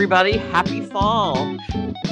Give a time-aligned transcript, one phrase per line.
[0.00, 0.36] everybody.
[0.36, 1.56] Happy fall.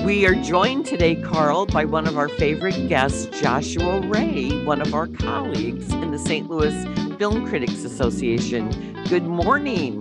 [0.07, 4.95] We are joined today, Carl, by one of our favorite guests, Joshua Ray, one of
[4.95, 6.49] our colleagues in the St.
[6.49, 6.73] Louis
[7.19, 8.71] Film Critics Association.
[9.11, 10.01] Good morning.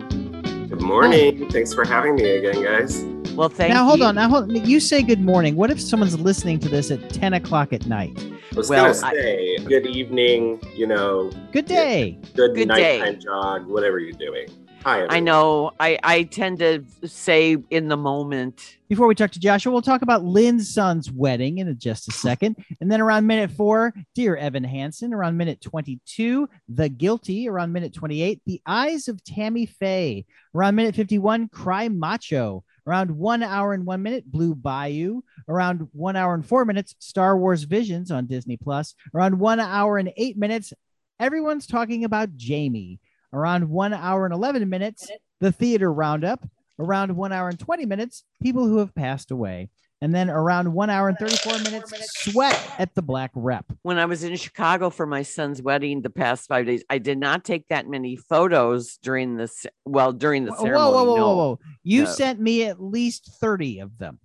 [0.69, 1.49] Good morning.
[1.49, 3.03] Thanks for having me again, guys.
[3.33, 4.05] Well, thank now, hold you.
[4.05, 4.15] on.
[4.15, 5.57] Now, hold, you say good morning.
[5.57, 8.17] What if someone's listening to this at 10 o'clock at night?
[8.17, 12.17] I was Well, gonna say good evening, you know, Good day.
[12.33, 12.99] good, Good day.
[12.99, 14.47] nighttime jog, whatever you're doing.
[14.83, 15.71] Hi, I know.
[15.79, 18.77] I, I tend to say in the moment.
[18.89, 22.57] Before we talk to Joshua, we'll talk about Lynn's son's wedding in just a second.
[22.81, 25.13] And then around minute four, Dear Evan Hansen.
[25.13, 27.47] Around minute 22, The Guilty.
[27.47, 30.25] Around minute 28, The Eyes of Tammy Faye.
[30.53, 32.65] Around minute 51, Cry Macho.
[32.85, 35.21] Around one hour and one minute, Blue Bayou.
[35.47, 38.95] Around one hour and four minutes, Star Wars Visions on Disney Plus.
[39.15, 40.73] Around one hour and eight minutes,
[41.21, 42.99] everyone's talking about Jamie.
[43.33, 46.47] Around one hour and 11 minutes, the theater roundup.
[46.79, 49.69] Around one hour and 20 minutes, people who have passed away.
[50.01, 53.65] And then around one hour and 34 minutes, sweat at the black rep.
[53.83, 57.17] When I was in Chicago for my son's wedding the past five days, I did
[57.19, 59.65] not take that many photos during this.
[59.85, 60.93] Well, during the Whoa, ceremony.
[60.93, 61.27] whoa, whoa, no.
[61.27, 61.59] whoa, whoa.
[61.83, 62.09] You No.
[62.09, 64.19] sent me at least 30 of them.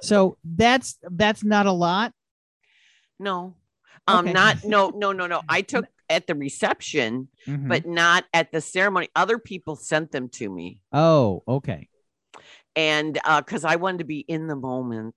[0.00, 2.12] so that's that's not a lot.
[3.18, 3.54] No.
[4.06, 4.32] Um, Okay.
[4.32, 5.42] not no, no, no, no.
[5.48, 7.68] I took at the reception, Mhm.
[7.68, 9.08] but not at the ceremony.
[9.16, 10.80] Other people sent them to me.
[10.92, 11.88] oh, okay.
[12.76, 15.14] And uh, because I wanted to be in the moment.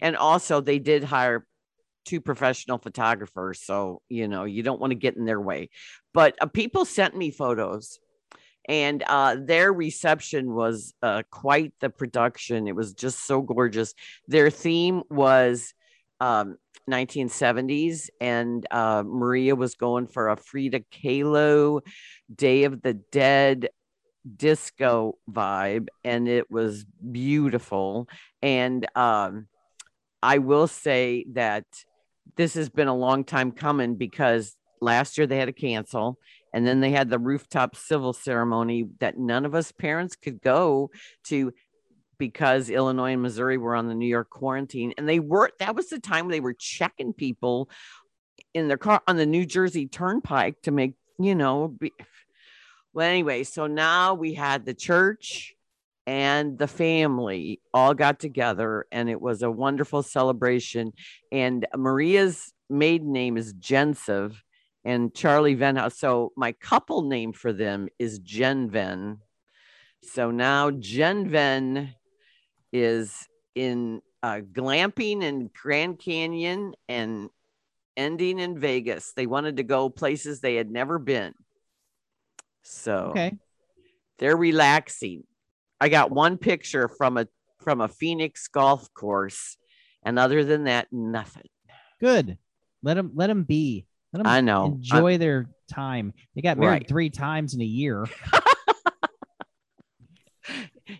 [0.00, 1.46] And also they did hire
[2.04, 3.60] two professional photographers.
[3.60, 5.68] So, you know, you don't want to get in their way.
[6.14, 7.98] But uh, people sent me photos.
[8.66, 12.66] And uh, their reception was uh, quite the production.
[12.68, 13.94] It was just so gorgeous.
[14.26, 15.72] Their theme was
[16.20, 16.56] um,
[16.88, 21.80] 1970s, and uh, Maria was going for a Frida Kahlo
[22.34, 23.68] Day of the Dead
[24.36, 28.08] disco vibe, and it was beautiful.
[28.42, 29.46] And um,
[30.22, 31.64] I will say that
[32.36, 36.18] this has been a long time coming because last year they had to cancel.
[36.54, 40.90] And then they had the rooftop civil ceremony that none of us parents could go
[41.24, 41.52] to
[42.18, 44.92] because Illinois and Missouri were on the New York quarantine.
[44.98, 47.70] And they were, that was the time they were checking people
[48.54, 51.92] in their car on the New Jersey Turnpike to make, you know, be,
[52.92, 55.54] well, anyway, so now we had the church
[56.06, 60.92] and the family all got together, and it was a wonderful celebration.
[61.30, 64.34] And Maria's maiden name is Jensev,
[64.84, 65.96] and Charlie Venhouse.
[65.96, 69.18] So my couple name for them is Jen Ven.
[70.02, 71.94] So now Jen Ven
[72.72, 77.30] is in uh, glamping in Grand Canyon and
[77.96, 79.12] ending in Vegas.
[79.14, 81.34] They wanted to go places they had never been.
[82.62, 83.36] So Okay.
[84.18, 85.24] they're relaxing.
[85.80, 87.28] I got one picture from a
[87.60, 89.56] from a Phoenix golf course,
[90.02, 91.48] and other than that, nothing.
[92.00, 92.38] Good.
[92.82, 93.86] Let them let them be.
[94.12, 94.66] Let them I know.
[94.66, 96.12] Enjoy their time.
[96.34, 96.88] They got married Right.
[96.88, 98.06] three times in a year.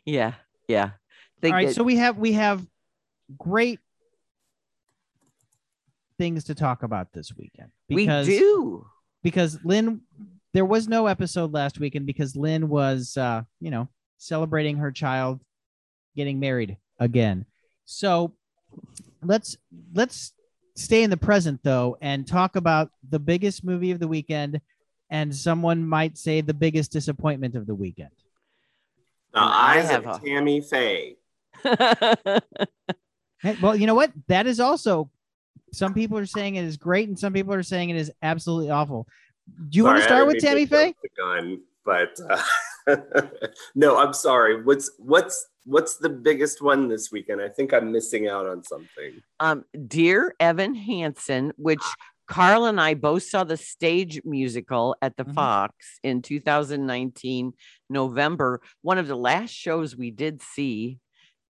[0.04, 0.34] yeah,
[0.68, 0.90] yeah.
[1.40, 2.66] They All right, get- so we have we have
[3.38, 3.80] great
[6.18, 8.84] things to talk about this weekend we do.
[9.22, 10.00] because Lynn
[10.52, 15.40] there was no episode last weekend because Lynn was uh you know celebrating her child
[16.16, 17.44] getting married again.
[17.84, 18.32] So
[19.22, 19.56] let's
[19.94, 20.32] let's
[20.74, 24.60] stay in the present though and talk about the biggest movie of the weekend
[25.10, 28.10] and someone might say the biggest disappointment of the weekend.
[29.34, 31.16] The And I eyes have of a- Tammy Faye.
[33.40, 34.10] Hey, well, you know what?
[34.26, 35.10] That is also
[35.72, 38.68] some people are saying it is great and some people are saying it is absolutely
[38.70, 39.06] awful.
[39.68, 40.92] Do you want to start with Tammy Faye?
[41.02, 43.26] The gun, but uh,
[43.76, 44.62] no, I'm sorry.
[44.64, 47.40] What's what's what's the biggest one this weekend?
[47.40, 49.22] I think I'm missing out on something.
[49.38, 51.82] um, Dear Evan Hansen, which
[52.26, 55.34] Carl and I both saw the stage musical at the Mhm.
[55.34, 57.52] Fox in 2019
[57.88, 58.60] November.
[58.82, 60.98] One of the last shows we did see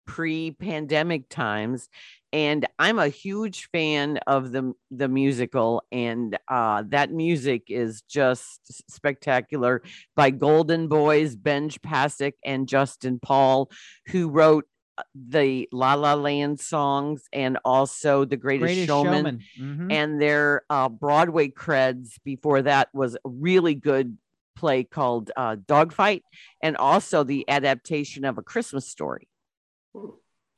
[0.08, 1.90] pre-pandemic times,
[2.34, 8.92] and I'm a huge fan of the the musical, and uh, that music is just
[8.92, 9.84] spectacular
[10.16, 13.70] by Golden Boys, Benj Pasek, and Justin Paul,
[14.08, 14.66] who wrote
[14.98, 19.42] uh, the La La Land songs and also The Greatest, Greatest Showman.
[19.58, 19.88] Showman.
[19.88, 19.94] Mhm.
[19.94, 24.18] And their uh, Broadway creds before that was a really good
[24.56, 26.24] play called uh, Dogfight,
[26.64, 29.28] and also the adaptation of A Christmas Story.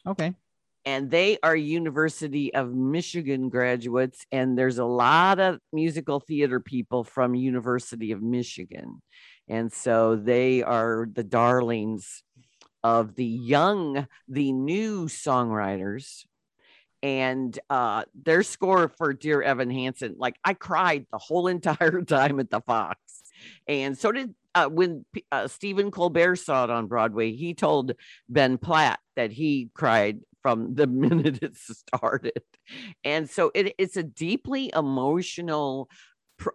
[0.07, 0.33] Okay.
[0.85, 7.03] And they are University of Michigan graduates, and there's a lot of musical theater people
[7.03, 9.01] from University of Michigan,
[9.47, 12.23] and so they are the darlings
[12.83, 16.25] of the young, the new songwriters.
[17.01, 22.41] And uh their score for dear evan hansen like i cried the whole entire time
[22.41, 22.99] at the fox.
[23.67, 27.93] And so did uh, when uh, stephen colbert saw it on broadway he told
[28.27, 32.43] ben platt that he cried from the minute it started
[33.03, 35.89] and so it, it's a deeply emotional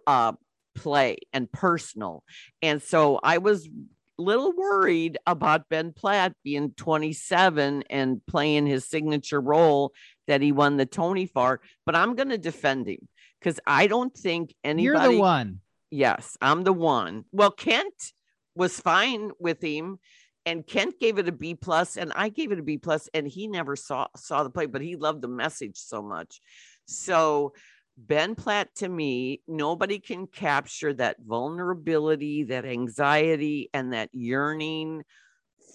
[0.07, 0.33] uh,
[0.75, 2.23] play and personal
[2.61, 3.69] and so i was
[4.17, 9.93] little worried about Ben Platt being 27 and playing his signature role
[10.27, 13.07] that he won the Tony for, but I'm going to defend him
[13.39, 14.83] because I don't think anybody.
[14.83, 15.59] You're the one.
[15.91, 17.25] Yes, I'm the one.
[17.31, 18.13] Well, Kent
[18.55, 19.99] was fine with him,
[20.45, 23.27] and Kent gave it a B plus, and I gave it a B plus, and
[23.27, 26.41] he never saw saw the play, but he loved the message so much.
[26.85, 27.53] So
[27.97, 35.03] Ben Platt to me, nobody can capture that vulnerability, that anxiety, and that yearning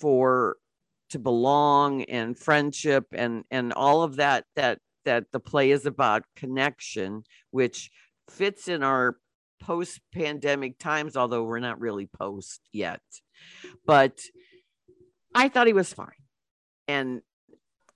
[0.00, 0.56] for
[1.10, 6.24] to belong and friendship and and all of that that that the play is about
[6.36, 7.90] connection, which
[8.28, 9.16] fits in our
[9.60, 13.00] post-pandemic times, although we're not really post yet.
[13.86, 14.18] But
[15.34, 16.08] I thought he was fine.
[16.88, 17.20] And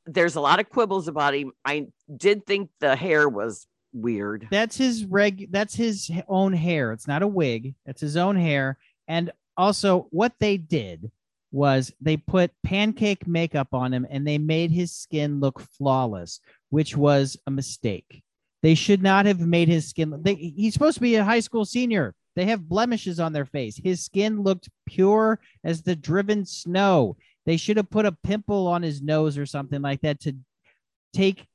[0.07, 1.53] there's a lot of quibbles about him.
[1.65, 4.49] I did think the hair was weird.
[4.51, 5.51] That's his reg.
[5.51, 6.93] That's his own hair.
[6.93, 7.75] It's not a wig.
[7.87, 8.79] It's his own hair.
[9.09, 11.11] And also, what they did
[11.53, 16.41] was they put pancake makeup on him and they made his skin look flawless,
[16.71, 18.23] which was a mistake.
[18.65, 20.23] They should not have made his skin.
[20.23, 22.15] They, he's supposed to be a high school senior.
[22.35, 23.77] They have blemishes on their face.
[23.77, 27.19] His skin looked pure as the driven snow.
[27.45, 30.35] They should have put a pimple on his nose or something like that to
[31.13, 31.47] take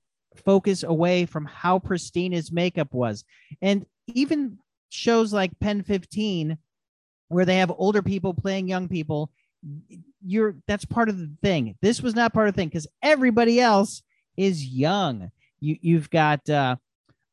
[0.46, 3.24] focus away from how pristine his makeup was.
[3.60, 4.60] And even
[4.90, 6.60] shows like Pen 15,
[7.30, 9.32] where they have older people playing young people,
[10.24, 11.76] you're that's part of the thing.
[11.82, 14.04] This was not part of the thing because everybody else
[14.38, 15.32] is young.
[15.60, 16.76] You you've got uh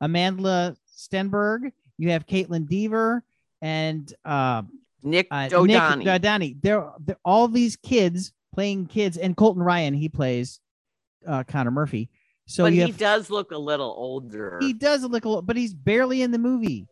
[0.01, 3.23] Amandla Stenberg, you have Kaitlyn Dever,
[3.61, 4.63] and uh
[5.03, 6.03] Nick uh, Dodani.
[6.03, 6.57] Nik Dodani.
[6.61, 10.59] They're, they're all these kids playing kids, and Colton Ryan, he plays
[11.27, 12.09] uh Connor Murphy.
[12.47, 14.57] So but he have, does look a little older.
[14.61, 16.87] He does look a little, but he's barely in the movie.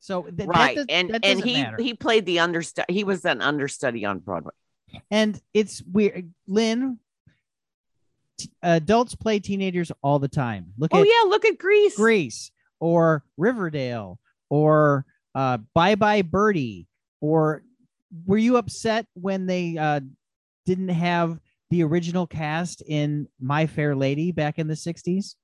[0.00, 1.76] So th- right, that does, and and he matter.
[1.78, 2.92] he played the understudy.
[2.92, 4.52] He was an understudy on Broadway.
[5.10, 6.98] And it's weird, Lynn.
[8.40, 10.72] T- adults play teenagers all the time.
[10.78, 11.96] Look Oh at yeah, look at Grease.
[11.96, 12.50] Grease
[12.80, 15.04] or Riverdale or
[15.34, 16.86] uh, Bye Bye Birdie.
[17.20, 17.62] Or
[18.26, 20.00] were you upset when they uh,
[20.66, 21.38] didn't have
[21.70, 25.34] the original cast in My Fair Lady back in the 60s?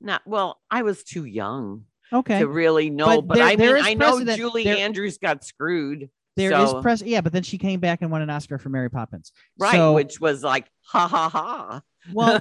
[0.00, 0.60] Not well.
[0.70, 2.38] I was too young Okay.
[2.40, 4.24] to really know, But but, there- I mean, I know.
[4.36, 6.10] Julie There- Andrews got screwed.
[6.38, 8.68] There is so, press, yeah, but then she came back and won an Oscar for
[8.70, 9.32] Mary Poppins.
[9.58, 11.82] right, So, which was like ha ha ha.
[12.12, 12.40] well,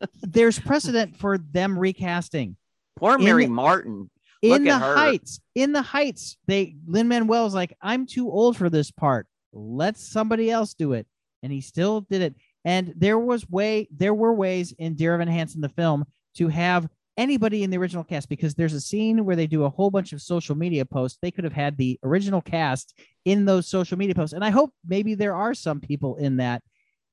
[0.22, 2.56] there's precedent for them recasting.
[2.96, 4.10] Poor Mary the- Martin.
[4.42, 4.94] in Look the her.
[4.96, 9.96] heights in the heights they lin manuel's like i'm too old for this part let
[9.98, 11.06] somebody else do it
[11.42, 15.26] and he still did it and there was way there were ways in dear evan
[15.26, 16.04] hansen the film
[16.36, 19.68] to have anybody in the original cast because there's a scene where they do a
[19.68, 21.18] whole bunch of social media posts.
[21.20, 24.32] They could have had the original cast in those social media posts.
[24.32, 26.62] And i hope maybe there are some people in that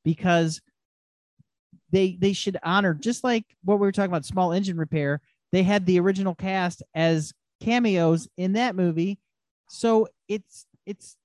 [0.06, 0.62] because
[1.92, 5.22] they they should honor just like what we were talking about small engine repair.
[5.52, 9.20] They had the original cast as cameos in that movie.
[9.70, 11.18] So it's it's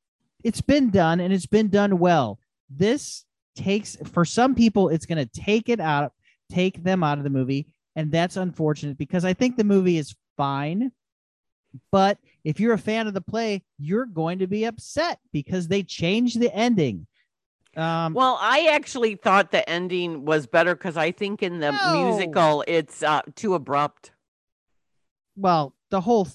[0.43, 2.39] it's been done and it's been done well.
[2.71, 3.25] This
[3.57, 6.13] takes for some people it's going to take it out
[6.51, 7.67] take them out of the movie
[8.01, 10.91] and that's unfortunate because i think the movie is fine
[11.93, 15.83] but if you're a fan of the play you're going to be upset because they
[15.83, 17.07] changed the ending
[17.77, 21.93] um Well, I actually thought the ending was better because I think in the No.
[21.93, 24.11] musical it's uh, too abrupt.
[25.37, 26.27] well the whole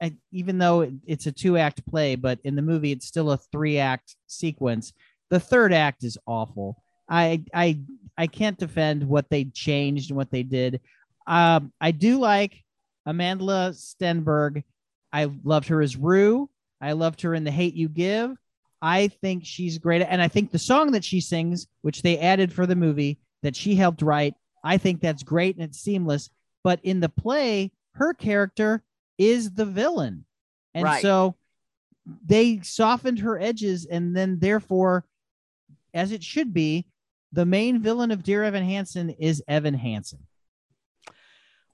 [0.00, 3.30] th- even though it- it's a two act play but in the movie it's still
[3.30, 4.92] a three act sequence
[5.30, 7.78] the third act is awful i i
[8.18, 10.80] i can't defend what they changed and what they did.
[11.26, 12.62] Um i do like
[13.04, 14.64] Amanda stenberg.
[15.12, 16.50] I loved her as rue.
[16.80, 18.36] I loved her in the hate you give.
[18.82, 20.02] I think she's great.
[20.02, 23.56] And i think the song that she sings which they added for the movie that
[23.56, 26.30] she helped write i think that's great and it's seamless.
[26.64, 28.82] But in the play her character
[29.18, 30.24] is the villain.
[30.74, 31.00] And Right.
[31.00, 31.36] so
[32.26, 35.04] they softened her edges and then therefore
[35.94, 36.86] as it should be
[37.36, 40.26] the main villain of dear evan hansen is evan hansen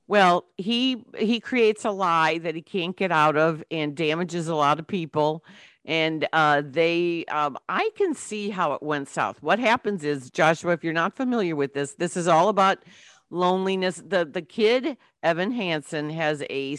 [0.09, 4.55] Well, he he creates a lie that he can't get out of and damages a
[4.55, 5.43] lot of people.
[5.85, 9.43] And uh, they, um, I can see how it went south.
[9.43, 12.85] What happens is, Joshua, if you're not familiar with this, this is all about
[13.31, 14.03] loneliness.
[14.07, 16.77] The the kid Evan Hansen has a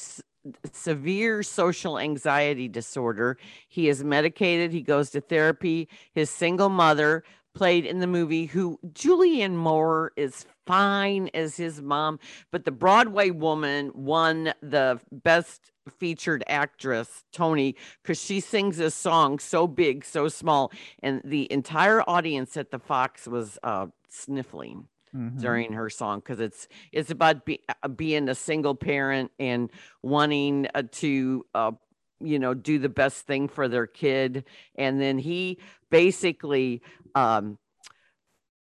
[0.71, 3.37] severe social anxiety disorder.
[3.67, 4.71] He is medicated.
[4.71, 5.89] He goes to therapy.
[6.13, 7.23] His single mother
[7.53, 12.19] played in the movie who Julianne Moore is fine as his mom,
[12.51, 19.37] but the Broadway woman won the best featured actress Tony because she sings a song
[19.39, 25.39] so big, so small, and the entire audience at the Fox was uh, sniffling Mhm.
[25.39, 29.69] during her song because it's it's about be, uh, being a single parent and
[30.01, 31.71] wanting uh, to uh,
[32.19, 34.43] you know do the best thing for their kid
[34.73, 35.59] and then he
[35.91, 36.81] basically
[37.15, 37.57] um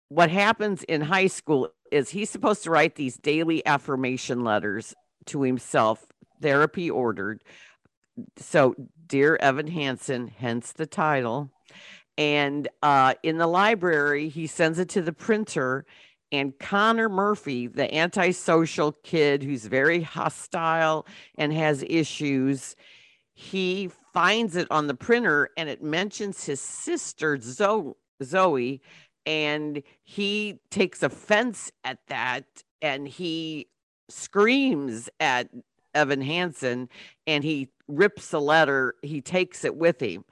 [0.09, 4.93] what happens in high school is he's supposed to write these daily affirmation letters
[5.25, 6.05] to himself
[6.41, 7.43] therapy ordered.
[8.37, 8.75] So
[9.07, 11.51] dear evan hansen hence the title.
[12.17, 15.85] And uh, in the library he sends it to the printer
[16.31, 22.75] and Connor Murphy, the antisocial kid who's very hostile and has issues,
[23.33, 28.81] he finds it on the printer and it mentions his sister Zo- Zoe,
[29.25, 32.45] and he takes offense at that
[32.81, 33.67] and he
[34.09, 35.49] screams at
[35.93, 36.89] Evan Hansen
[37.27, 40.23] and he rips the letter, he takes it with him.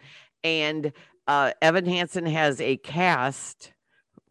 [0.43, 0.93] And
[1.27, 3.73] uh, Evan Hansen has a cast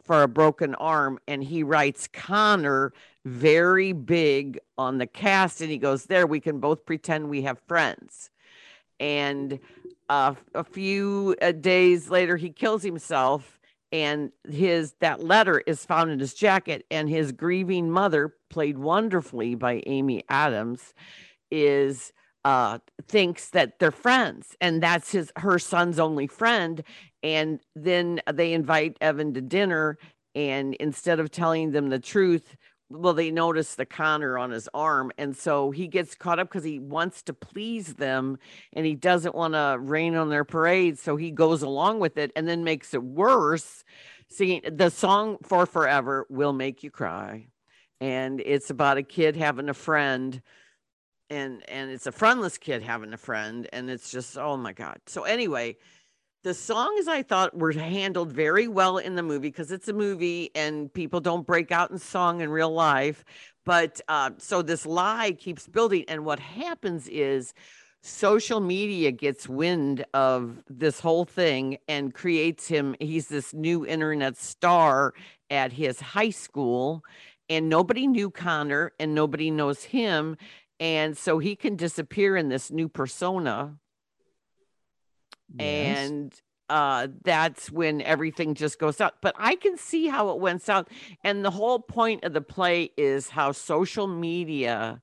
[0.03, 2.93] for a broken arm and he writes Connor
[3.25, 7.59] very big on the cast and he goes there we can both pretend we have
[7.67, 8.29] friends
[8.99, 9.59] and
[10.09, 13.59] uh, a few uh, days later he kills himself
[13.91, 19.55] and his that letter is found in his jacket and his grieving mother played wonderfully
[19.55, 20.93] by Amy Adams
[21.51, 22.11] is
[22.43, 26.83] uh thinks that they're friends and that's his her son's only friend
[27.23, 29.97] and then they invite Evan to dinner
[30.35, 32.55] and instead of telling them the truth
[32.89, 36.63] well they notice the Connor on his arm and so he gets caught up because
[36.63, 38.37] he wants to please them
[38.73, 42.31] and he doesn't want to rain on their parade so he goes along with it
[42.35, 43.83] and then makes it worse
[44.29, 47.47] singing the song for forever will make you cry
[47.99, 50.41] and it's about a kid having a friend
[51.29, 54.99] and and it's a friendless kid having a friend and it's just oh my god.
[55.07, 55.77] So anyway
[56.47, 60.49] the songs i thought were handled very well in the movie because it's a movie
[60.55, 63.25] and people don't break out in song in real life
[63.65, 67.53] but uh, so this lie keeps building and what happens is
[68.01, 74.37] social media gets wind of this whole thing and creates him he's this new internet
[74.37, 75.13] star
[75.49, 77.03] at his high school
[77.49, 80.37] and nobody knew connor and nobody knows him
[80.79, 83.77] and so he can disappear in this new persona
[85.53, 86.09] Yes.
[86.09, 86.33] and
[86.69, 90.87] uh that's when everything just goes out but i can see how it went south.
[91.23, 95.01] And the whole point of the play is how social media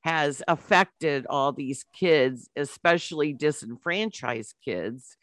[0.00, 5.16] has affected all these kids especially disenfranchised kids.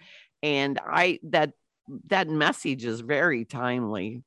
[0.43, 1.53] And i that
[2.07, 4.23] that message is very timely.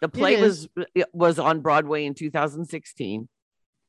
[0.00, 3.28] The play was it was on broadway in 2016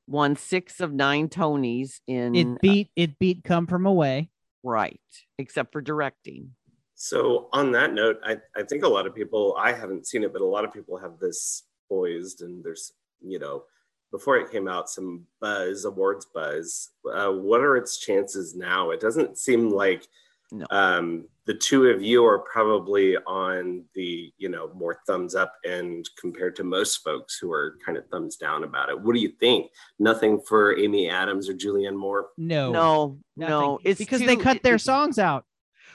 [0.07, 4.29] won six of nine tonys in it beat it beat Come From Away.
[4.63, 4.99] Right
[5.37, 6.49] except for directing
[6.95, 10.31] So on that note, I, I think a lot of people, I haven't seen it,
[10.31, 13.63] but a lot of people have this poised and there's, you know,
[14.11, 16.91] before it came out, some buzz, awards buzz.
[17.11, 18.91] Uh, what are its chances now?
[18.91, 20.07] It doesn't seem like
[20.53, 20.67] No.
[20.69, 26.09] um, the two of you are probably on the, you know, more thumbs up end
[26.17, 29.01] compared to most folks who are kind of thumbs down about it.
[29.01, 29.71] What do you think?
[29.97, 32.27] Nothing for Amy Adams or Julianne Moore?
[32.37, 33.49] No, no nothing.
[33.49, 35.43] no it's because they cut their it- songs out.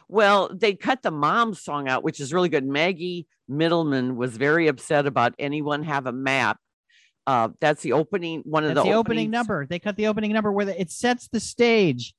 [0.08, 2.66] Well, they cut the mom song out, which is really good.
[2.66, 6.58] Maggie Middleman was very upset about anyone have a map.
[7.26, 9.66] Uh, that's the opening, one of That's the, the opening number.
[9.66, 12.14] They cut the opening number where the, it sets the stage.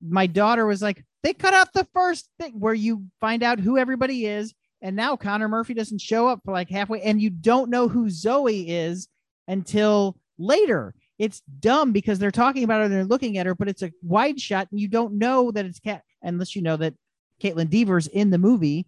[0.00, 3.76] My daughter was like, they cut out the first thing where you find out who
[3.76, 7.68] everybody is, and now Connor Murphy doesn't show up for like halfway, and you don't
[7.68, 9.08] know who Zoe is
[9.48, 10.94] until later.
[11.18, 13.90] It's dumb because they're talking about her and they're looking at her, but it's a
[14.04, 16.94] wide shot, and you don't know that it's Cat unless you know that
[17.42, 18.86] Kaitlyn Dever's in the movie.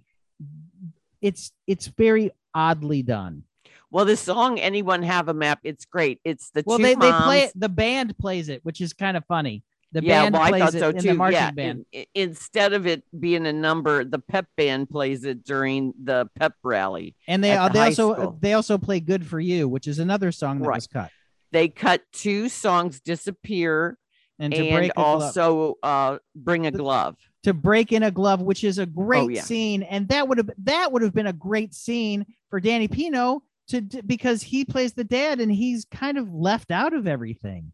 [1.21, 3.43] It's it's very oddly done.
[3.91, 5.59] Well, this song, anyone have a map?
[5.65, 6.21] It's great.
[6.23, 7.53] It's the Well, they, they play it.
[7.57, 9.65] The band plays it, which is kind of funny.
[9.93, 11.09] The yeah, band well, I thought it so in too.
[11.09, 11.87] the marching yeah, band.
[11.93, 16.55] in- instead of it being a number, the pep band plays it during the pep
[16.63, 17.15] rally.
[17.27, 18.39] And they uh, the they also school.
[18.41, 20.77] they also play "Good for You," which is another song that Right.
[20.77, 21.11] was cut.
[21.53, 23.97] They cut two songs disappear
[24.39, 27.17] And and, break also uh, bring a glove.
[27.45, 29.41] to break in a glove, which is a great Oh, yeah.
[29.43, 33.43] scene, and that would have that would have been a great scene for Danny Pino
[33.69, 37.73] to because he plays the dad and he's kind of left out of everything.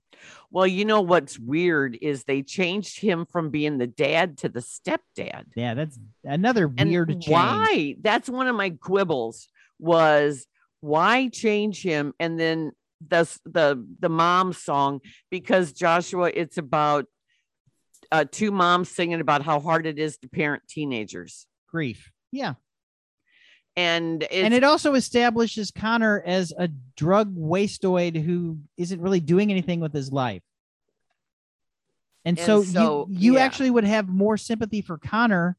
[0.51, 4.61] Well, you know what's weird is they changed him from being the dad to the
[4.61, 5.45] stepdad.
[5.57, 7.29] Yeah, that's another And weird change.
[7.29, 7.97] why?
[8.01, 9.49] That's one of my quibbles
[9.79, 10.47] was
[10.81, 12.73] why change him and then
[13.07, 17.07] the the the mom song because Joshua it's about
[18.13, 21.47] uh, two moms singing about how hard it is to parent teenagers.
[21.69, 22.11] Grief.
[22.31, 22.55] Yeah.
[23.77, 29.51] And it's, and it also establishes Connor as a drug wasteoid who isn't really doing
[29.51, 30.43] anything with his life.
[32.25, 33.41] And, And so, so, you, you yeah.
[33.41, 35.57] actually would have more sympathy for Connor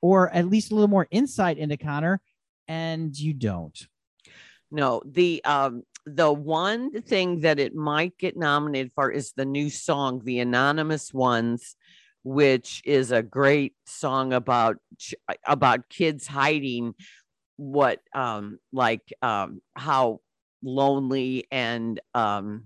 [0.00, 2.20] or at least a little more insight into Connor,
[2.68, 3.86] and you don't.
[4.70, 9.70] No, the um the one thing that it might get nominated for is the new
[9.70, 11.76] song, The Anonymous Ones,
[12.22, 14.76] which is a great song about
[15.44, 16.94] about kids hiding
[17.56, 20.20] what um like um how
[20.62, 22.64] lonely and um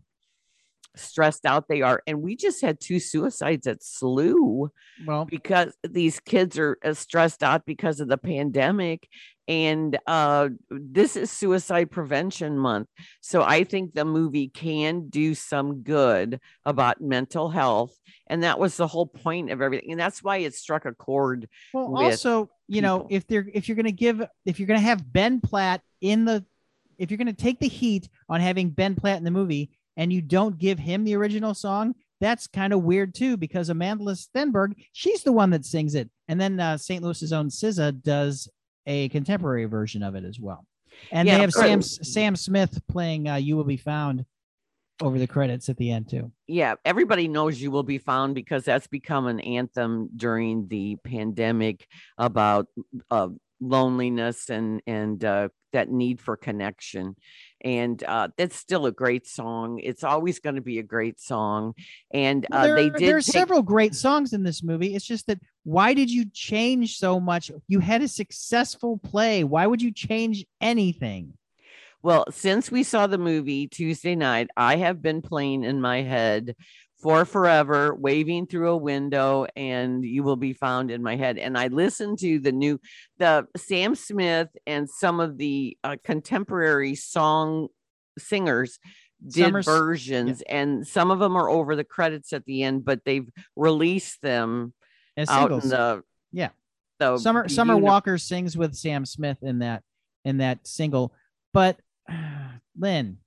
[0.97, 2.03] stressed out they are.
[2.07, 4.71] And we just had two suicides at SLU
[5.07, 9.09] Well, because these kids are uh, stressed out because of the pandemic.
[9.49, 12.89] And uh this is suicide prevention month.
[13.21, 17.93] So i think the movie can do some good about mental health.
[18.29, 19.91] And that was the whole point of everything.
[19.91, 23.69] And that's why it struck a chord well, with also, you know, if they're if
[23.69, 26.45] you're gonna give if you're gonna have Ben Platt in the
[26.99, 30.23] if you're gonna take the heat on having Ben Platt in the movie and you
[30.23, 35.23] don't give him the original song, that's kind of weird too, because Amanda Stenberg, she's
[35.23, 36.11] the one that sings it.
[36.29, 37.03] And then uh, St.
[37.03, 38.49] Louis's own SZA does
[38.87, 40.65] a contemporary version of it as well.
[41.11, 44.25] And Yeah, they have Sam Sam Smith playing uh, You Will Be Found
[45.01, 46.31] over the credits at the end too.
[46.47, 51.87] yeah everybody knows you will be found because that's become an anthem during the pandemic
[52.19, 52.67] about
[53.11, 53.29] uh,
[53.61, 57.15] loneliness and and uh, that need for connection
[57.63, 61.75] and uh, that's still a great song it's always going to be a great song
[62.13, 64.95] and uh, there, they did there are take- several great songs in this movie.
[64.95, 67.51] It's just that why did you change so much?
[67.69, 69.45] You had a successful play.
[69.45, 71.35] Why would you change anything?
[72.03, 76.57] Well, since we saw the movie Tuesday night, I have been playing in my head
[77.03, 81.39] for forever, waving through a window, and you will be found in my head.
[81.39, 82.81] And I listened to the new,
[83.19, 87.69] the Sam Smith and some of the uh, contemporary song
[88.19, 88.79] singers
[89.27, 93.05] did Summers- versions, and some of them are over the credits at the end, but
[93.05, 94.73] they've released them
[95.17, 95.65] As out singles.
[95.65, 96.49] in the Yeah.
[96.99, 99.83] The Summer Summer uni- Walker sings with Sam Smith in that
[100.25, 101.15] in that single.
[101.55, 101.81] But
[102.79, 103.19] Lynn,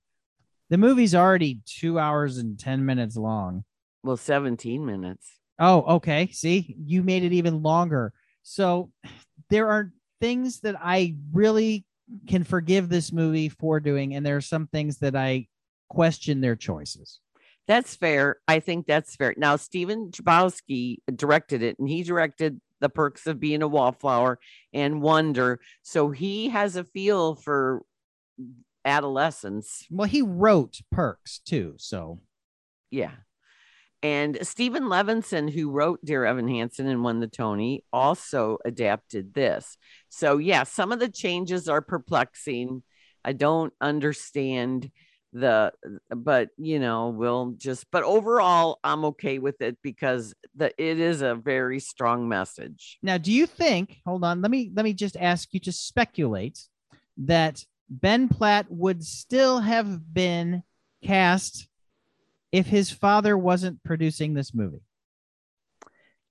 [0.70, 3.64] the movie's already two hours and ten minutes long.
[4.02, 5.30] well, 17 minutes.
[5.58, 6.28] Oh, okay.
[6.32, 8.12] See, you made it even longer.
[8.42, 8.90] So
[9.50, 11.84] there are things that I really
[12.28, 15.46] can forgive this movie for doing, and there are some things that I
[15.88, 17.20] question their choices.
[17.66, 18.36] That's fair.
[18.46, 19.34] I think that's fair.
[19.38, 24.38] Now, Stephen Chbosky directed it, and he directed The Perks of Being a Wallflower
[24.74, 25.60] and Wonder.
[25.82, 27.82] So he has a feel for
[28.84, 29.86] adolescence.
[29.90, 32.20] Well, he wrote Perks too, so
[32.90, 33.12] Yeah.
[34.02, 39.78] And Steven Levenson, who wrote Dear Evan Hansen and won the Tony, also adapted this.
[40.10, 42.82] So, yeah, some of the changes are perplexing.
[43.24, 44.90] I don't understand
[45.32, 45.72] the,
[46.10, 51.22] but you know, we'll just, but overall, I'm okay with it because the it is
[51.22, 52.98] a very strong message.
[53.02, 54.02] Now, do you think?
[54.06, 56.60] Hold on, let me let me just ask you to speculate
[57.16, 60.62] that Ben Platt would still have been
[61.02, 61.68] cast
[62.52, 64.82] if his father wasn't producing this movie.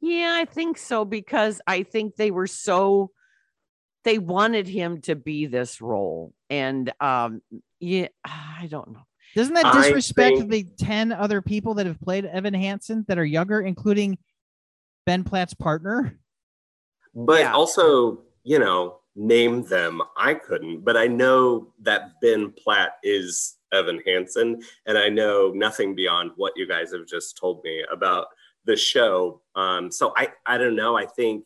[0.02, 3.12] Yeah, I think so because I think they were so
[4.04, 6.34] they wanted him to be this role.
[6.50, 7.42] And um
[7.80, 9.04] yeah, I don't know.
[9.36, 13.26] Doesn't that disrespect think- the ten other people that have played Evan Hansen that are
[13.26, 14.18] younger, including
[15.06, 16.20] Ben Platt's partner?
[17.16, 17.54] but Yeah.
[17.54, 20.02] also you know name them.
[20.17, 25.93] I couldn't but i know that ben platt is evan hansen and i know nothing
[25.95, 28.28] beyond what you guys have just told me about
[28.65, 29.41] the show.
[29.56, 30.95] Um, so i i don't know.
[30.97, 31.45] I think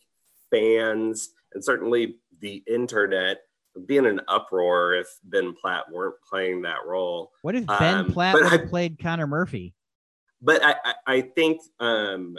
[0.52, 3.40] fans and certainly the internet
[3.76, 7.32] would be in an uproar if ben platt weren't playing that role.
[7.42, 9.74] What if Ben Um, Platt I- played Connor Murphy?
[10.42, 12.38] but I, I, I think um,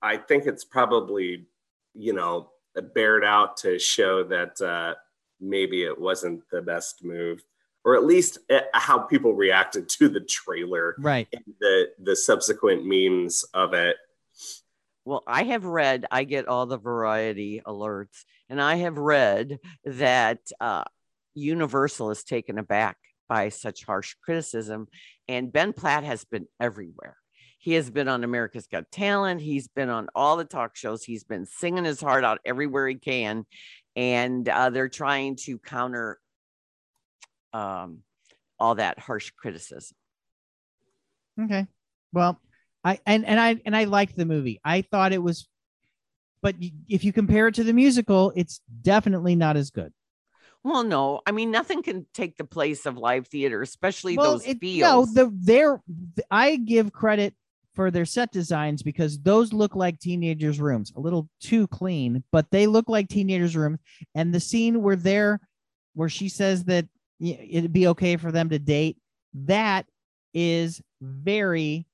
[0.00, 1.46] I think it's probably
[1.94, 2.50] you know
[2.82, 4.94] bared out to show that uh,
[5.40, 7.42] maybe it wasn't the best move.
[7.84, 11.28] or at least uh, how people reacted to the trailer, right?
[11.32, 13.96] And the the subsequent memes of it.
[15.04, 16.04] Well, I have read.
[16.10, 20.84] I get all the variety alerts, and I have read that uh,
[21.34, 24.88] Universal is taken aback by such harsh criticism,
[25.28, 27.16] and Ben Platt has been everywhere.
[27.68, 29.42] He has been on America's Got Talent.
[29.42, 31.04] He's been on all the talk shows.
[31.04, 33.44] He's been singing his heart out everywhere he can.
[33.94, 36.18] And uh, they're trying to counter
[37.52, 37.98] um,
[38.58, 39.94] all that harsh criticism.
[41.38, 41.66] Okay.
[42.10, 42.40] Well,
[42.82, 44.62] I and and I and I liked the movie.
[44.64, 45.46] I thought it was,
[46.40, 46.54] but
[46.88, 49.92] if you compare it to the musical, it's definitely not as good.
[50.64, 54.46] Well, no, I mean nothing can take the place of live theater, especially well, those
[54.46, 55.12] it, feels.
[55.14, 55.82] No, the there
[56.30, 57.34] I give credit
[57.78, 62.50] for their set designs because those look like teenagers' rooms, a little too clean, but
[62.50, 63.78] they look like teenagers' rooms.
[64.16, 65.38] And the scene where they're
[65.94, 66.86] where she says that
[67.20, 68.96] it'd be okay for them to date,
[69.32, 69.86] that
[70.34, 71.86] is very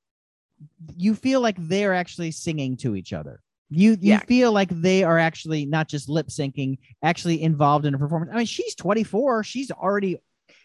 [0.97, 3.43] you feel like they're actually singing to each other.
[3.69, 4.21] You you yeah.
[4.21, 8.31] feel like they are actually not just lip syncing, actually involved in a performance.
[8.33, 9.45] I mean, she's 24.
[9.45, 10.17] She's already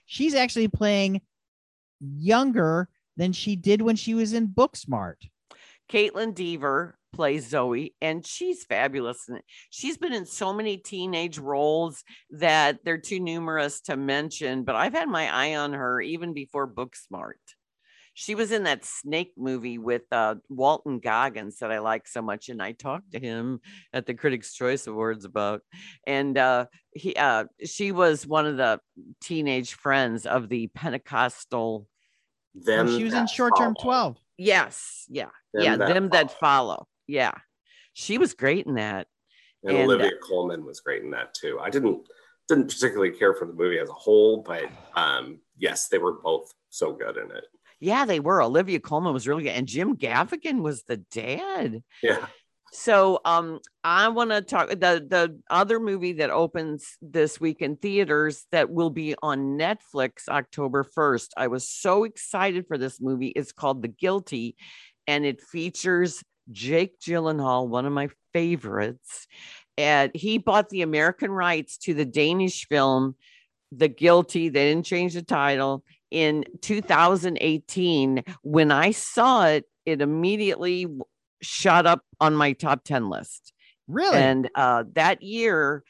[0.06, 1.20] she's actually playing
[2.00, 2.88] younger
[3.20, 5.28] than she did when she was in Booksmart.
[5.92, 9.28] Kaitlyn Dever plays Zoe, and she's fabulous.
[9.28, 14.64] And she's been in so many teenage roles that they're too numerous to mention.
[14.64, 17.34] But I've had my eye on her even before Booksmart.
[18.14, 22.50] She was in that Snake movie with uh, Walton Goggins that I like so much,
[22.50, 23.60] and I talked to him
[23.94, 25.62] at the Critics' Choice Awards about.
[26.08, 28.80] And uh, he, uh, she was one of the
[29.22, 31.88] teenage friends of the Pentecostal
[32.56, 36.10] them she was in short term 12 yes yeah them yeah that them follow.
[36.10, 36.88] that follow.
[37.08, 37.32] yeah.
[37.94, 39.08] She was great in that
[39.64, 41.60] and, and olivia uh, colman was great in that too.
[41.60, 42.08] I didn't
[42.48, 46.54] didn't particularly care for the movie as a whole but um yes they were both
[46.70, 47.46] so good in it.
[47.80, 48.42] Yeah they were.
[48.42, 51.84] Olivia colman was really good and jim gaffigan was the dad.
[52.02, 52.26] Yeah
[52.72, 57.76] so um, I want to talk the the other movie that opens this week in
[57.78, 61.30] theaters that will be on Netflix October 1st.
[61.38, 63.30] I was so excited for this movie.
[63.30, 64.56] It's called The Guilty
[65.08, 69.28] and it features Jake Gyllenhaal, one of my favorites.
[69.78, 73.16] And he bought the American rights to the Danish film
[73.72, 74.50] The Guilty.
[74.50, 78.24] They didn't change the title in 2018.
[78.44, 80.86] When I saw it, it immediately
[81.42, 83.54] shot up on my top 10 list.
[83.88, 84.18] Really?
[84.18, 85.84] And uh, that year,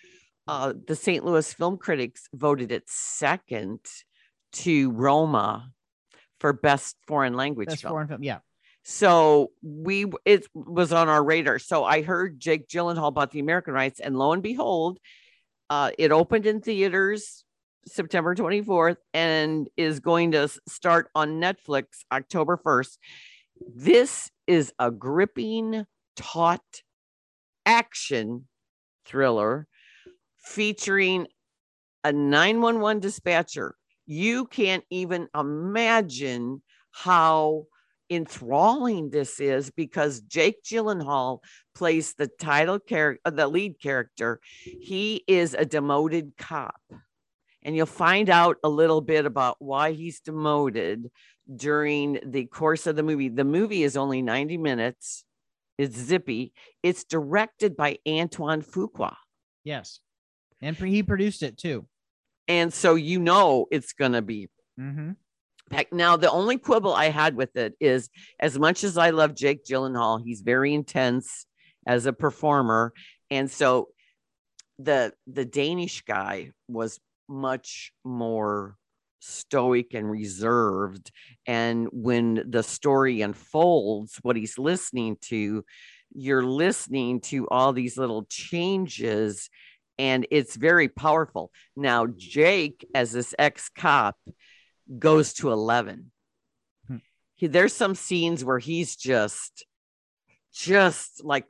[0.48, 1.26] uh, the St.
[1.26, 3.80] Louis Film Critics voted it second
[4.54, 5.72] to Roma
[6.40, 7.92] for best foreign language best film.
[7.92, 8.40] Foreign film, yeah.
[8.84, 11.60] So we it was on our radar.
[11.60, 14.98] So I heard Jake Gyllenhaal about the American rights, and lo and behold,
[15.70, 17.44] uh, it opened in theaters
[17.86, 22.98] September 24th and is going to start on Netflix October 1st.
[23.68, 26.62] This is a gripping, taut
[27.66, 28.48] action
[29.06, 29.68] thriller
[30.38, 31.28] featuring
[32.04, 33.76] a 911 dispatcher.
[34.06, 37.66] You can't even imagine how
[38.10, 41.40] enthralling this is because Jake Gyllenhaal
[41.76, 44.40] plays the title character, uh, the lead character.
[44.64, 46.82] He is a demoted cop.
[47.62, 51.12] And you'll find out a little bit about why he's demoted
[51.56, 53.30] during the course of the movie.
[53.30, 55.24] The movie is only 90 minutes.
[55.78, 56.54] It's zippy.
[56.84, 59.16] It's directed by Antoine Fuqua.
[59.64, 60.00] Yes.
[60.62, 61.88] And he produced it too.
[62.48, 64.50] And so you know it's going to be.
[64.80, 65.12] Mm-hmm.
[65.92, 68.10] Now, the only quibble I had with it is
[68.40, 71.46] as much as I love Jake Gyllenhaal, he's very intense
[71.86, 72.92] as a performer.
[73.30, 73.90] And so
[74.80, 78.76] the the Danish guy was much more
[79.20, 81.12] stoic and reserved.
[81.46, 85.64] And when the story unfolds, what he's listening to,
[86.14, 89.50] you're listening to all these little changes,
[89.98, 91.52] and it's very powerful.
[91.76, 94.18] Now, Jake, as this ex cop,
[94.98, 96.12] goes to 11.
[96.88, 96.98] Hmm.
[97.36, 99.66] He, there's some scenes where he's just,
[100.54, 101.46] just like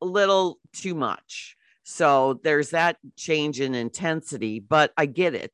[0.00, 5.52] a little too much so there's that change in intensity, but I get it.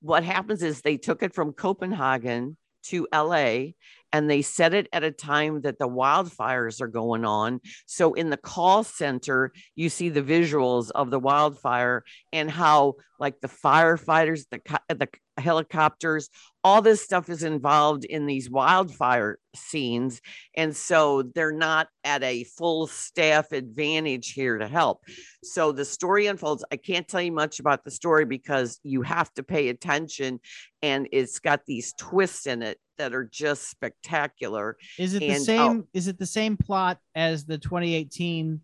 [0.00, 3.72] What happens is they took it from Copenhagen to LA
[4.12, 7.60] and they set it at a time that the wildfires are going on.
[7.86, 13.40] So in the call center, you see the visuals of the wildfire and how like
[13.40, 15.08] the firefighters, the the
[15.38, 16.28] helicopters,
[16.64, 20.20] all this stuff is involved in these wildfire scenes.
[20.56, 25.02] And so they're not at a full staff advantage here to help.
[25.42, 26.64] So the story unfolds.
[26.70, 30.40] I can't tell you much about the story because you have to pay attention
[30.82, 34.76] and it's got these twists in it that are just spectacular.
[34.98, 35.44] Is it And- the oh.
[35.44, 35.88] same?
[35.92, 38.60] Is it the same plot as the 2018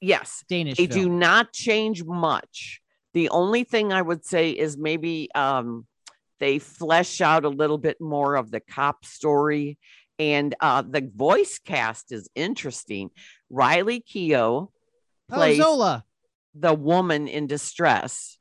[0.00, 1.00] Yes, Danish they film?
[1.02, 2.82] do not change much.
[3.14, 5.86] The only thing I would say is maybe um,
[6.44, 9.78] they flesh out a little bit more of the cop story,
[10.18, 13.08] and uh, the voice cast is interesting.
[13.48, 16.04] Riley Keough Oh, plays Zola.
[16.54, 18.36] the woman in distress,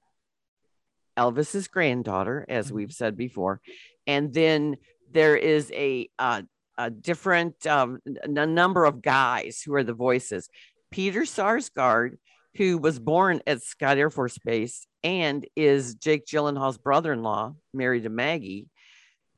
[1.17, 2.71] Elvis's granddaughter, as Mhm.
[2.75, 3.61] we've said before,
[4.05, 4.75] and then
[5.09, 6.41] there is a uh,
[6.77, 10.49] a different um, a number of guys who are the voices.
[10.91, 12.17] Peter Sarsgaard,
[12.55, 18.09] who was born at Scott Air Force Base and is Jake Gyllenhaal's brother-in-law, married to
[18.09, 18.67] Maggie,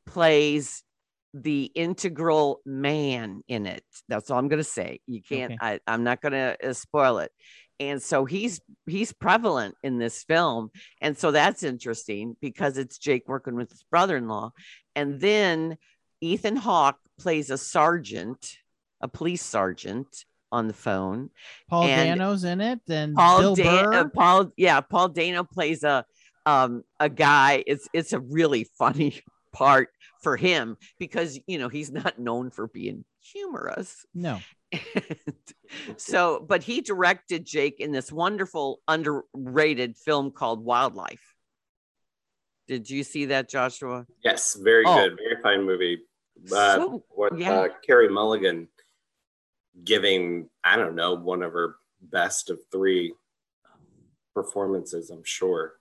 [0.06, 0.84] plays
[1.34, 3.84] the integral man in it.
[4.08, 5.00] That's all I'm going to say.
[5.06, 5.54] You can't.
[5.54, 5.60] Okay.
[5.62, 7.32] I, I'm not going to uh, spoil it.
[7.78, 10.70] And so he's he's prevalent in this film,
[11.02, 14.54] and so that's interesting because it's Jake working with his brother-in-law,
[14.96, 15.78] and then
[16.22, 18.56] Ethan Hawke plays a sergeant,
[19.02, 20.08] a police sergeant
[20.56, 21.30] on the phone.
[21.70, 23.94] Paul and Dano's in it, and Paul Bill Dan- Burr.
[23.94, 26.06] uh, Paul yeah, Paul Dano plays a
[26.46, 27.64] um a guy.
[27.68, 29.22] It's it's a really funny
[29.54, 29.90] part
[30.22, 34.06] for him because you know he's not known for being humorous.
[34.14, 34.40] no,
[35.98, 41.22] so, but he directed Jake in this wonderful underrated film called Wildlife.
[42.68, 44.06] Did you see that, Joshua?
[44.24, 44.96] Yes, very Oh.
[44.96, 46.00] good, very fine movie.
[46.52, 47.54] Uh, So, what yeah.
[47.62, 48.68] uh, Carey Mulligan
[49.84, 53.14] giving I don't know one of her best of three
[54.34, 55.10] performances.
[55.10, 55.74] I'm sure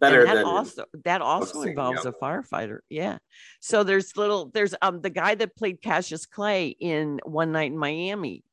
[0.00, 2.10] better and that than also that also involves yeah.
[2.10, 2.78] a firefighter.
[2.88, 3.18] Yeah.
[3.60, 7.78] So there's little there's um the guy that played Cassius Clay in One Night in
[7.78, 8.44] Miami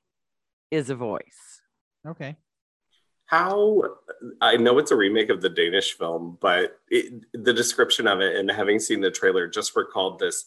[0.70, 1.62] is a voice.
[2.08, 2.36] okay.
[3.26, 3.84] how
[4.42, 8.36] I know it's a remake of the Danish film, but it, the description of it
[8.36, 10.46] and having seen the trailer just recalled this.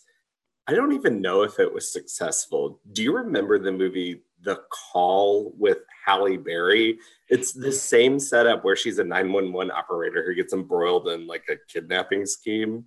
[0.67, 2.81] I don't even know if it was successful.
[2.93, 6.99] Do you remember the movie The Call with Halle Berry?
[7.29, 11.57] It's the same setup where she's a 911 operator who gets embroiled in like a
[11.69, 12.87] kidnapping scheme.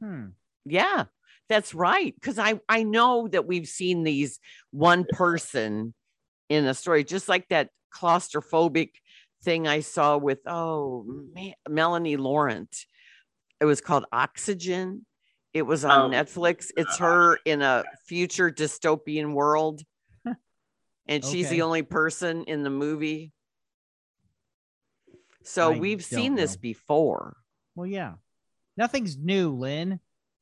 [0.00, 0.26] Hmm.
[0.64, 1.06] Yeah,
[1.48, 2.14] that's right.
[2.14, 4.38] Because I I know that we've seen these
[4.70, 5.94] one person
[6.48, 8.90] in a story, just like that claustrophobic
[9.42, 12.86] thing I saw with oh man, Melanie Laurent.
[13.60, 15.06] It was called Oxygen.
[15.54, 16.70] It was on Oh, Netflix.
[16.76, 19.82] It's her in a future dystopian world,
[21.06, 21.56] and she's Okay.
[21.56, 23.32] the only person in the movie.
[25.44, 27.36] So I we've seen don't this before.
[27.74, 28.14] Well, yeah.
[28.76, 30.00] Nothing's new, Lynn.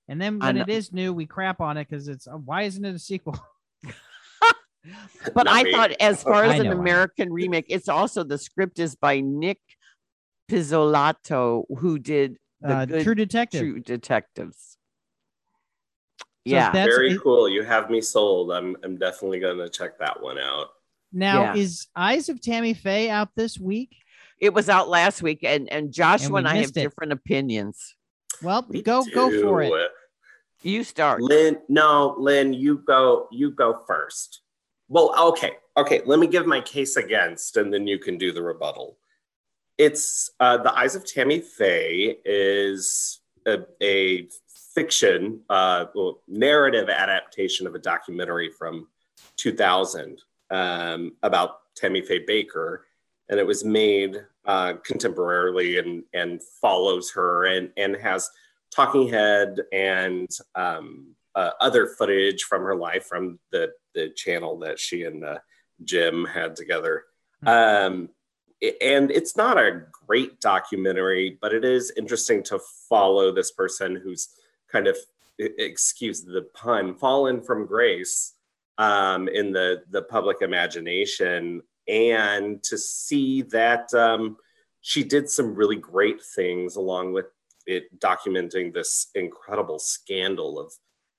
[0.09, 2.85] And then when it is new, we crap on it because it's uh, why isn't
[2.85, 3.37] it a sequel?
[5.35, 5.73] But Not I me.
[5.73, 6.73] thought, as far as an know.
[6.73, 9.59] American remake, it's also the script is by Nic
[10.51, 13.61] Pizzolatto, who did the Uh, True Detective.
[13.61, 14.79] True Detectives.
[16.51, 17.49] So yeah, that's Very it- cool.
[17.49, 18.51] You have me sold.
[18.53, 20.69] I'm I'm definitely gonna check that one out.
[21.13, 21.55] Now Yeah.
[21.57, 23.97] is Eyes of Tammy Faye out this week?
[24.41, 26.75] it was out last week, and and Joshua we and, I have it.
[26.75, 27.95] different opinions.
[28.43, 29.91] Well, Me go go for it.
[30.63, 31.21] You start.
[31.23, 34.41] Lynn, no, Lynn, you go, you go first.
[34.89, 36.01] Well, okay, okay.
[36.07, 38.97] Let me give my case against, and then you can do the rebuttal.
[39.79, 44.29] It's uh, the Eyes of Tammy Faye is a, a
[44.75, 48.89] fiction, uh, well, narrative adaptation of a documentary from
[49.37, 52.79] 2000 um, about Tammy Faye Bakker,
[53.29, 58.31] and it was made uh, contemporarily and and follows her and and has
[58.71, 64.79] Talking Head and um, uh, other footage from her life from the the channel that
[64.79, 65.39] she and uh,
[65.85, 67.05] Jim had together.
[67.45, 68.11] Um,
[68.81, 74.29] and it's not a great documentary, but it is interesting to follow this person who's
[74.71, 74.97] kind of
[75.39, 78.35] excuse the pun fallen from grace
[78.79, 84.37] um, in the the public imagination, and to see that um,
[84.81, 87.27] she did some really great things along with
[87.67, 90.73] it documenting this incredible scandal of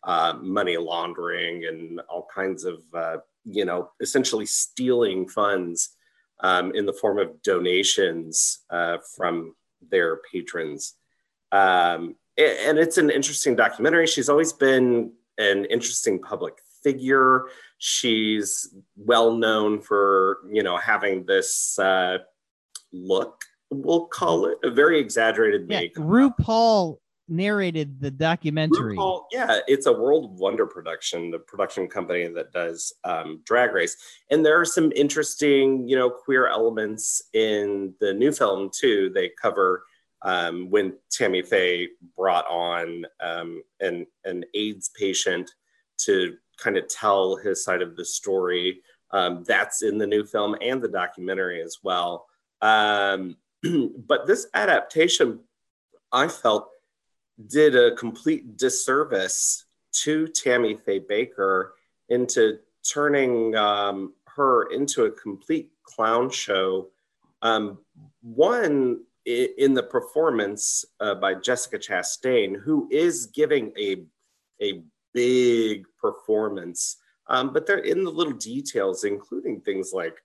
[0.04, 5.96] uh, money laundering and all kinds of uh, you know essentially stealing funds
[6.42, 9.56] um, in the form of donations uh, from
[9.90, 10.96] their patrons.
[11.52, 17.46] Um, and it's an interesting documentary she's always been an interesting public figure.
[17.78, 22.20] She's well known for, you know, having this uh,
[22.92, 26.04] look, we'll call it a very exaggerated Yeah, makeup.
[26.04, 28.96] RuPaul narrated the documentary.
[28.98, 33.96] RuPaul, yeah, it's a World Wonder production, the production company that does um, Drag Race,
[34.30, 39.12] and there are some interesting, you know, queer elements in the new film too.
[39.14, 39.86] They cover
[40.24, 45.50] um, when Tammy Faye brought on um, an an AIDS patient
[46.00, 48.82] to kind of tell his side of the story.
[49.12, 52.28] Um, that's in the new film and the documentary as well.
[52.62, 53.38] Um,
[54.08, 55.40] but this adaptation,
[56.12, 56.70] I felt
[57.48, 61.72] did a complete disservice to Tammy Faye Bakker
[62.10, 66.88] into turning um, her into a complete clown show.
[67.42, 67.80] Um,
[68.22, 74.04] one in the performance uh, by Jessica Chastain, who is giving a
[74.62, 80.18] a big performance, um, but they're in the little details, including things like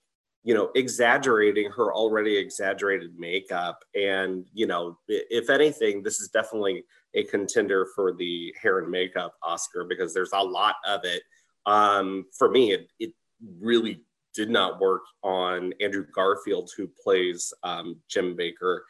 [0.44, 6.84] you know exaggerating her already exaggerated makeup and you know if anything this is definitely
[7.16, 11.22] a contender for the hair and makeup Oscar because there's a lot of it.
[11.64, 13.12] Um, for me, it, it
[13.60, 14.04] really
[14.36, 18.80] did not work on Andrew Garfield, who plays um, Jim Bakker,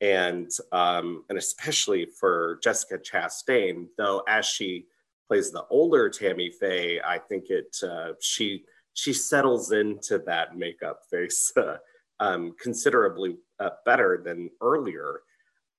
[0.00, 3.86] and um, and especially for Jessica Chastain.
[3.96, 4.86] Though as she
[5.26, 11.00] plays the older Tammy Faye, I think it uh, she she settles into that makeup
[11.10, 11.76] face uh,
[12.20, 15.22] um, considerably uh, better than earlier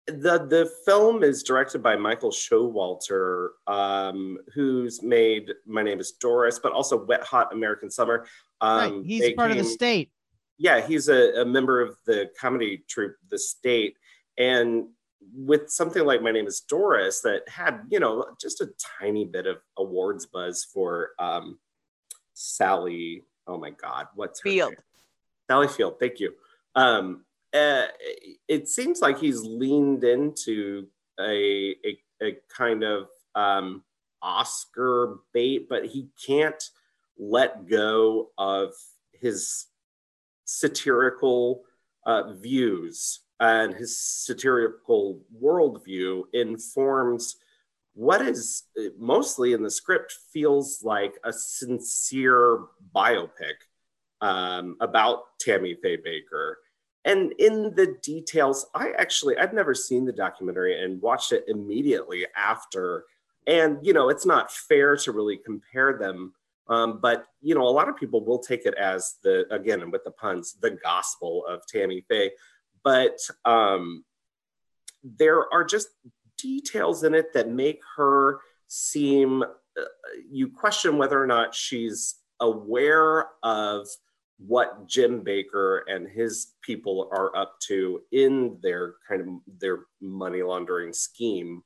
[0.08, 6.60] the the film is directed by Michael Showalter, um, who's made My Name Is Doris,
[6.60, 8.26] but also Wet Hot American Summer.
[8.60, 9.06] Um, right.
[9.06, 10.10] He's they part of the state.
[10.58, 13.96] yeah, he's a, a member of the comedy troupe, The State.
[14.38, 14.88] And
[15.36, 19.46] with something like My Name is Doris, that had, you know, just a tiny bit
[19.46, 21.60] of awards buzz for um,
[22.34, 23.24] Sally.
[23.48, 24.72] Oh my God, what's her Field.
[24.72, 24.80] name?
[25.50, 26.34] Sally Field, thank you.
[26.76, 27.88] Um, uh,
[28.48, 30.88] it seems like he's leaned into
[31.20, 33.84] a, a, a kind of um,
[34.22, 36.64] Oscar bait, but he can't
[37.18, 38.72] let go of
[39.14, 39.66] his
[40.46, 41.64] satirical
[42.06, 47.38] uh, views and his satirical worldview informs
[47.94, 52.60] what is uh, mostly in the script feels like a sincere
[52.96, 53.58] biopic
[54.22, 56.54] um, about Tammy Faye Bakker.
[57.06, 62.28] And in the details, I actually, i've never seen the documentary and watched it immediately
[62.36, 63.06] after.
[63.48, 66.34] And, you know, it's not fair to really compare them
[66.72, 69.92] um, but you know, a lot of people will take it as the again, and
[69.92, 72.32] with the puns, the gospel of Tammy Faye.
[72.84, 74.06] But um,
[75.04, 75.90] there are just
[76.38, 79.44] details in it that make her seem.
[79.44, 79.84] Uh,
[80.30, 83.88] you question whether or not she's aware of
[84.46, 89.28] what Jim Bakker and his people are up to in their kind of
[89.60, 91.64] their money laundering scheme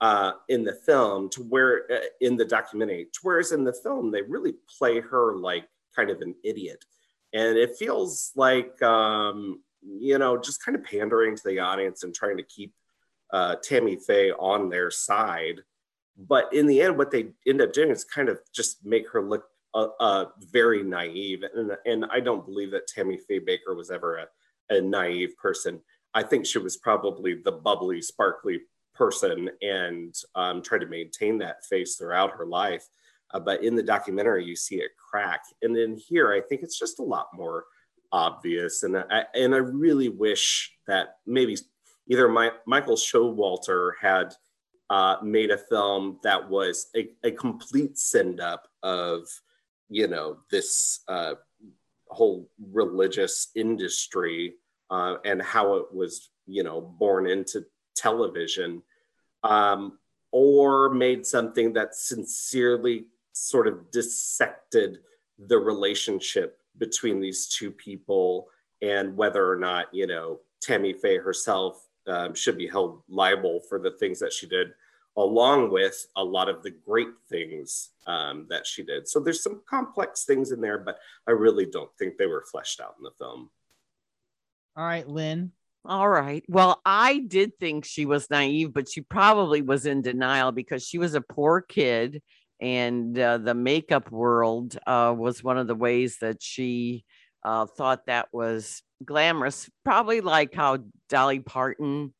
[0.00, 3.06] uh, in the film to where uh, in the documentary.
[3.06, 6.84] To whereas in the film they really play her like kind of an idiot.
[7.32, 12.14] And it feels like um, you know just kind of pandering to the audience and
[12.14, 12.74] trying to keep
[13.32, 15.60] uh, tammy faye on their side.
[16.18, 19.22] But in the end what they end up doing is kind of just make her
[19.22, 23.90] look uh, uh, very naive and, and i don't believe that tammy faye bakker was
[23.90, 24.26] ever a,
[24.76, 25.80] a naive person
[26.14, 28.60] i think she was probably the bubbly sparkly
[29.00, 32.86] person and um, try to maintain that face throughout her life.
[33.32, 35.40] Uh, but in the documentary, you see it crack.
[35.62, 37.64] And then here, I think it's just a lot more
[38.12, 38.82] obvious.
[38.82, 41.56] And I, and I really wish that maybe
[42.08, 44.34] either my, Michael Showalter had
[44.90, 49.26] uh, made a film that was a, a complete send up of,
[49.90, 51.34] you know, this uh,
[52.08, 54.54] whole religious industry
[54.90, 58.82] uh, and how it was, you know, born into television
[59.42, 59.98] um,
[60.32, 64.98] or made something that sincerely sort of dissected
[65.38, 68.48] the relationship between these two people
[68.82, 73.78] and whether or not you know Tammy Faye herself um, should be held liable for
[73.78, 74.72] the things that she did,
[75.24, 79.08] along with a lot of the great things um, that she did.
[79.08, 82.80] So there's some complex things in there, but I really don't think they were fleshed
[82.80, 83.50] out in the film.
[84.76, 85.52] All right, Lynn.
[85.84, 86.44] All right.
[86.46, 90.98] Well, I did think she was naive, but she probably was in denial because she
[90.98, 92.22] was a poor kid.
[92.60, 97.04] And uh, the makeup world uh, was one of the ways that she
[97.42, 102.12] uh, thought that was glamorous, probably like how Dolly Parton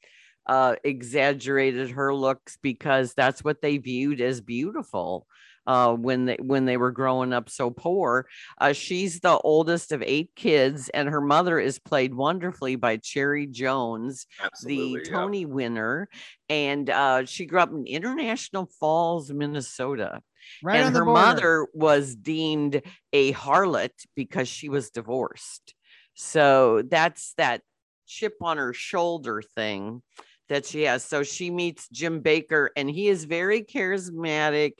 [0.46, 5.26] uh, exaggerated her looks because that's what they viewed as beautiful
[5.66, 8.26] uh, when they when they were growing up so poor.
[8.58, 13.46] Uh, she's the oldest of eight kids, and her mother is played wonderfully by Cherry
[13.46, 15.16] Jones, Absolutely, the yeah.
[15.16, 16.08] Tony winner,
[16.48, 20.20] and uh, she grew up in International Falls, Minnesota.
[20.62, 22.80] Right and her mother was deemed
[23.12, 25.74] a harlot because she was divorced.
[26.14, 27.60] So that's that
[28.06, 30.02] chip on her shoulder thing
[30.50, 31.02] that she has.
[31.02, 34.72] So she meets Jim Bakker, and he is very charismatic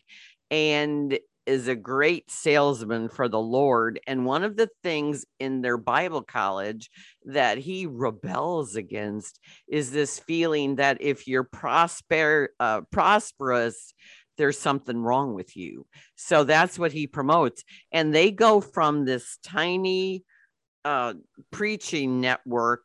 [0.51, 3.99] and is a great salesman for the Lord.
[4.07, 6.91] And one of the things in their Bible college
[7.25, 13.95] that he rebels against is this feeling that if you're prosper, uh, prosperous,
[14.39, 15.87] there's something wrong with you.
[16.15, 17.65] So that's what he promotes.
[17.91, 20.25] And they go from this tiny
[20.85, 21.15] uh,
[21.51, 22.85] preaching network,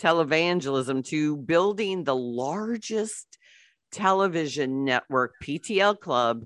[0.00, 3.38] televangelism, to building the largest
[3.92, 6.44] television network, PTL Club,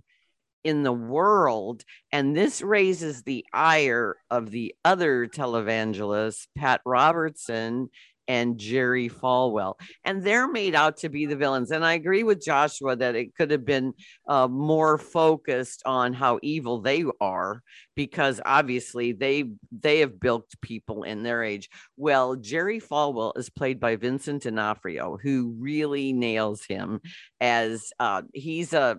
[0.64, 1.84] in the world.
[2.10, 7.90] And this raises the ire of the other televangelists, Pat Robertson
[8.28, 9.74] and Jerry Falwell.
[10.04, 11.70] And they're made out to be the villains.
[11.70, 13.94] And I agree with Joshua that it could have been
[14.28, 17.62] uh, more focused on how evil they are,
[17.94, 21.68] because obviously they they have bilked people in their age.
[21.96, 27.00] Well, Jerry Falwell is played by Vincent D'Onofrio, who really nails him
[27.40, 28.98] as uh, he's a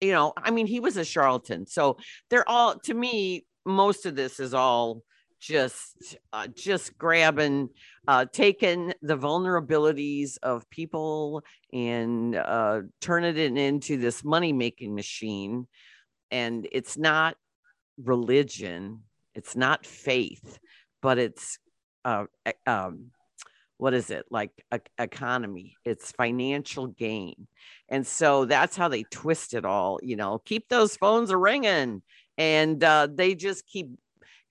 [0.00, 1.64] you know, I mean, he was a charlatan.
[1.66, 1.96] So
[2.28, 5.02] they're all to me, most of this is all
[5.42, 7.68] just uh, just grabbing
[8.06, 15.66] uh taking the vulnerabilities of people and uh turning it into this money making machine.
[16.30, 17.36] And it's not
[18.02, 19.00] religion
[19.34, 20.58] it's not faith
[21.02, 21.58] but it's
[22.04, 22.24] uh
[22.66, 23.10] um
[23.78, 24.26] what is it?
[24.30, 25.74] Like e- economy.
[25.84, 27.48] It's financial gain.
[27.88, 32.02] And so that's how they twist it all you know keep those phones a ringing
[32.38, 33.88] and uh they just keep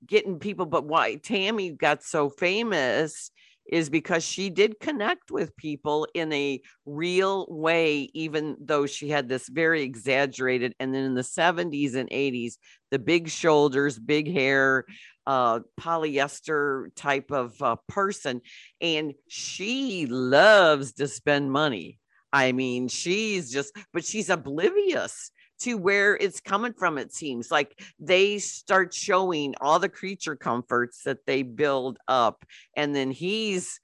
[0.06, 3.32] getting people but why tammy got so famous
[3.72, 9.30] is because she did connect with people in a real way even though she had
[9.30, 12.56] this very exaggerated and then in the 70s and 80s
[12.90, 14.86] the big shoulders big hair
[15.28, 18.42] uh polyester type of uh, person.
[18.80, 22.00] And she loves to spend money.
[22.34, 25.32] I mean she's just but she's oblivious
[25.62, 31.04] to where it's coming from it seems like they start showing all the creature comforts
[31.04, 32.44] that they build up
[32.76, 33.80] and then he's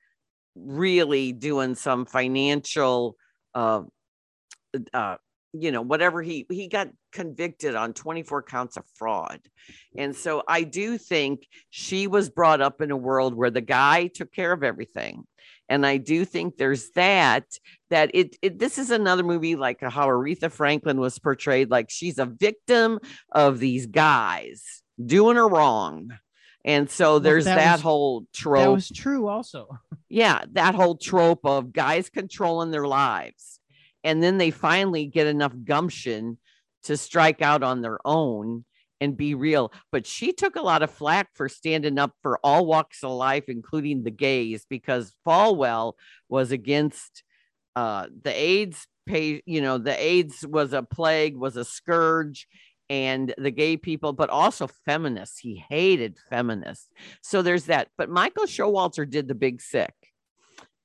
[0.55, 3.15] really doing some financial
[3.53, 3.81] uh
[4.93, 5.15] uh
[5.53, 9.39] you know whatever he he got convicted on 24 counts of fraud.
[9.97, 14.07] And so i do think she was brought up in a world where the guy
[14.07, 15.25] took care of everything
[15.69, 17.45] and i do think there's that
[17.89, 22.17] that it, it this is another movie like how aretha franklin was portrayed like she's
[22.17, 22.99] a victim
[23.31, 26.11] of these guys doing her wrong
[26.67, 28.65] and so there's that that, was- whole trope.
[28.65, 29.79] That was true also.
[30.09, 33.61] yeah, that whole trope of guys controlling their lives.
[34.03, 36.37] And then they finally get enough gumption
[36.83, 38.65] to strike out on their own
[38.99, 39.71] and be real.
[39.91, 43.45] But she took a lot of flack for standing up for all walks of life,
[43.47, 45.93] including the gays, because Falwell
[46.29, 47.23] was against
[47.75, 52.47] uh, the AIDS pay, you know, the AIDS was a plague, was a scourge.
[52.89, 55.39] And the gay people, but also feminists.
[55.39, 56.87] He hated feminists.
[57.21, 57.89] So there's that.
[57.97, 59.93] But Michael Showalter did the big sick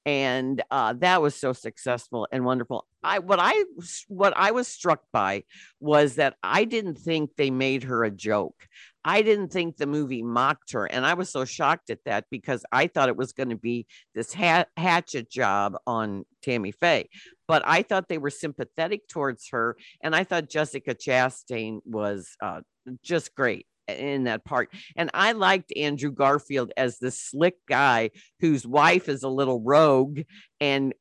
[0.05, 2.87] and uh, that was so successful and wonderful.
[3.05, 3.65] I what I
[4.09, 5.45] what I was struck by
[5.81, 8.67] was that I didn't think they made her a joke.
[9.05, 12.65] I didn't think the movie mocked her, and I was so shocked at that because
[12.71, 17.09] I thought it was going to be this ha- hatchet job on Tammy Faye.
[17.49, 22.61] But I thought they were sympathetic towards her, and I thought Jessica Chastain was uh,
[23.03, 23.67] just great
[23.99, 24.71] in that part.
[24.97, 30.21] And I liked Andrew Garfield as the slick guy whose wife is a little rogue
[30.61, 30.95] and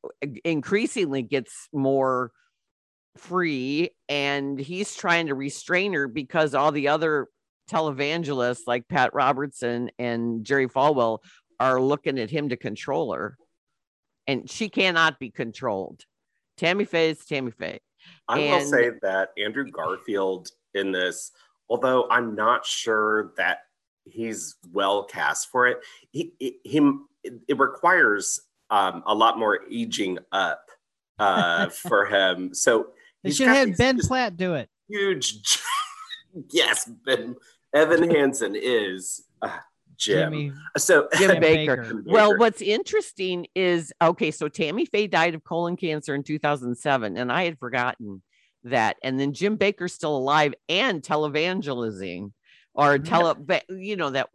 [0.44, 2.32] increasingly gets more
[3.16, 3.90] free.
[4.08, 7.28] And he's trying to restrain her because all the other
[7.70, 11.18] televangelists like Pat Robertson and Jerry Falwell
[11.60, 13.36] are looking at him to control her.
[14.26, 16.04] And she cannot be controlled.
[16.56, 17.80] Tammy Faye is Tammy Faye.
[18.28, 21.32] I will say that Andrew Garfield in this,
[21.72, 23.60] although I'm not sure that
[24.04, 25.78] he's well cast for it,
[26.10, 30.66] he, he him it requires um, a lot more aging up
[31.18, 32.52] uh, for him.
[32.52, 32.88] So
[33.22, 34.68] They he's should have Ben Platt do it.
[34.86, 35.38] huge.
[36.50, 37.36] yes, Ben
[37.74, 39.56] Evan Hansen is uh,
[39.96, 40.30] Jim.
[40.30, 41.76] Jimmy So Jim Jim Bakker.
[41.76, 42.02] Bakker.
[42.04, 47.32] Well, what's interesting is okay, so Tammy Faye died of colon cancer in 2007, and
[47.32, 48.20] I had forgotten
[48.64, 48.96] that.
[49.02, 52.32] And then Jim Bakker's still alive and televangelizing
[52.74, 53.36] or tele,
[53.68, 54.28] you know, that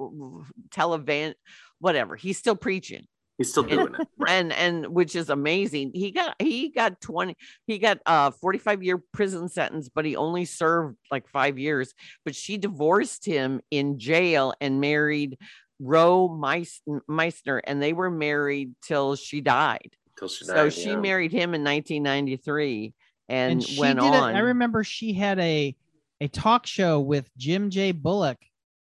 [0.69, 1.33] televan,
[1.79, 2.15] whatever.
[2.15, 3.05] He's still preaching.
[3.37, 4.07] he's still doing it.
[4.17, 4.29] Right.
[4.29, 7.35] and and which is amazing he got he got 20
[7.67, 11.93] he got a 45 year prison sentence but he only served like five years
[12.25, 15.37] but she divorced him in jail and married
[15.79, 20.55] Roe Meis- Messner and they were married till she died Till she died.
[20.55, 20.95] so she yeah.
[20.95, 22.93] married him in 1993
[23.29, 24.37] and, and she went did on it.
[24.37, 25.75] I remember she had a
[26.19, 27.91] a talk show with Jim J.
[27.91, 28.37] Bullock.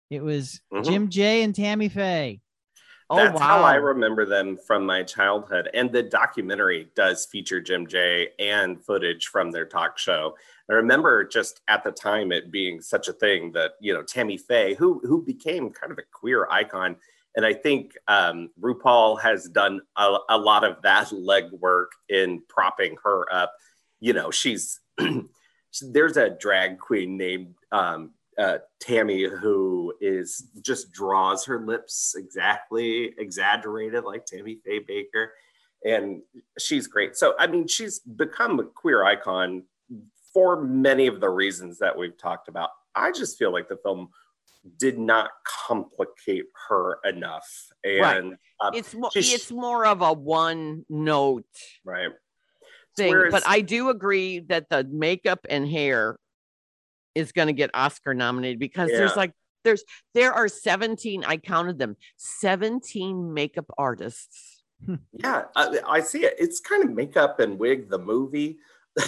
[0.10, 0.86] It was Mhm.
[0.86, 1.44] Jim J.
[1.44, 2.40] and Tammy Faye.
[3.10, 5.70] oh That's wow how I remember them from my childhood.
[5.74, 10.36] And the documentary does feature Jim J and footage from their talk show.
[10.70, 14.38] I remember just at the time it being such a thing that, you know, Tammy
[14.38, 16.96] Faye, who who became kind of a queer icon.
[17.36, 22.98] And I think um, RuPaul has done a, a lot of that legwork in propping
[23.04, 23.54] her up.
[24.00, 24.80] You know, she's
[25.82, 33.14] there's a drag queen named um, uh, Tammy, who is just draws her lips exactly
[33.18, 35.28] exaggerated like Tammy Faye Bakker,
[35.86, 36.22] and
[36.58, 37.16] she's great.
[37.18, 39.64] So I mean, she's become a queer icon
[40.34, 42.70] for many of the reasons that we've talked about.
[42.96, 44.10] I just feel like the film
[44.78, 45.32] did not
[45.68, 47.48] complicate her enough,
[47.84, 51.46] and um, it's she's- it's more of a one note
[51.86, 52.10] right.
[52.96, 53.12] Thing.
[53.12, 56.18] Whereas- but I do agree that the makeup and hair
[57.16, 59.34] is going to get Oscar nominated because there's like
[59.64, 59.84] there's
[60.14, 64.64] there are 17 I counted them 17 makeup artists.
[64.86, 64.96] Hmm.
[65.12, 66.36] Yeah, I, I see it.
[66.40, 68.60] It's kind of makeup and wig, the movie.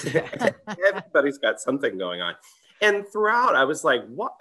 [0.88, 2.36] Everybody's got something going on.
[2.82, 4.34] And throughout, I was like, what?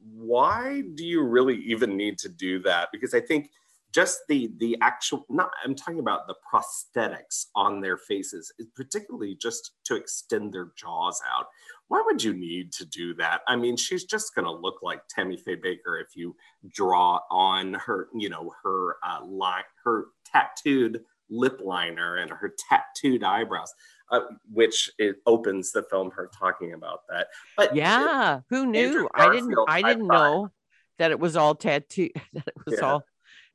[0.00, 2.88] Why do you really even need to do that?
[2.92, 3.50] Because I think
[3.94, 9.72] just the the actual not i'm talking about the prosthetics on their faces particularly just
[9.84, 11.46] to extend their jaws out
[11.88, 15.00] why would you need to do that i mean she's just going to look like
[15.08, 16.34] tammy faye bakker if you
[16.72, 23.22] draw on her you know her uh, line her tattooed lip liner and her tattooed
[23.22, 23.72] eyebrows
[24.10, 24.20] uh,
[24.50, 29.08] which it opens the film her talking about that but Yeah, who knew?
[29.14, 30.50] I didn't I didn't know
[30.98, 32.84] that it was all tattoo that it was Yeah.
[32.86, 33.04] all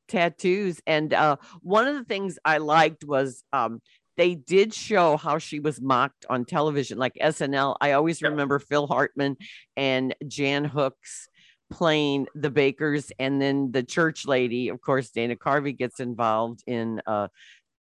[0.08, 3.82] tattoos and uh one of the things I liked was um
[4.18, 7.76] they did show how she was mocked on television like SNL.
[7.82, 8.32] I always Yep.
[8.32, 9.38] remember Phil Hartman
[9.76, 11.28] and Jan Hooks
[11.72, 17.02] playing the Bakkers and then the church lady of course Dana Carvey gets involved in
[17.08, 17.30] uh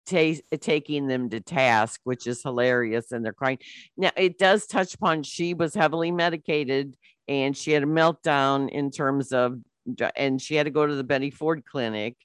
[0.07, 3.57] ta- taking them to task which is hilarious and they're crying
[3.97, 6.95] now it does touch upon she was heavily medicated
[7.27, 9.57] and she had a meltdown in terms of
[10.15, 12.15] and she had to go to the Betty Ford clinic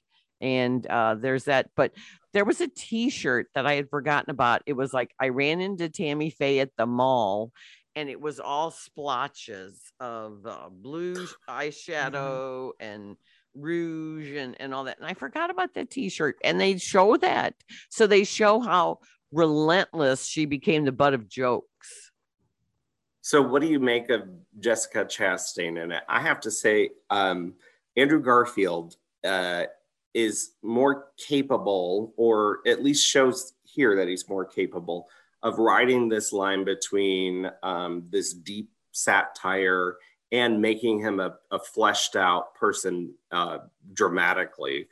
[0.41, 1.91] and uh there's that but
[2.31, 5.89] there was a t-shirt that I had forgotten about it was like I ran into
[5.89, 7.51] Tammy Faye at the mall
[7.95, 13.17] and it was all splotches of uh, blue eyeshadow and
[13.55, 14.97] rouge and, and all that.
[14.99, 16.37] And I forgot about that t-shirt.
[16.43, 17.55] And they show that.
[17.89, 18.99] So they show how
[19.31, 21.67] relentless she became the butt of jokes.
[23.29, 24.27] So, what do you make of
[24.59, 26.01] Jessica Chastain in it?
[26.09, 27.53] I have to say, um,
[27.95, 29.65] Andrew Garfield uh,
[30.15, 35.07] is more capable, or at least shows here that he's more capable
[35.43, 39.97] of riding this line between um, this deep satire
[40.31, 43.59] and making him a, a fleshed out person uh,
[43.93, 44.87] dramatically.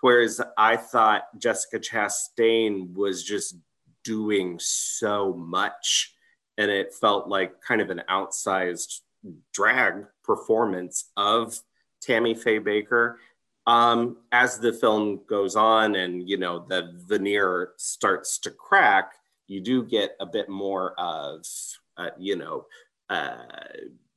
[0.00, 3.56] Whereas I thought Jessica Chastain was just
[4.04, 6.14] doing so much
[6.60, 9.00] and it felt like kind of an outsized
[9.54, 11.58] drag performance of
[12.02, 13.14] Tammy Faye Bakker.
[13.66, 19.12] Um, as the film goes on and you know the veneer starts to crack,
[19.46, 21.46] you do get a bit more of
[21.96, 22.66] uh, you know
[23.08, 23.38] uh,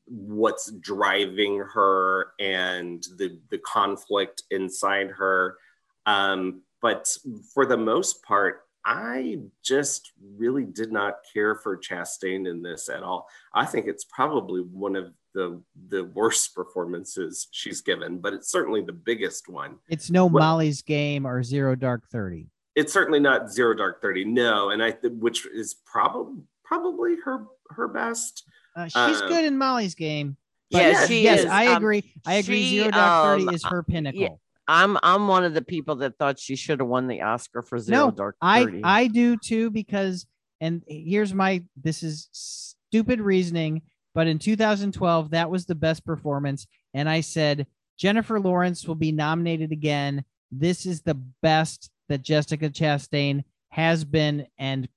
[0.06, 5.58] what's driving her and the the conflict inside her.
[6.06, 7.08] Um, but
[7.54, 13.02] for the most part, I just really did not care for Chastain in this at
[13.04, 13.28] all.
[13.54, 18.82] I think it's probably one of the the worst performances she's given, but it's certainly
[18.82, 19.78] the biggest one.
[19.90, 22.50] It's no Well- Molly's game or Zero Dark Thirty.
[22.76, 27.46] It's certainly not Zero Dark Thirty, no, and I th- which is probably probably her
[27.70, 28.44] her best.
[28.76, 30.36] Uh, she's Uh, good in Molly's game.
[30.70, 31.46] Yeah, yeah, she yes, is.
[31.46, 32.14] I Um, agree.
[32.26, 32.62] I agree.
[32.64, 34.40] she, Zero Dark Thirty um, is her pinnacle.
[34.68, 37.80] I'm I'm one of the people that thought she should have won the Oscar for
[37.80, 38.82] Zero No, Dark I Thirty.
[38.84, 40.26] I I do too because
[40.62, 43.82] and here's my this is stupid reasoning,
[44.14, 49.12] but in 2012 that was the best performance and I said Jennifer Lawrence will be
[49.12, 50.24] nominated again.
[50.52, 54.88] This is the best that Jessica Chastain has been, and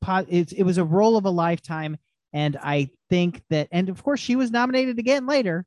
[0.00, 1.96] po- it's, it was a role of a lifetime.
[2.32, 5.66] And I think that, and of course, she was nominated again later,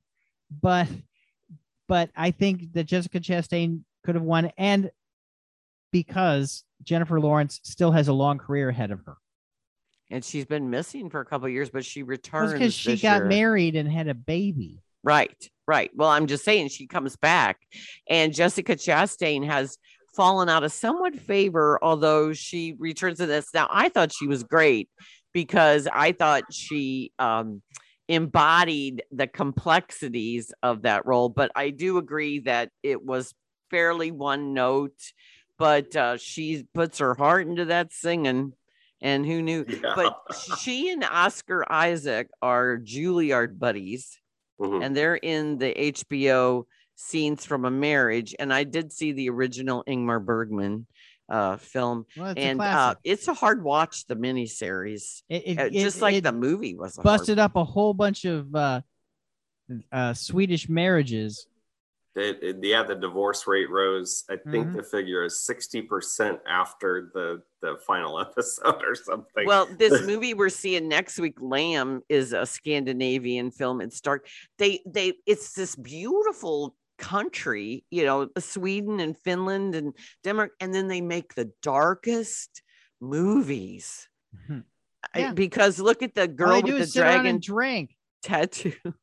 [0.61, 0.87] but
[1.87, 4.91] but I think that Jessica Chastain could have won, and
[5.91, 9.17] because Jennifer Lawrence still has a long career ahead of her.
[10.09, 13.17] And she's been missing for a couple of years, but she returns because she got
[13.21, 13.25] year.
[13.25, 14.81] married and had a baby.
[15.03, 15.91] Right, right.
[15.95, 17.59] Well, I'm just saying she comes back,
[18.09, 19.77] and Jessica Chastain has
[20.15, 23.53] fallen out of somewhat favor, although she returns to this.
[23.53, 24.89] Now, I thought she was great
[25.33, 27.61] because I thought she um,
[28.07, 33.33] embodied the complexities of that role, but I do agree that it was
[33.69, 34.97] fairly one note.
[35.57, 38.53] But uh, she puts her heart into that singing,
[39.01, 39.65] and who knew?
[39.67, 39.93] Yeah.
[39.95, 40.15] But
[40.59, 44.19] she and Oscar Isaac are Juilliard buddies
[44.59, 44.83] Mhm.
[44.83, 48.33] and they're in the HBO scenes from a marriage.
[48.39, 50.87] And I did see the original Ingmar Bergman
[51.29, 54.05] uh, film, Well, it's a and uh, it's a hard watch.
[54.07, 57.39] The miniseries, It, it, uh, it- just like it the movie was a hard busted
[57.39, 58.81] up a whole bunch of uh,
[59.91, 61.47] uh, Swedish marriages.
[62.15, 64.23] It, it- yeah, the divorce rate rose.
[64.29, 64.77] I think Mhm.
[64.77, 69.45] the figure is sixty percent after the the final episode or something.
[69.45, 73.81] Well, this movie we're seeing next week, Lamb, is a Scandinavian film.
[73.81, 74.27] It's dark.
[74.57, 79.93] They they it's this beautiful country, you know, Sweden and Finland and
[80.23, 82.61] Denmark, and then they make the darkest
[83.01, 84.09] movies.
[84.49, 84.63] Mhm.
[85.13, 85.33] I- Yeah.
[85.33, 87.95] because look at the girl with the is sit around dragon drink.
[88.23, 88.73] tattoo,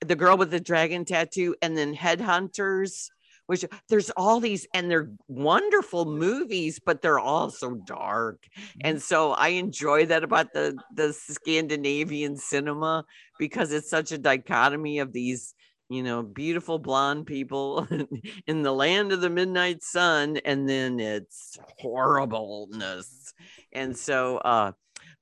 [0.00, 3.08] the girl with the dragon tattoo, and then Headhunters.
[3.46, 8.46] Which there's all these, and they're wonderful movies, but they're all so dark.
[8.84, 13.04] And so I enjoy that about the the Scandinavian cinema
[13.40, 15.56] because it's such a dichotomy of these,
[15.90, 17.86] you know, beautiful blonde people
[18.46, 23.34] in the land of the midnight sun, and then it's horribleness.
[23.72, 24.72] And so, uh,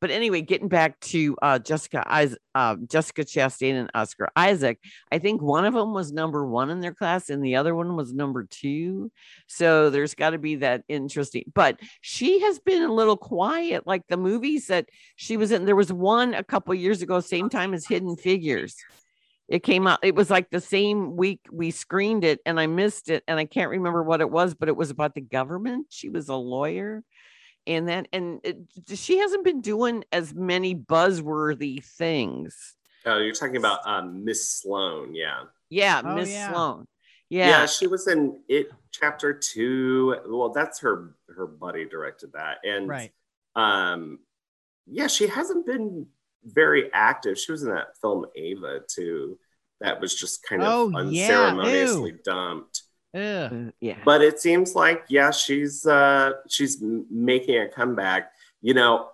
[0.01, 2.05] but anyway, getting back to uh, Jessica
[2.55, 4.79] uh, Jessica Chastain and Oscar Isaac,
[5.11, 7.97] I think one of them was number one in their class, and the other one
[7.97, 9.11] was number two.
[9.47, 11.45] So there's got to be that interesting.
[11.53, 15.65] But she has been a little quiet, like the movies that she was in.
[15.65, 18.77] There was one a couple years ago, same time as Hidden Figures.
[19.49, 20.01] It came out.
[20.03, 23.47] It was like the same week we screened it, and I missed it, and I
[23.47, 25.87] can't remember what it was, but it was about the government.
[25.91, 27.03] She was a lawyer
[27.69, 28.57] and that and it,
[28.95, 32.75] she hasn't been doing as many buzzworthy things
[33.07, 35.43] oh, you're talking about um, Miss Sloane, yeah.
[35.69, 36.51] yeah Oh, miss yeah.
[36.51, 36.87] sloane
[37.29, 40.17] yeah, yeah, she was in it chapter two.
[40.27, 43.13] Well, that's her her buddy directed that, and Right.
[43.55, 44.21] um,
[44.87, 46.07] yeah, she hasn't been
[46.55, 47.39] very active.
[47.39, 49.39] She was in that film Ava too.
[49.81, 52.19] That was just kind of Oh, unceremoniously Ew.
[52.25, 52.83] dumped.
[53.15, 53.53] Ugh.
[53.53, 56.77] Uh, yeah but it seems like yeah she's uh she's
[57.11, 58.31] making a comeback
[58.61, 59.09] you know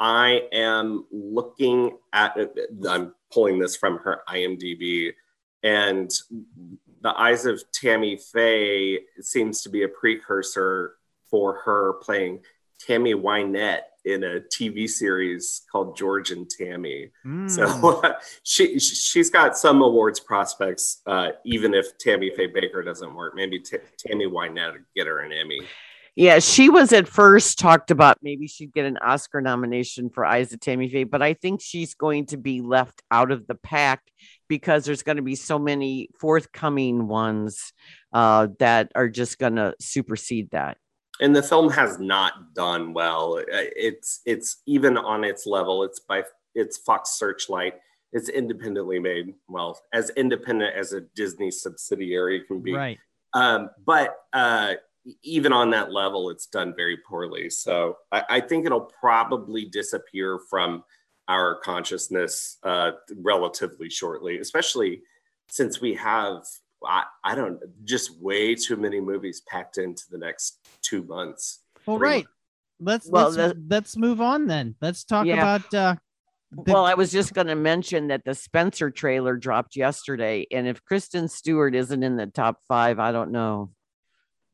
[0.00, 2.36] i am looking at
[2.90, 5.12] i'm pulling this from her imdb
[5.62, 6.10] and
[7.02, 10.96] the eyes of tammy faye seems to be a precursor
[11.30, 12.40] for her playing
[12.80, 17.50] tammy wynette in a tv series called george and tammy Mm.
[17.50, 18.02] so
[18.44, 23.34] she she's got some awards prospects, uh, even if Tammy Faye Bakker doesn't work.
[23.34, 25.60] Maybe T- Tammy Wynette would get her an Emmy.
[26.14, 30.50] yeah she was at first talked about maybe she'd get an oscar nomination for eyes
[30.52, 34.00] of tammy faye but i think she's going to be left out of the pack
[34.48, 37.72] because there's going to be so many forthcoming ones
[38.14, 40.78] uh, that are just going to supersede that
[41.20, 43.38] And the film has not done well.
[43.38, 45.82] Uh, It's it's even on its level.
[45.82, 47.74] It's by it's Fox Searchlight.
[48.12, 49.34] It's independently made.
[49.48, 52.72] Well, as independent as a Disney subsidiary can be.
[52.72, 52.98] right.
[53.34, 54.74] Um, but uh,
[55.22, 57.50] even on that level, it's done very poorly.
[57.50, 60.84] So I, I think it'll probably disappear from
[61.28, 65.02] our consciousness uh, relatively shortly, especially
[65.48, 66.44] since we have,
[66.86, 71.60] I, I don't, just way too many movies packed into the next two months.
[71.86, 72.26] Well, Three right.
[72.80, 74.74] Let's Well, let's let's move on then.
[74.82, 75.34] Let's talk Yeah.
[75.56, 75.96] about uh
[76.52, 80.66] the- well, I was just going to mention that the Spencer trailer dropped yesterday, and
[80.68, 83.72] if Kristen Stewart isn't in the top five, I don't know.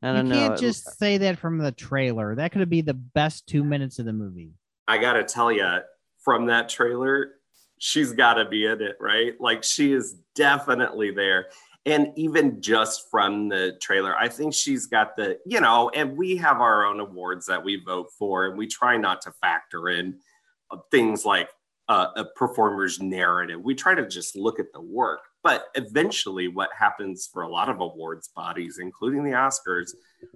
[0.01, 0.35] I don't know.
[0.35, 2.35] can't It- just say that from the trailer.
[2.35, 4.53] That could be the best two minutes of the movie.
[4.87, 5.79] I got to tell you,
[6.19, 7.33] from that trailer,
[7.77, 9.33] she's got to be in it, right?
[9.39, 11.47] Like she is definitely there.
[11.85, 16.37] And even just from the trailer, I think she's got the, you know, and we
[16.37, 20.19] have our own awards that we vote for, and we try not to factor in
[20.71, 21.49] uh, things like
[21.89, 23.61] uh, a performer's narrative.
[23.61, 25.21] We try to just look at the work.
[25.43, 29.91] but eventually, what happens for a lot of awards bodies, including the Oscars,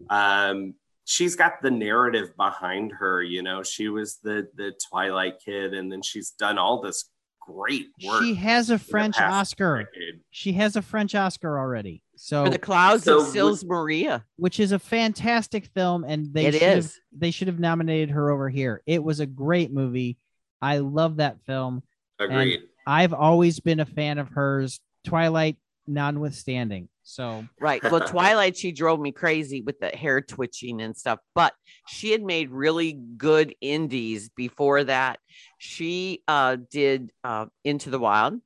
[0.09, 0.73] um,
[1.05, 3.23] she's got the narrative behind her.
[3.23, 7.09] You know, she was the the Twilight kid, and then she's done all this
[7.47, 8.23] great work.
[8.23, 9.79] She has a French Oscar.
[9.79, 10.19] Decade.
[10.31, 12.03] She has a French Oscar already.
[12.15, 16.47] So For the clouds so of Sils Maria, which is a fantastic film, and they
[16.47, 16.85] it should is.
[16.85, 18.81] Have, they should have nominated her over here.
[18.85, 20.17] It was a great movie.
[20.61, 21.83] I love that film.
[22.19, 22.61] Agreed.
[22.85, 24.79] I've always been a fan of hers.
[25.03, 26.89] Twilight, notwithstanding.
[27.03, 27.81] So right.
[27.83, 31.53] Well, Twilight, she drove me crazy with the hair twitching and stuff, but
[31.87, 35.19] she had made really good indies before that.
[35.57, 38.39] She uh, did uh, Into the Wild,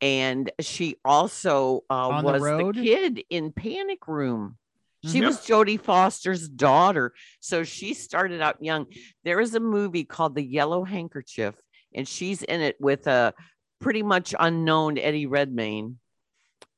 [0.00, 4.56] and she also uh, was the, the, kid in Panic Room.
[5.04, 5.26] She mm-hmm.
[5.26, 8.86] was Jodie Foster's daughter, so she started out young.
[9.24, 11.54] There is a movie called The Yellow Handkerchief,
[11.94, 13.34] and she's in it with a
[13.80, 15.98] pretty much unknown Eddie Redmayne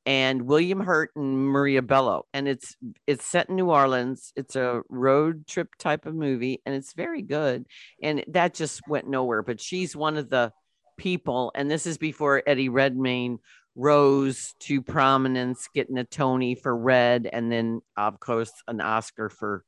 [0.07, 2.25] and William Hurt and Maria Bello.
[2.33, 4.31] And it's it's set in New Orleans.
[4.37, 7.65] It's a road trip type of movie, and it's very good.
[8.01, 9.43] And that just went nowhere.
[9.43, 10.53] But she's one of the
[10.97, 13.39] people, and this is before Eddie Redmayne
[13.75, 19.65] rose to prominence, getting a Tony for Red, and then of course an Oscar for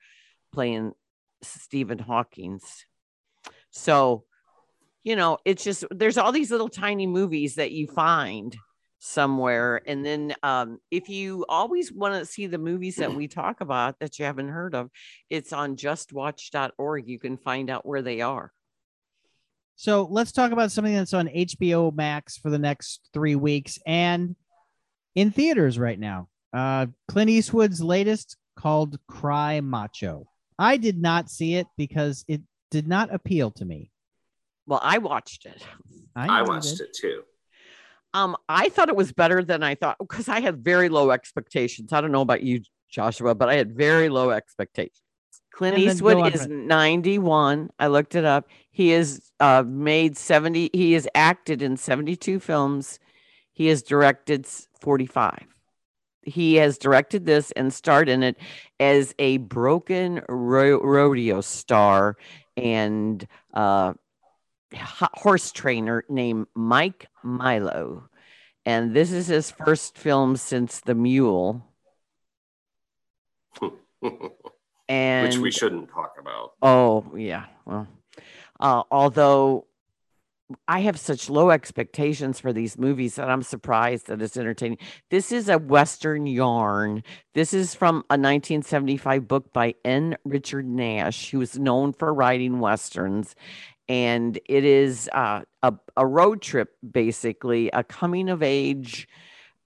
[0.53, 0.93] playing
[1.41, 2.85] Stephen Hawking's.
[3.71, 4.23] So
[5.03, 8.55] you know, it's just there's all these little tiny movies that you find
[8.99, 9.81] somewhere.
[9.85, 13.97] And then um, if you always want to see the movies that we talk about
[13.99, 14.89] that you haven't heard of,
[15.29, 17.07] it's on justwatch.org.
[17.07, 18.51] You can find out where they are.
[19.75, 24.35] So let's talk about something that's on HBO Max for the next three weeks and
[25.15, 26.27] in theaters right now.
[26.51, 30.27] Uh, Clint Eastwood's latest called Cry Macho.
[30.57, 32.41] I did not see it because it
[32.71, 33.91] did not appeal to me.
[34.67, 35.63] Well, I watched it.
[36.15, 37.23] I, I watched it too.
[38.13, 41.93] Um, I thought it was better than I thought because I had very low expectations.
[41.93, 45.01] I don't know about you, Joshua, but I had very low expectations.
[45.53, 47.69] Clint Eastwood is 91.
[47.79, 48.47] I looked it up.
[48.71, 52.99] He has uh, made 70, he has acted in 72 films.
[53.51, 54.47] He has directed
[54.79, 55.45] 45.
[56.23, 58.37] He has directed this and starred in it
[58.79, 62.15] as a broken ro- rodeo star
[62.55, 63.93] and uh,
[64.75, 68.09] horse trainer named Mike Milo.
[68.65, 71.65] And this is his first film since The Mule.
[74.87, 76.53] and which we shouldn't talk about.
[76.61, 77.45] Oh, yeah.
[77.65, 77.87] Well,
[78.59, 79.65] uh, although
[80.67, 84.79] I have such low expectations for these movies that I'm surprised that it's entertaining.
[85.11, 87.03] This is a Western yarn.
[87.33, 90.17] This is from a 1975 book by N.
[90.25, 93.35] Richard Nash, who is known for writing Westerns
[93.89, 99.07] and it is uh, a, a road trip, basically, a coming of age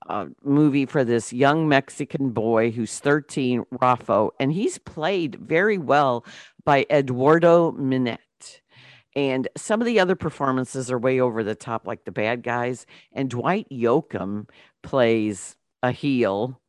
[0.07, 6.25] uh, movie for this young Mexican boy who's 13, Rafa, and he's played very well
[6.63, 8.17] by Eduardo Minett.
[9.15, 12.85] And some of the other performances are way over the top, like the bad guys.
[13.11, 14.49] And Dwight Yoakam
[14.81, 16.59] plays a heel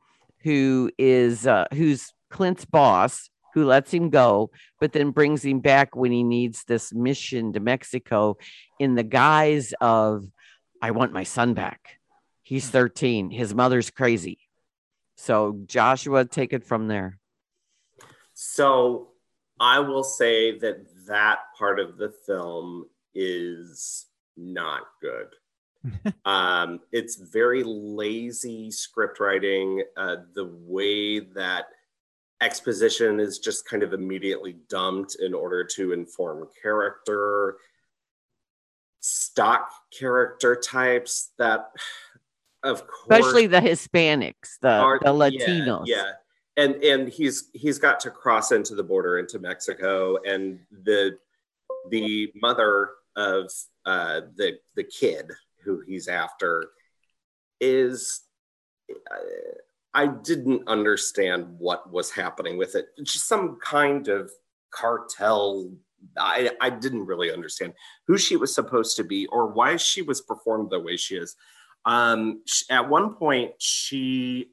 [0.43, 4.51] who is uh, who's Clint's boss, who lets him go,
[4.81, 8.37] but then brings him back when he needs this mission to Mexico
[8.79, 10.27] in the guise of,
[10.83, 11.99] I want my son back.
[12.43, 13.31] He's 13.
[13.31, 14.39] His mother's crazy.
[15.17, 17.19] So, Joshua, take it from there.
[18.35, 19.09] So,
[19.61, 26.15] I will say that that part of the film is not good.
[26.25, 29.85] um, it's very lazy script writing.
[29.97, 31.67] Uh, the way that
[32.45, 37.57] exposition is just kind of immediately dumped in order to inform character
[39.01, 41.71] stock character types that
[42.63, 45.85] of course especially the hispanics the, are, the latinos.
[45.87, 46.11] yeah, yeah.
[46.57, 51.19] And and he's he's got to cross into the border into mexico and the
[51.91, 53.51] the mother of
[53.87, 55.31] uh the the kid
[55.65, 56.71] who he's after
[57.61, 58.21] is
[58.91, 59.17] uh,
[59.95, 62.89] I didn't understand what was happening with it.
[63.03, 64.31] Just some kind of
[64.71, 65.71] cartel.
[66.19, 67.75] I, I didn't really understand
[68.07, 71.37] who she was supposed to be or why she was performed the way she is.
[71.87, 74.51] Um, at one point, she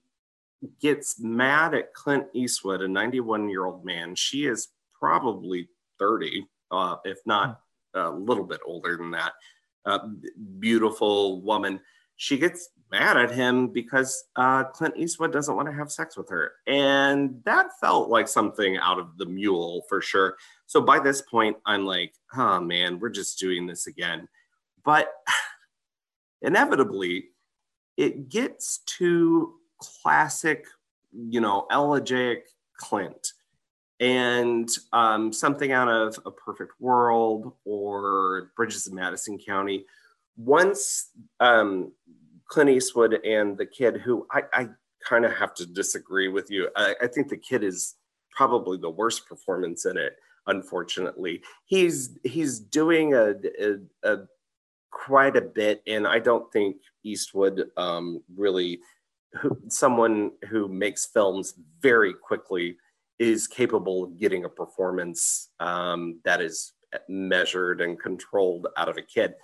[0.79, 4.15] gets mad at Clint Eastwood, a 91 year old man.
[4.15, 5.67] She is probably
[5.99, 7.59] 30, uh, if not
[7.95, 9.33] a little bit older than that.
[9.85, 9.99] Uh,
[10.59, 11.79] beautiful woman
[12.21, 16.29] she gets mad at him because uh, Clint Eastwood doesn't want to have sex with
[16.29, 16.51] her.
[16.67, 20.37] And that felt like something out of the mule for sure.
[20.67, 24.27] So by this point, I'm like, oh man, we're just doing this again.
[24.83, 25.11] But
[26.41, 27.29] inevitably,
[27.97, 30.65] it gets to classic,
[31.13, 32.39] you know, elegiac
[32.77, 33.33] Clint
[33.99, 39.85] and um, something out of A Perfect World or Bridges of Madison County.
[40.35, 41.91] Once um,
[42.51, 44.67] Clint Eastwood and the kid, who I, I
[45.07, 47.95] kind of have to disagree with you, I, I think the kid is
[48.29, 51.41] probably the worst performance in it unfortunately.
[51.65, 54.17] He's he's doing a, a, a
[54.91, 58.81] quite a bit, and I don't think Eastwood um, really,
[59.33, 62.77] who, someone who makes films very quickly,
[63.19, 66.73] is capable of getting a performance um, that is
[67.07, 69.35] measured and controlled out of a kid.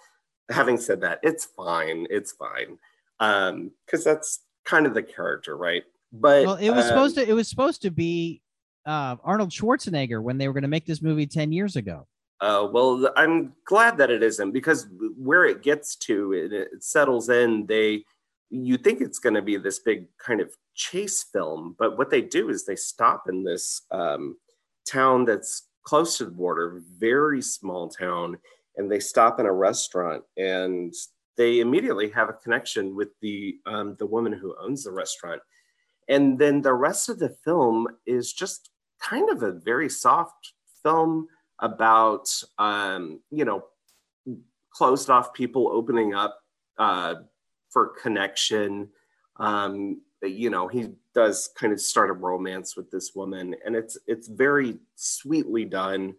[0.50, 2.08] Having said that, it's fine.
[2.10, 2.78] It's fine
[3.20, 3.72] because um,
[4.04, 5.84] that's kind of the character, right?
[6.12, 7.28] But well, it was um, supposed to.
[7.28, 8.42] It was supposed to be
[8.88, 12.08] uh, Arnold Schwarzenegger when they were going to make this movie 10 years ago.
[12.40, 14.88] Uh, well, I'm glad that it isn't because
[15.18, 17.66] where it gets to, it, it settles in.
[17.66, 18.04] They,
[18.50, 22.22] you think it's going to be this big kind of chase film, but what they
[22.22, 24.38] do is they stop in this um,
[24.88, 28.38] town that's close to the border, very small town,
[28.78, 30.94] and they stop in a restaurant and
[31.38, 35.42] they immediately have a connection with the um, the woman who owns the restaurant,
[36.10, 41.28] and then the rest of the film is just kind of a very soft film
[41.60, 42.28] about
[42.58, 43.66] um, you know
[44.72, 46.40] closed off people opening up
[46.78, 47.16] uh,
[47.70, 48.90] for connection.
[49.38, 53.98] Um, you know, he does kind of start a romance with this woman, and it's
[54.08, 56.16] it's very sweetly done.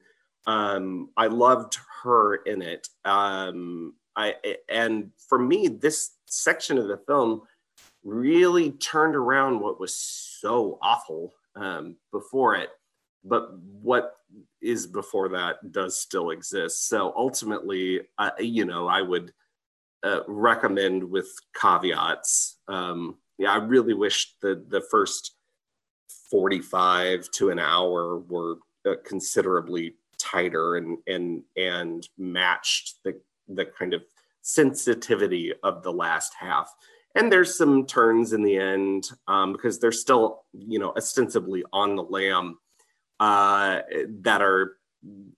[0.47, 2.89] Um, I loved her in it.
[3.05, 4.35] Um, I
[4.69, 7.43] and for me, this section of the film
[8.03, 12.71] really turned around what was so awful um, before it,
[13.25, 14.17] but what
[14.61, 16.89] is before that does still exist.
[16.89, 19.33] So ultimately, uh, you know, I would
[20.03, 22.59] uh, recommend with caveats.
[22.67, 25.37] Um, yeah, I really wish the the first
[26.29, 33.65] forty five to an hour were uh, considerably tighter and and and matched the the
[33.65, 34.03] kind of
[34.43, 36.75] sensitivity of the last half.
[37.15, 41.97] And there's some turns in the end um, because they're still you know ostensibly on
[41.97, 42.59] the lam
[43.21, 43.81] uh,
[44.23, 44.77] that are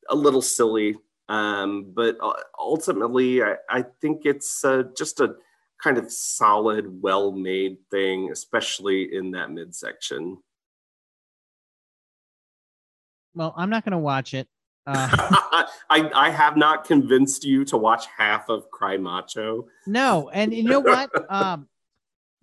[0.08, 0.96] a little silly.
[1.28, 2.18] Um, but
[2.58, 5.36] ultimately I, I think it's uh, just a
[5.82, 10.38] kind of solid well-made thing especially in that midsection.
[13.32, 14.48] Well i'm not going to watch it
[14.90, 19.66] uh, I, I have not convinced you to watch half of Cry Macho.
[19.86, 21.10] No, and you know what?
[21.30, 21.68] Um,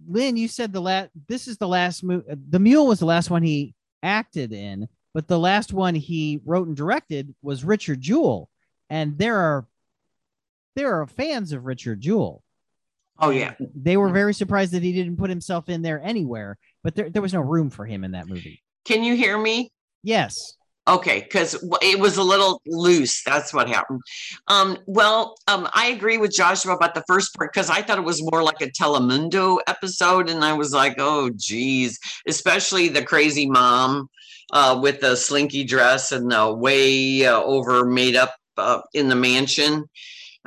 [0.08, 1.10] Lynn, you said the last.
[1.28, 2.26] This is the last movie.
[2.50, 6.68] The Mule was the last one he acted in, but the last one he wrote
[6.68, 8.50] and directed was Richard Jewell,
[8.89, 9.66] and there are
[10.76, 12.43] there are fans of Richard Jewell.
[13.20, 16.95] Oh yeah, they were very surprised that he didn't put himself in there anywhere, but
[16.95, 18.62] there there was no room for him in that movie.
[18.86, 19.72] Can you hear me?
[20.04, 20.57] Yes.
[20.88, 23.21] Okay, because it was a little loose.
[23.23, 24.01] That's what happened.
[24.47, 28.05] Um, well, um, I agree with Joshua about the first part because I thought it
[28.05, 33.49] was more like a Telemundo episode, and I was like, "Oh, geez," especially the crazy
[33.49, 34.09] mom
[34.53, 39.15] uh, with the slinky dress and the way uh, over made up uh, in the
[39.15, 39.89] mansion.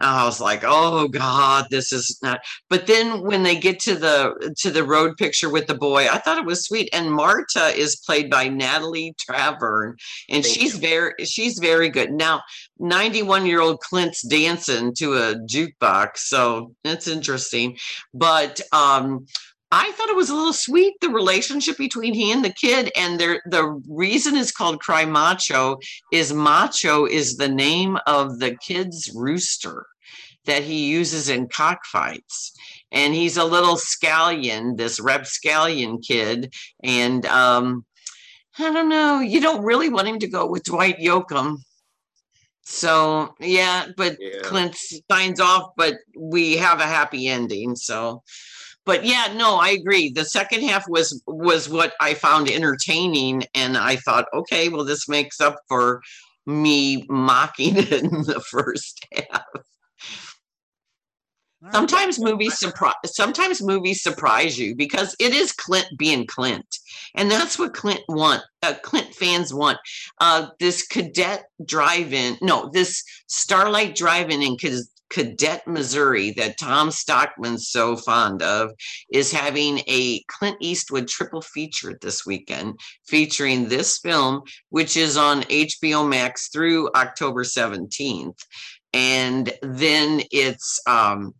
[0.01, 2.41] I was like, oh God, this is not.
[2.69, 6.19] But then when they get to the to the road picture with the boy, I
[6.19, 6.89] thought it was sweet.
[6.93, 9.95] And Marta is played by Natalie Traven,
[10.29, 10.81] and Thank she's you.
[10.81, 12.13] very she's very good.
[12.13, 12.43] Now,
[12.79, 17.77] 91 year old Clint's dancing to a jukebox, so it's interesting.
[18.15, 19.27] But um
[19.73, 23.21] I thought it was a little sweet the relationship between he and the kid, and
[23.21, 25.79] there the reason it's called Cry Macho
[26.11, 29.87] is Macho is the name of the kid's rooster
[30.51, 32.53] that he uses in cockfights,
[32.93, 37.85] and he's a little scallion, this rapscallion kid, and um,
[38.59, 41.59] I don't know, you don't really want him to go with Dwight Yoakam.
[42.63, 44.41] So yeah, but yeah.
[44.43, 44.77] Clint
[45.11, 47.75] signs off, but we have a happy ending.
[47.75, 48.23] So
[48.87, 53.77] but yeah no i agree the second half was was what i found entertaining and
[53.77, 56.01] i thought okay well this makes up for
[56.47, 59.45] me mocking it in the first half
[61.73, 66.67] sometimes movies surprise sometimes movies surprise you because it is clint being clint.
[67.15, 69.79] And that's what clint want uh, clint fans want.
[70.21, 74.57] Uh, this cadet drive-in no this starlight drive-in in
[75.11, 78.71] Cadet, Missouri, that Tom Stockman's so fond of,
[79.13, 85.43] is having a Clint Eastwood triple feature this weekend, featuring this film, which is on
[85.43, 88.39] HBO Max through October 17th.
[88.93, 91.35] And then it's um,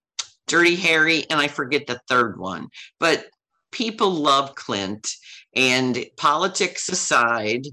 [0.51, 2.67] Dirty Harry, and I forget the third one.
[2.99, 3.27] But
[3.71, 5.09] people love Clint,
[5.55, 7.67] and politics aside,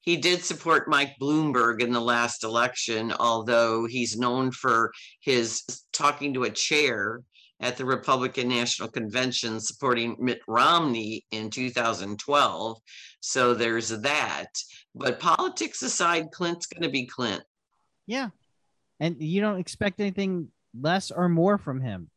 [0.00, 4.90] he did support Mike Bloomberg in the last election, although he's known for
[5.20, 5.62] his
[5.92, 7.20] talking to a chair
[7.60, 12.78] at the Republican National Convention supporting Mitt Romney in 2012.
[13.20, 14.48] So there's that.
[14.94, 17.42] But politics aside, Clint's going to be Clint.
[18.06, 18.30] Yeah.
[19.00, 20.48] And you don't expect anything
[20.78, 22.10] less or more from him.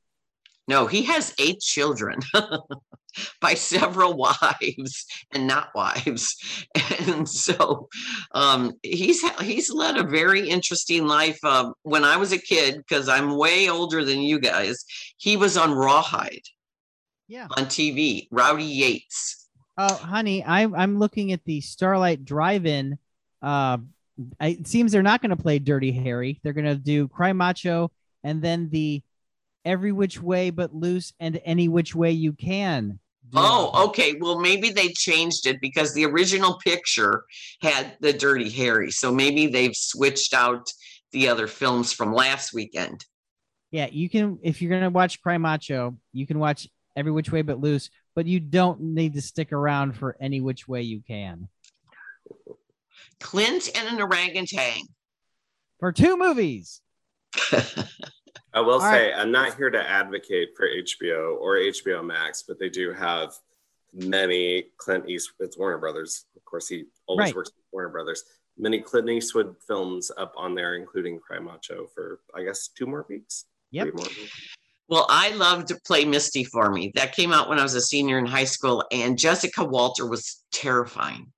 [0.68, 2.20] No, he has eight children
[3.42, 6.66] by several wives and not wives,
[7.08, 7.90] and so
[8.34, 11.40] um, he's he's led a very interesting life.
[11.44, 14.86] Uh, when I was a kid, because I'm way older than you guys,
[15.18, 16.46] he was on Rawhide.
[17.28, 17.48] Yeah.
[17.58, 19.48] On TV, Rowdy Yates.
[19.78, 22.98] Oh, honey, I, I'm looking at the Starlight Drive-In.
[23.42, 23.78] Uh,
[24.40, 26.40] it seems they're not going to play Dirty Harry.
[26.44, 27.92] They're going to do Cry Macho
[28.24, 29.02] and then the
[29.66, 33.00] every which way but loose and any which way you can.
[33.34, 34.16] Oh, okay.
[34.20, 37.24] Well, maybe they changed it because the original picture
[37.62, 38.92] had the Dirty Harry.
[38.92, 40.70] So maybe they've switched out
[41.12, 43.06] the other films from last weekend.
[43.70, 47.42] Yeah, you can if you're gonna watch Cry Macho, you can watch Every Which Way
[47.42, 51.48] But Loose, but you don't need to stick around for any which way you can.
[53.22, 54.82] Clint and an orangutan.
[55.80, 56.82] For two movies.
[58.54, 62.60] I will All say I'm not here to advocate for HBO or HBO Max, but
[62.60, 63.34] they do have
[63.94, 65.48] many Clint Eastwood.
[65.48, 66.68] It's Warner Brothers, of course.
[66.68, 67.36] He always Right.
[67.36, 68.24] works with Warner Brothers.
[68.58, 73.06] Many Clint Eastwood films up on there, including Cry Macho, for I guess two more
[73.10, 73.46] weeks.
[73.72, 73.84] Yep.
[73.88, 74.48] Three more weeks.
[74.90, 76.92] Well, I loved to play Misty for me.
[76.96, 80.44] That came out when I was a senior in high school, and Jessica Walter was
[80.52, 81.32] terrifying,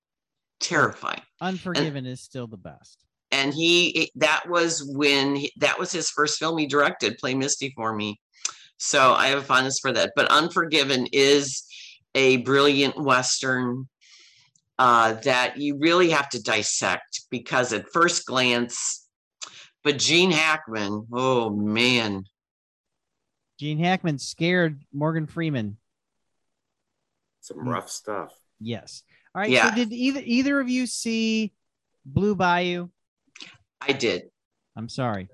[0.60, 1.22] terrifying.
[1.40, 3.06] Unforgiven is still the best.
[3.34, 7.74] And he, that was when he, that was his first film he directed, Play Misty
[7.76, 8.22] for me.
[8.78, 10.12] So I have a fondness for that.
[10.16, 11.64] But Unforgiven is
[12.16, 13.90] a brilliant Western
[14.78, 19.08] uh, that you really have to dissect because at first glance,
[19.84, 22.24] but Gene Hackman, oh man,
[23.60, 25.78] Gene Hackman scared Morgan Freeman.
[27.42, 28.34] Some rough stuff.
[28.60, 29.04] Yes.
[29.36, 29.50] All right.
[29.50, 29.70] Yeah.
[29.70, 31.54] So did either either of you see
[32.06, 32.90] Blue Bayou?
[33.88, 34.24] I did.
[34.76, 35.28] I'm sorry.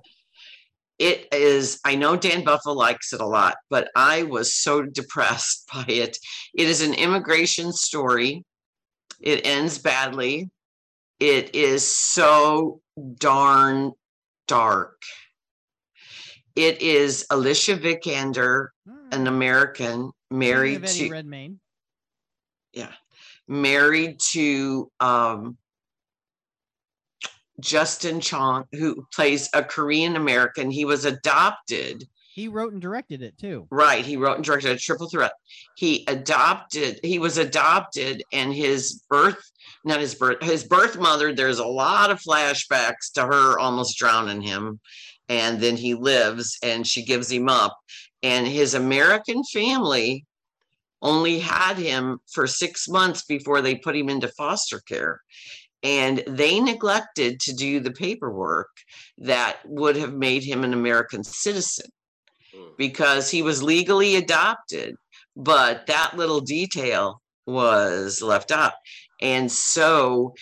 [1.00, 5.66] it is i know dan buffalo likes it a lot but i was so depressed
[5.74, 6.18] by it
[6.54, 8.44] it is an immigration story
[9.22, 10.50] it ends badly
[11.20, 12.82] it is so
[13.16, 13.94] darn
[14.48, 15.02] dark
[16.56, 18.68] it is alicia vikander
[19.14, 21.60] an american married to Redmayne.
[22.74, 22.92] Yeah,
[23.48, 25.58] married to um
[27.60, 32.04] justin chon who plays a korean american he was adopted
[32.34, 33.68] He wrote and directed it too.
[33.70, 34.06] Right.
[34.06, 35.34] He wrote and directed a triple threat.
[35.76, 39.44] He adopted, he was adopted, and his birth,
[39.84, 44.42] not his birth, his birth mother, there's a lot of flashbacks to her almost drowning
[44.42, 44.80] him.
[45.28, 47.78] And then he lives and she gives him up.
[48.24, 50.26] And his American family
[51.02, 55.20] only had him for six months before they put him into foster care.
[55.82, 58.70] And they neglected to do the paperwork
[59.18, 61.90] that would have made him an American citizen
[62.54, 62.78] Mm.
[62.78, 64.96] because he was legally adopted,
[65.36, 68.74] but that little detail was left out.
[69.22, 70.34] And so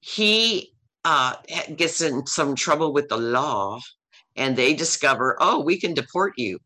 [0.00, 0.72] he
[1.04, 1.34] uh,
[1.76, 3.80] gets in some trouble with the law,
[4.36, 6.58] and they discover, oh, we can deport you.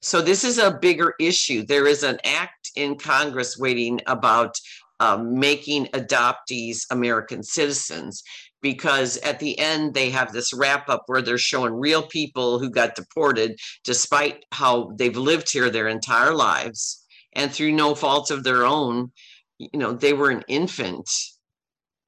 [0.00, 1.64] So this is a bigger issue.
[1.64, 4.56] There is an act in Congress waiting about
[5.00, 8.22] um, making adoptees American citizens
[8.62, 12.70] because at the end they have this wrap up where they're showing real people who
[12.70, 17.04] got deported despite how they've lived here their entire lives.
[17.34, 19.12] And through no fault of their own
[19.58, 21.08] you know they were an infant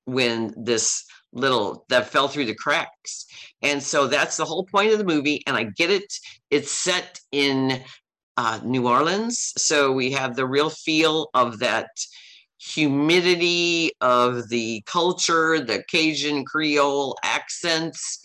[0.04, 3.26] when this little that fell through the cracks.
[3.62, 6.12] And so that's the whole point of the movie and i get it.
[6.50, 7.82] It's set in
[8.38, 11.88] uh, new orleans so we have the real feel of that
[12.58, 18.20] humidity of the culture, the Cajun Creole accents.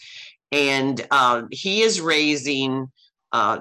[0.52, 2.92] And uh, he is raising
[3.32, 3.60] uh,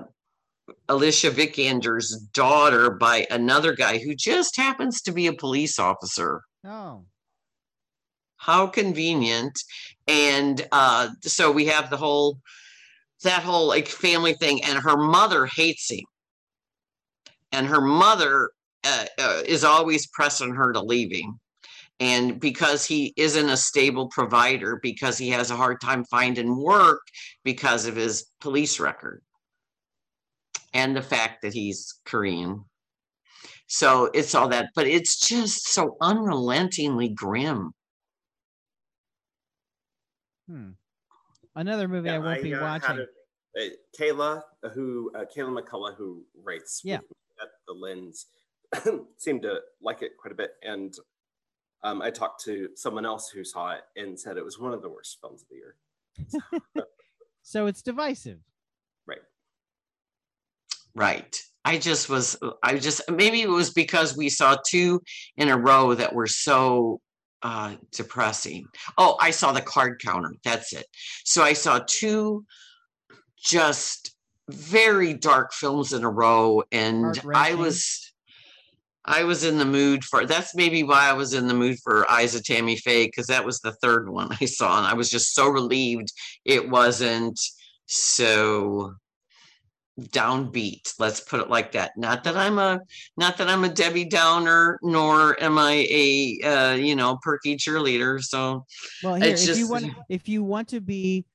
[0.89, 6.43] Alicia Vikander's daughter by another guy who just happens to be a police officer.
[6.65, 7.05] Oh.
[8.37, 9.59] How convenient.
[10.09, 12.39] And uh, so we have the whole,
[13.23, 14.65] that whole like family thing.
[14.65, 16.05] And her mother hates him.
[17.53, 18.51] And her mother
[18.85, 21.39] uh, uh, is always pressing her to leave him.
[21.99, 27.03] And because he isn't a stable provider, because he has a hard time finding work
[27.45, 29.23] because of his police record.
[30.73, 32.65] and the fact that he's Korean.
[33.67, 37.73] So it's all that, but it's just so unrelentingly grim.
[40.49, 40.71] Hmm.
[41.57, 42.99] Another movie Yeah, I won't I, be uh, watching.
[42.99, 43.69] a- uh,
[43.99, 44.43] Kayla,
[44.75, 47.01] who uh, Kayla McCullough, who writes Yeah.
[47.43, 48.27] at the Lens,
[49.17, 50.53] seemed to like it quite a bit.
[50.63, 50.95] And
[51.83, 54.83] um, I talked to someone else who saw it and said it was one of
[54.83, 56.87] the worst films of the year.
[57.43, 58.39] So it's divisive.
[59.07, 59.23] Right.
[60.95, 61.37] Right.
[61.65, 65.03] I just was, I just, maybe it was because we saw two
[65.37, 67.01] in a row that were so
[67.43, 68.67] uh depressing.
[68.99, 70.35] Oh, I saw the card counter.
[70.45, 70.87] That's it.
[71.25, 72.45] So I saw two
[73.43, 74.15] just
[74.51, 78.10] very dark films in a row and I was
[79.05, 82.11] I was in the mood for that's maybe why I was in the mood for
[82.11, 85.11] Eyes of Tammy Faye because that was the third one I saw and I was
[85.11, 86.13] just so relieved
[86.45, 87.41] it wasn't
[87.87, 88.95] so
[89.99, 91.93] downbeat let's put it like that.
[91.97, 92.81] Not that i'm a
[93.17, 98.23] not that i'm a debbie downer nor am i a uh, you know perky cheerleader
[98.23, 98.65] so
[99.03, 101.27] Well, here, if you want, if you want to be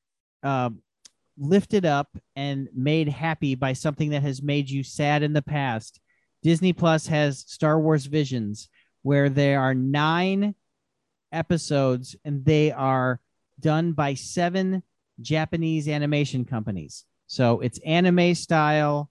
[0.43, 0.81] um,
[1.37, 5.99] lifted up and made happy by something that has made you sad in the past,
[6.45, 8.69] Disney Plus has Star Wars Visions,
[9.01, 10.53] where there are nine
[11.31, 13.19] episodes, and they are
[13.59, 14.83] done by seven
[15.19, 17.05] Japanese animation companies.
[17.25, 19.09] So it's anime style.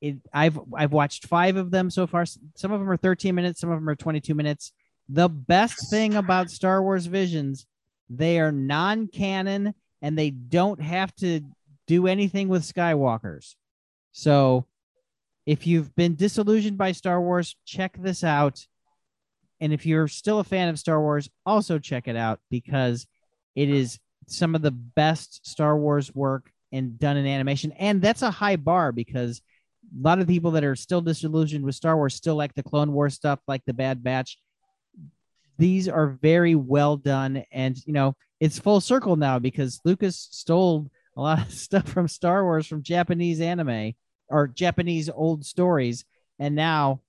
[0.00, 2.26] It, I've I've watched five of them so far.
[2.26, 4.72] Some of them are 13 minutes, some of them are 22 minutes.
[5.08, 7.64] The best thing about Star Wars Visions,
[8.10, 11.42] they are non-canon and they don't have to
[11.86, 13.54] do anything with Skywalkers.
[14.10, 14.66] So
[15.46, 18.66] if you've been disillusioned by Star Wars, check this out.
[19.60, 23.06] And if you're still a fan of Star Wars, also check it out because
[23.54, 27.72] it is some of the best Star Wars work and done in animation.
[27.72, 29.40] And that's a high bar because
[29.96, 32.92] a lot of people that are still disillusioned with Star Wars still like the Clone
[32.92, 34.38] Wars stuff, like the Bad Batch.
[35.58, 40.90] These are very well done, and you know it's full circle now because Lucas stole
[41.16, 43.94] a lot of stuff from Star Wars from Japanese anime
[44.28, 46.04] or Japanese old stories,
[46.38, 47.00] and now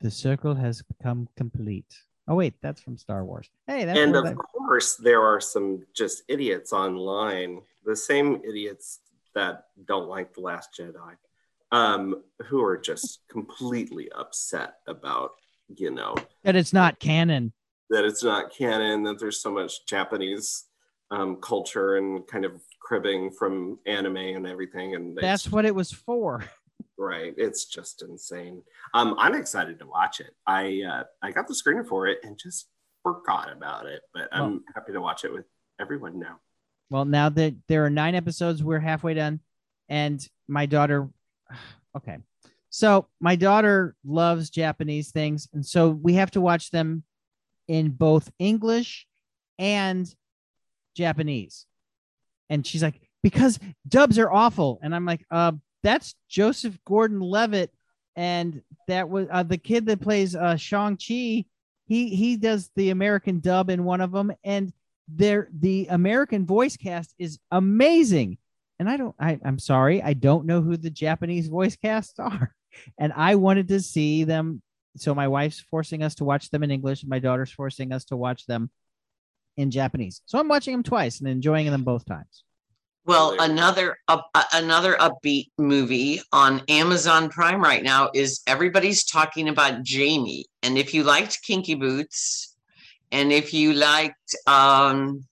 [0.00, 1.86] the circle has become complete.
[2.28, 3.50] Oh wait, that's from Star Wars.
[3.66, 9.00] Hey, that's and of course, there are some just idiots online, the same idiots
[9.34, 11.16] that don't like The Last Jedi,
[11.72, 15.32] um, who are just completely upset about,
[15.74, 17.52] you know, that it's not canon.
[17.90, 20.64] that it's not canon, that there's so much Japanese
[21.10, 24.94] um, culture and kind of cribbing from anime and everything.
[24.94, 26.44] And That's what it was for.
[26.98, 27.34] right.
[27.36, 28.62] It's just insane.
[28.94, 30.34] Um, I'm excited to watch it.
[30.46, 32.68] I uh, I got the screener for it and just
[33.02, 35.44] forgot about it, but I'm happy to watch it with
[35.80, 36.38] everyone now.
[36.90, 39.40] Well, now that there are nine episodes, we're halfway done,
[39.88, 41.08] and my daughter.
[41.94, 42.16] Okay,
[42.70, 47.02] so my daughter loves Japanese things, and so we have to watch them
[47.68, 49.06] in both English
[49.58, 50.08] and
[50.96, 51.66] Japanese.
[52.52, 57.72] And she's like, because dubs are awful, and I'm like, uh, that's Joseph Gordon-Levitt,
[58.14, 61.46] and that was uh, the kid that plays uh, Shang Chi.
[61.86, 64.70] He he does the American dub in one of them, and
[65.08, 68.36] there the American voice cast is amazing.
[68.78, 72.54] And I don't I, I'm sorry, I don't know who the Japanese voice casts are.
[72.98, 74.62] And I wanted to see them.
[74.96, 78.16] So my wife's forcing us to watch them in English, my daughter's forcing us to
[78.16, 78.70] watch them
[79.56, 80.22] in Japanese.
[80.26, 82.44] So I'm watching them twice and enjoying them both times.
[83.04, 89.48] well another up, uh, another upbeat movie on amazon prime right now is everybody's talking
[89.48, 92.54] about jamie and if you liked kinky boots
[93.10, 95.24] and if you liked um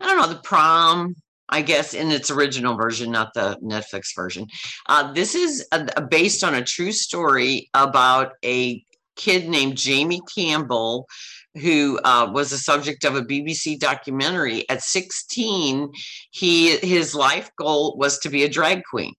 [0.00, 1.14] i don't know the prom
[1.48, 4.46] i guess in its original version not the netflix version
[4.88, 8.84] uh, this is uh based on a true story about a
[9.16, 11.06] kid named jamie campbell
[11.60, 14.68] who uh, was the subject of a bbc documentary.
[14.68, 15.92] At 16
[16.30, 19.14] he his life goal was to be a drag queen.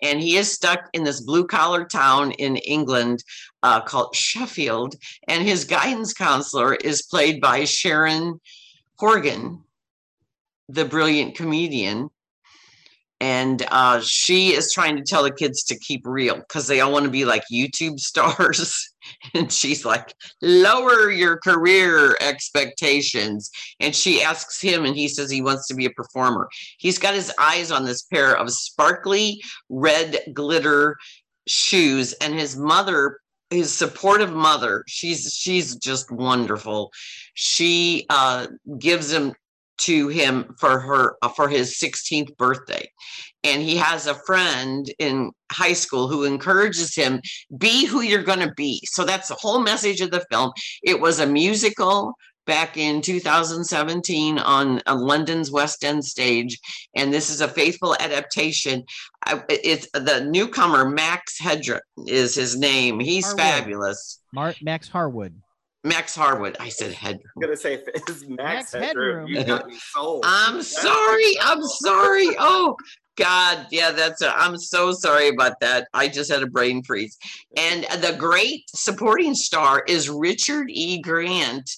[0.00, 3.24] And he is stuck in this blue collar town in england
[3.62, 4.94] uh, called sheffield.
[5.26, 8.40] And his guidance counselor is played by sharon
[8.98, 9.64] horgan
[10.68, 12.10] the brilliant comedian
[13.20, 16.92] and uh, she is trying to tell the kids to keep real because they all
[16.92, 18.92] want to be like youtube stars.
[19.32, 20.12] And she's like
[20.42, 23.50] lower your career expectations.
[23.80, 26.48] And she asks him and he says he wants to be a performer.
[26.78, 29.40] He's got his eyes on this pair of sparkly
[29.70, 30.98] red glitter
[31.46, 33.18] shoes and his mother
[33.50, 36.92] his supportive mother she's she's just wonderful.
[37.32, 39.32] She uh gives him
[39.78, 42.88] to him for her uh, for his 16th birthday.
[43.44, 47.20] And he has a friend in high school who encourages him
[47.56, 48.80] be who you're going to be.
[48.84, 50.52] So that's the whole message of the film.
[50.82, 52.14] It was a musical
[52.46, 56.58] back in 2017 on, on london's west end stage.
[56.96, 58.84] And this is a faithful adaptation.
[59.26, 63.00] I- it's the newcomer max hedrick is his name.
[63.00, 63.42] He's Harwood.
[63.42, 64.20] fabulous.
[64.32, 65.34] Mar- Max Harwood.
[65.84, 69.28] Max harwood i said hedrick I'm gonna say if it's Max, Max Headroom, Headroom.
[69.28, 70.24] you got me sold.
[70.26, 71.34] I'm sorry.
[71.40, 72.28] I'm sorry.
[72.38, 72.76] Oh
[73.16, 75.88] God, yeah, that's a, I'm so sorry about that.
[75.92, 77.16] I just had a brain freeze.
[77.56, 81.00] And the great supporting star is Richard E.
[81.00, 81.68] Grant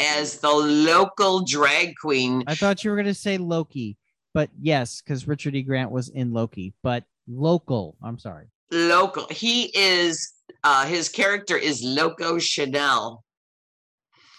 [0.00, 2.44] as the local drag queen.
[2.46, 3.98] I thought you were going to say Loki,
[4.32, 5.62] but yes, because Richard E.
[5.62, 7.96] Grant was in Loki, but local.
[8.02, 8.46] I'm sorry.
[8.70, 9.26] Local.
[9.30, 10.32] He is.
[10.64, 13.22] Uh, his character is Loco Chanel,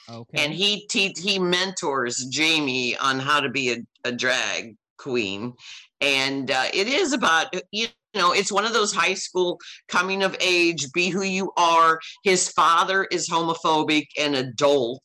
[0.10, 0.44] Okay.
[0.44, 5.54] and he te- he mentors Jamie on how to be a, a drag queen,
[6.00, 9.60] and uh, it is about you know it's one of those high school
[9.90, 12.00] coming of age, be who you are.
[12.24, 15.04] His father is homophobic and adult,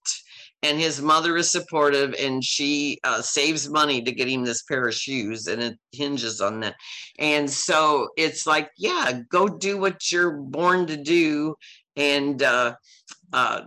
[0.62, 4.86] and his mother is supportive, and she uh, saves money to get him this pair
[4.86, 6.76] of shoes, and it hinges on that.
[7.18, 11.56] And so it's like, yeah, go do what you're born to do,
[11.96, 12.76] and uh,
[13.32, 13.62] uh,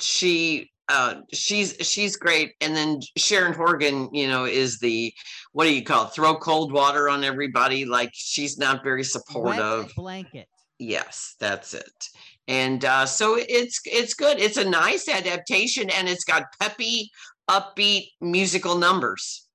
[0.00, 2.52] she uh she's she's great.
[2.60, 5.12] And then sharon horgan you know is the
[5.52, 6.12] what do you call it?
[6.14, 7.84] Throw cold water on everybody.
[7.84, 9.92] Like she's not very Wet supportive.
[9.96, 10.48] blanket.
[10.78, 12.08] yes that's it.
[12.48, 14.38] And uh so it's it's good.
[14.38, 17.10] It's a nice adaptation and it's got peppy
[17.50, 19.48] upbeat musical numbers.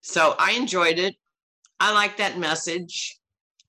[0.00, 1.14] So i enjoyed it.
[1.80, 3.17] I like that message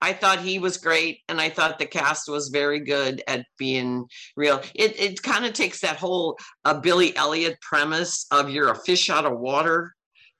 [0.00, 4.06] i thought he was great and i thought the cast was very good at being
[4.36, 4.60] real.
[4.74, 9.10] It it kind of takes that whole uh, billy elliot premise of you're a fish
[9.10, 9.94] out of water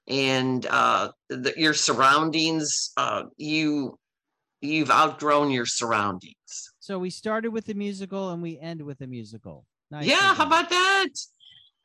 [0.07, 3.97] and uh the, your surroundings uh you
[4.61, 6.35] you've outgrown your surroundings.
[6.79, 9.65] So we started with the musical and we end with the musical.
[9.89, 11.09] Nice yeah how about that?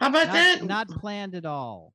[0.01, 0.65] How about not, that?
[0.65, 1.93] not planned at all.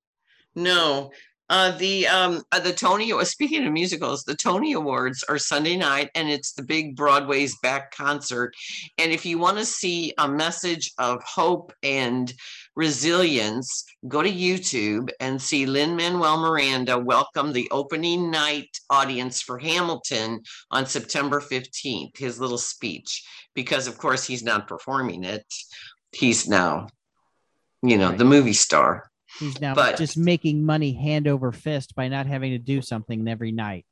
[0.56, 1.12] no
[1.52, 6.10] uh the um uh, the tony speaking of musicals the tony awards are sunday night
[6.16, 8.54] and it's the big broadway's back concert.
[8.98, 12.34] And if you want to see a message of hope and
[12.76, 20.40] resilience go to youtube and see lin-manuel miranda welcome the opening night audience for hamilton
[20.72, 23.24] on september 15th his little speech
[23.54, 25.46] because of course he's not performing it.
[26.14, 26.88] He's now
[27.84, 28.18] you know Right.
[28.18, 32.52] the movie star He's now But- just making money hand over fist by not having
[32.52, 33.86] to do something every night.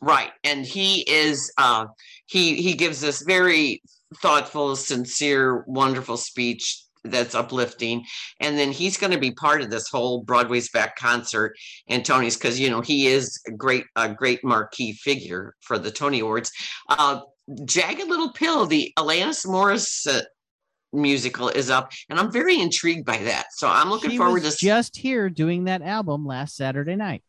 [0.00, 0.30] Right.
[0.42, 1.86] And he is uh
[2.26, 3.82] he he gives this very
[4.20, 8.04] thoughtful, sincere, wonderful speech that's uplifting.
[8.40, 11.56] And then he's going to be part of this whole Broadway's back concert
[11.88, 15.90] and Tony's because you know he is a great a great marquee figure for the
[15.90, 16.50] Tony Awards.
[16.88, 17.20] Uh
[17.64, 20.06] Jagged Little Pill, the Alanis Morris
[20.92, 23.46] musical is up, and I'm very intrigued by that.
[23.52, 27.22] So I'm looking she forward to just here doing that album last Saturday night.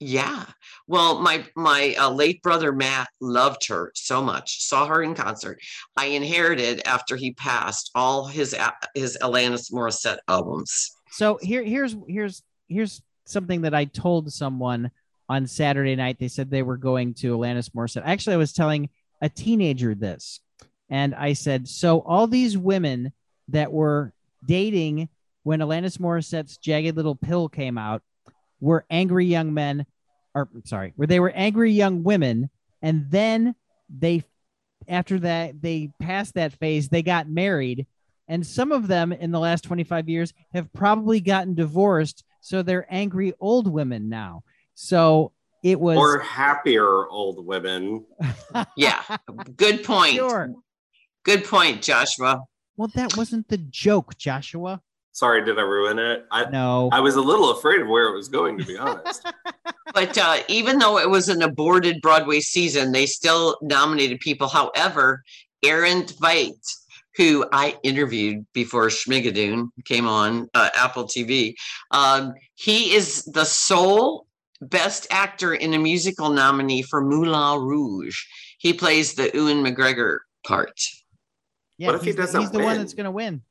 [0.00, 0.44] Yeah.
[0.86, 4.64] Well, my my uh, late brother Matt loved her so much.
[4.64, 5.60] Saw her in concert.
[5.96, 8.56] I inherited after he passed all his
[8.94, 10.90] his Alanis Morissette albums.
[11.10, 14.90] So here, here's here's here's something that I told someone
[15.28, 16.18] on Saturday night.
[16.18, 18.02] They said they were going to Alanis Morissette.
[18.04, 18.90] Actually, I was telling
[19.22, 20.40] a teenager this,
[20.90, 23.12] and I said, so all these women
[23.48, 24.12] that were
[24.44, 25.08] dating
[25.42, 28.02] when Alanis Morissette's "Jagged Little Pill" came out
[28.60, 29.86] were angry young men,
[30.34, 32.50] or sorry, where they were angry young women,
[32.82, 33.54] and then
[33.88, 34.24] they,
[34.88, 36.88] after that, they passed that phase.
[36.88, 37.86] They got married
[38.26, 42.86] and some of them in the last 25 years have probably gotten divorced so they're
[42.88, 44.42] angry old women now
[44.74, 45.32] so
[45.62, 48.04] it was or happier old women.
[48.76, 49.02] Yeah.
[49.56, 50.14] Good point.
[50.14, 50.54] sure
[51.24, 52.42] Good point, Joshua.
[52.76, 54.80] well that wasn't the joke joshua
[55.12, 56.26] Sorry, did I ruin it?
[56.32, 59.24] I no I was a little afraid of where it was going, to be honest.
[59.94, 64.48] But uh, even though it was an aborted Broadway season, they still nominated people.
[64.48, 65.22] However,
[65.62, 66.58] Aaron Tveit,
[67.16, 71.54] who I interviewed before Schmigadoon came on uh, Apple TV,
[71.92, 74.26] um, he is the sole
[74.62, 78.20] Best Actor in a Musical nominee for Moulin Rouge.
[78.58, 80.80] He plays the Ewan McGregor part.
[81.78, 82.78] Yeah What if he he's the- doesn't he's the one win?
[82.78, 83.42] that's going to win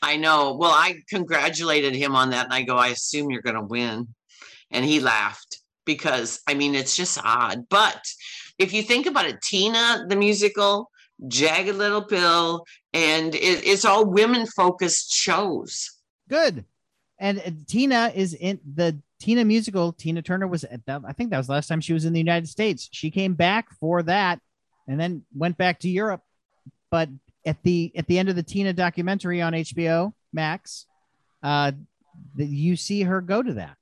[0.00, 0.56] I know.
[0.58, 4.08] Well, I congratulated him on that, and I go, I assume you're going to win.
[4.72, 7.66] And he laughed because, I mean, it's just odd.
[7.68, 8.02] But
[8.58, 10.90] if you think about it, Tina, the musical,
[11.28, 15.88] Jagged Little Pill, and it, it's all women focused shows.
[16.28, 16.64] good
[17.20, 19.92] and uh, tina is in the Tina musical.
[19.92, 21.02] Tina Turner was at that.
[21.06, 22.88] I think that was the last time she was in the United States.
[22.90, 24.40] She came back for that,
[24.88, 26.22] and then went back to Europe.
[26.90, 27.08] But
[27.44, 30.86] at the at the end of the Tina documentary on HBO Max,
[31.42, 31.72] uh,
[32.36, 33.76] that you see her go to that.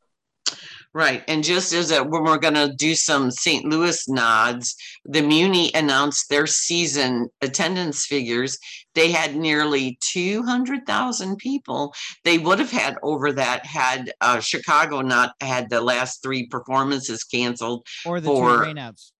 [0.92, 1.22] Right.
[1.28, 3.64] And just as a, when we're going to do some St.
[3.64, 4.74] Louis nods,
[5.04, 8.58] the Muny announced their season attendance figures.
[8.96, 11.94] They had nearly 200,000 people.
[12.24, 17.22] They would have had over that had uh, Chicago not had the last three performances
[17.22, 17.86] canceled.
[18.04, 19.12] Or the For- two rainouts.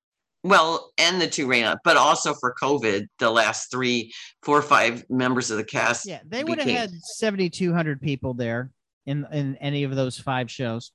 [0.42, 4.12] Well, and the two rain but also for COVID, the last three,
[4.42, 6.06] four or five members of the cast.
[6.06, 8.70] Yeah, they would have had seventy two hundred people there
[9.06, 10.92] in in any of those five shows.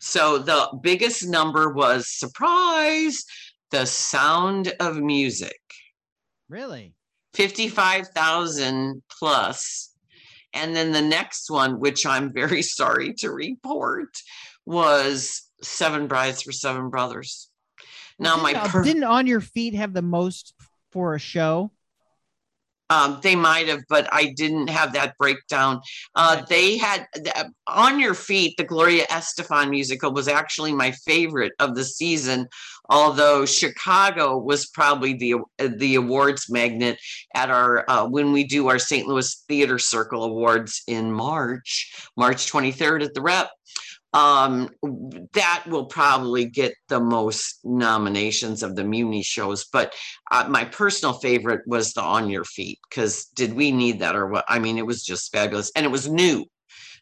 [0.00, 3.24] So the biggest number was surprise,
[3.70, 5.60] the sound of music.
[6.48, 6.94] Really?
[7.34, 9.94] 55,000 plus.
[10.52, 14.16] And then the next one, which I'm very sorry to report,
[14.66, 17.48] was Seven Brides for Seven Brothers.
[18.18, 20.54] Now, my didn't, uh, per- didn't on your feet have the most
[20.90, 21.70] for a show?
[22.90, 25.80] um, they might have, but I didn't have that breakdown.
[26.14, 31.52] Uh, They had the- On Your Feet, the Gloria Estefan musical was actually my favorite
[31.58, 32.48] of the season,
[32.90, 35.36] although Chicago was probably the
[35.78, 36.98] the awards magnet
[37.34, 39.06] at our uh, when we do our St.
[39.08, 43.48] Louis Theater Circle Awards in March, March 23rd at the Rep.
[44.14, 44.68] Um,
[45.32, 49.94] that will probably get the most nominations of the Muny shows, but
[50.30, 54.26] uh, my personal favorite was the On Your Feet because did we need that or
[54.26, 54.44] what?
[54.48, 56.44] I mean, it was just fabulous and it was new.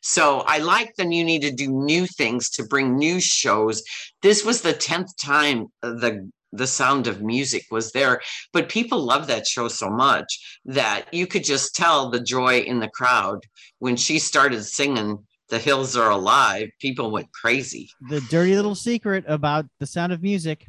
[0.03, 3.83] So I like the Muny to do new things to bring new shows.
[4.23, 8.21] This was the tenth time the the sound of music was there,
[8.53, 12.81] but people love that show so much that you could just tell the joy in
[12.81, 13.47] the crowd
[13.79, 17.91] when she started singing "The Hills Are Alive." People went crazy.
[18.09, 20.67] The dirty little secret about the sound of music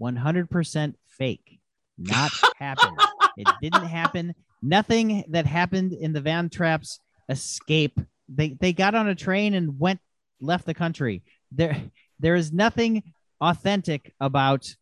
[0.00, 1.60] 100% fake.
[1.98, 2.94] Not happen.
[3.36, 4.34] it didn't happen.
[4.62, 6.98] Nothing that happened in the Von Trapps
[7.28, 7.98] escape.
[8.28, 10.00] They they got on a train and went
[10.40, 11.22] left the country.
[11.52, 11.76] There
[12.18, 13.02] there is nothing
[13.40, 14.74] authentic about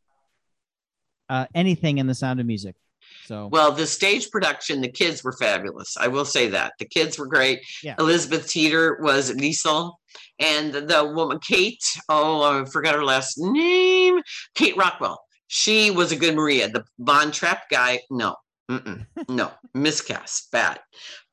[1.29, 2.77] uh, anything in the sound of music.
[3.25, 5.97] So Well, the stage production, the kids were fabulous.
[5.97, 7.61] I will say that the kids were great.
[7.83, 7.95] Yeah.
[7.99, 9.93] Elizabeth Teeter was Liesl,
[10.39, 11.85] and the woman Kate.
[12.09, 14.21] Oh, I forgot her last name.
[14.55, 15.23] Kate Rockwell.
[15.47, 16.69] She was a good Maria.
[16.69, 18.37] The Von Trapp guy, no,
[18.71, 20.81] Mm-mm, no, miscast, bad.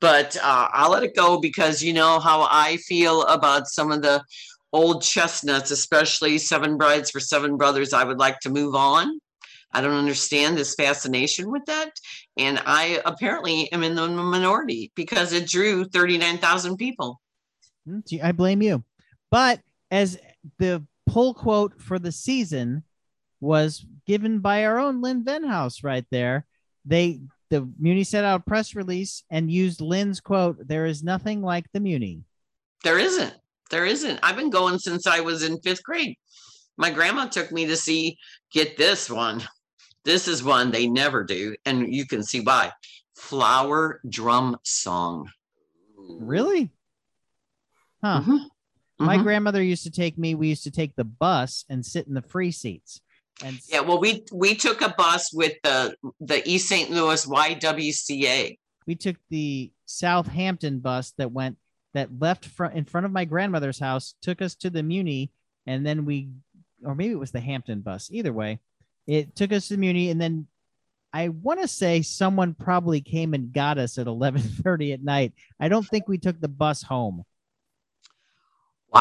[0.00, 4.02] But uh, I'll let it go because you know how I feel about some of
[4.02, 4.22] the
[4.72, 7.92] old chestnuts, especially Seven Brides for Seven Brothers.
[7.92, 9.20] I would like to move on.
[9.72, 11.90] I don't understand this fascination with that.
[12.36, 17.20] And I apparently am in the minority because it drew 39,000 people.
[17.88, 18.84] Mm, I blame you.
[19.30, 19.60] But
[19.90, 20.18] as
[20.58, 22.84] the pull quote for the season
[23.40, 26.46] was given by our own Lynn Venhaus right there,
[26.84, 27.20] they
[27.50, 31.66] the Muny set out a press release and used Lynn's quote, There is nothing like
[31.72, 32.22] the Muny.
[32.84, 33.34] There isn't.
[33.70, 34.20] There isn't.
[34.22, 36.16] I've been going since I was in fifth grade.
[36.76, 38.16] My grandma took me to see,
[38.52, 39.42] get this one.
[40.04, 41.56] This is one they never do.
[41.66, 42.72] And you can see why.
[43.14, 45.30] Flower drum song.
[45.98, 46.70] Really?
[48.02, 48.22] Huh.
[48.22, 48.46] Mhm.
[48.98, 49.22] My Mhm.
[49.22, 52.22] grandmother used to take me, we used to take the bus and sit in the
[52.22, 53.00] free seats.
[53.42, 56.90] And Yeah, well, we we took a bus with the the East St.
[56.90, 58.58] Louis YWCA.
[58.86, 61.58] we took the Southampton bus that went
[61.92, 65.30] that left front in front of my grandmother's house, took us to the Muny,
[65.66, 66.28] and then we,
[66.84, 68.10] or maybe it was the Hampton bus.
[68.12, 68.60] Either way,
[69.06, 70.46] it took us to Muny, and then
[71.12, 75.32] I want to say someone probably came and got us at eleven thirty at night.
[75.58, 77.24] I don't think we took the bus home.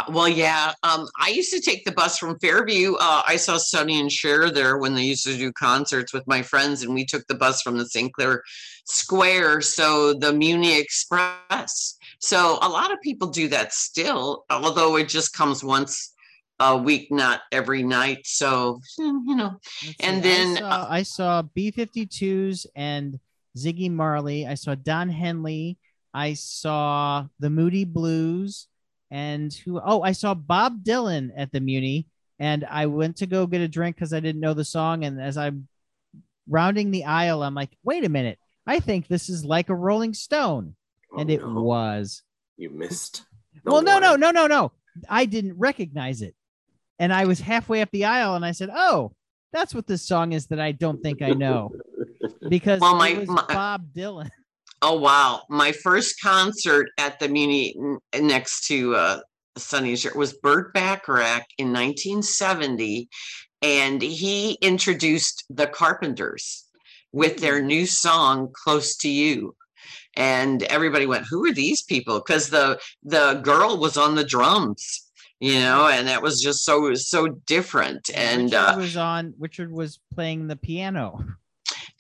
[0.09, 0.73] Well, yeah.
[0.83, 2.93] Um, I used to take the bus from Fairview.
[2.99, 6.43] Uh, I saw Sonny and Cher there when they used to do concerts with my
[6.43, 8.13] friends, and we took the bus from the St.
[8.13, 8.43] Clair
[8.85, 11.97] Square, so the Muny Express.
[12.19, 16.13] So a lot of people do that still, although it just comes once
[16.59, 18.25] a week, not every night.
[18.25, 23.19] So you know, Let's And see, then, I saw, uh, I saw B 52s and
[23.57, 24.45] Ziggy Marley.
[24.47, 25.77] I saw Don Henley.
[26.13, 28.67] I saw the Moody Blues.
[29.11, 29.79] And who?
[29.83, 32.05] Oh, I saw Bob Dylan at the Muny.
[32.39, 35.03] And I went to go get a drink because I didn't know the song.
[35.03, 35.67] And as I'm
[36.47, 38.39] rounding the aisle, I'm like, wait a minute.
[38.65, 40.75] I think this is like a Rolling Stone.
[41.13, 41.61] Oh, and Oh, it no.
[41.61, 42.21] was.
[42.57, 43.23] You missed.
[43.65, 44.01] Well, no, one.
[44.03, 44.71] no, no, no, no.
[45.09, 46.35] I didn't recognize it.
[46.99, 49.13] And I was halfway up the aisle and I said, Oh,
[49.53, 51.71] that's what this song is that I don't think I know.
[52.49, 54.29] Because Well, my- it was my- Bob Dylan.
[54.81, 55.41] Oh wow!
[55.49, 57.73] My first concert at the Muny
[58.17, 59.19] next to uh,
[59.57, 63.09] Sonny and was Burt Bacharach in 1970,
[63.61, 66.65] and he introduced the Carpenters
[67.11, 69.53] with their new song "Close to You."
[70.15, 75.08] And everybody went, "Who are these people?" Because the the girl was on the drums,
[75.39, 78.09] you know, and that was just so so different.
[78.13, 79.33] And Richard uh, was on.
[79.39, 81.23] Richard was playing the piano.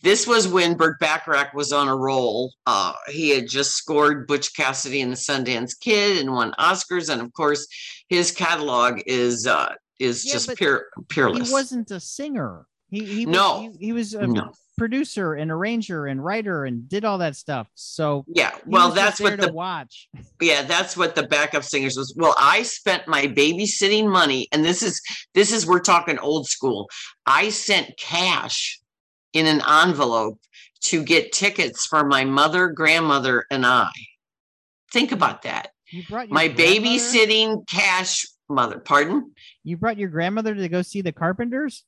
[0.01, 2.53] this was when Burt Bacharach was on a roll.
[2.65, 7.21] Uh, he had just scored Butch Cassidy and the Sundance Kid and won Oscars, and
[7.21, 7.67] of course,
[8.09, 11.47] his catalog is uh, is Yeah, just pure peerless.
[11.49, 12.65] He wasn't a singer.
[12.89, 13.61] He he was, No.
[13.79, 17.67] he, he was a no, producer and arranger and writer and did all that stuff.
[17.75, 18.51] So yeah.
[18.65, 20.09] Well, that's what the watch.
[20.41, 22.15] yeah that's what the backup singers was.
[22.17, 25.01] Well, I spent my babysitting money, and this is
[25.35, 26.89] this is we're talking old school.
[27.25, 28.79] I sent cash
[29.33, 30.39] in an envelope
[30.85, 33.91] to get tickets for my mother, grandmother, and I.
[34.91, 35.69] Think about that.
[35.91, 39.31] You brought my babysitting cash mother pardon
[39.63, 41.83] You brought your grandmother to go see the Carpenters.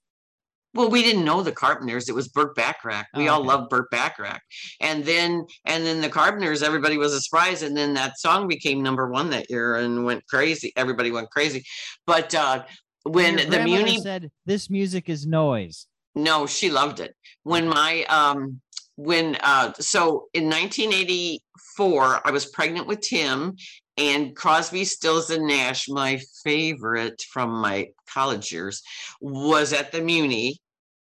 [0.73, 3.07] Well we didn't know the carpenters it was burt bacharach.
[3.15, 3.47] We Oh, all okay.
[3.49, 4.41] loved burt bacharach.
[4.79, 8.81] And then and then the carpenters everybody was a surprise and then that song became
[8.81, 11.63] number one that year and went crazy everybody went crazy.
[12.05, 12.63] But uh
[13.03, 15.87] when Your the grandmother muny said this music is noise.
[16.15, 17.15] no she loved it.
[17.43, 18.61] When my um
[18.95, 23.55] when uh so in 1984 i was pregnant with tim
[23.97, 28.81] and crosby stills and nash my favorite from my college years
[29.19, 30.55] was at the muny.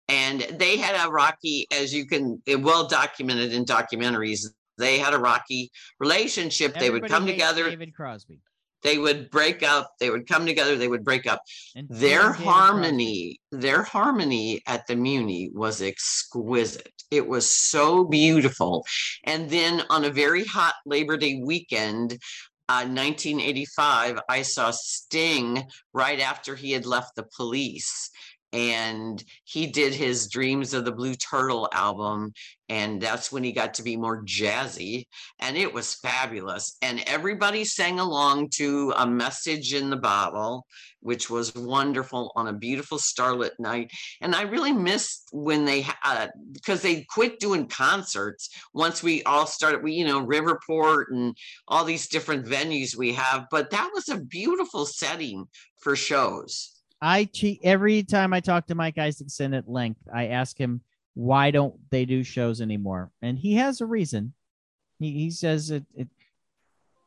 [0.09, 4.47] And they had a rocky as you can eh, well documented in documentaries
[4.79, 6.75] they had a rocky relationship.
[6.75, 8.41] They would come together David Crosby.
[8.83, 11.41] they would break up they would come together they would break up.
[11.77, 12.45] And their David Crosby.
[12.45, 16.93] harmony their harmony at the muny was exquisite.
[17.11, 18.85] It was so beautiful.
[19.25, 22.19] And then on a very hot labor day weekend
[22.73, 25.63] uh, 1985 i saw sting
[25.93, 28.11] right after he had left the police
[28.53, 32.33] and he did his dreams of the blue turtle album
[32.69, 35.07] and that's when he got to be more jazzy
[35.41, 40.67] and it was fabulous and everybody sang along to a message in the bottle
[41.03, 43.91] which was wonderful on a beautiful starlit night.
[44.21, 49.47] And I really missed when they, uh, because they quit doing concerts once we all
[49.47, 51.37] started, we, you know, Riverport and
[51.69, 53.47] all these different venues we have.
[53.51, 55.47] But that was a beautiful setting
[55.81, 56.72] for shows.
[57.03, 60.01] I cheat every time I talk to Mike Isaacson at length.
[60.15, 60.81] I ask him
[61.15, 64.33] why don't they do shows anymore, and he has a reason.
[65.01, 66.09] He, he says it, it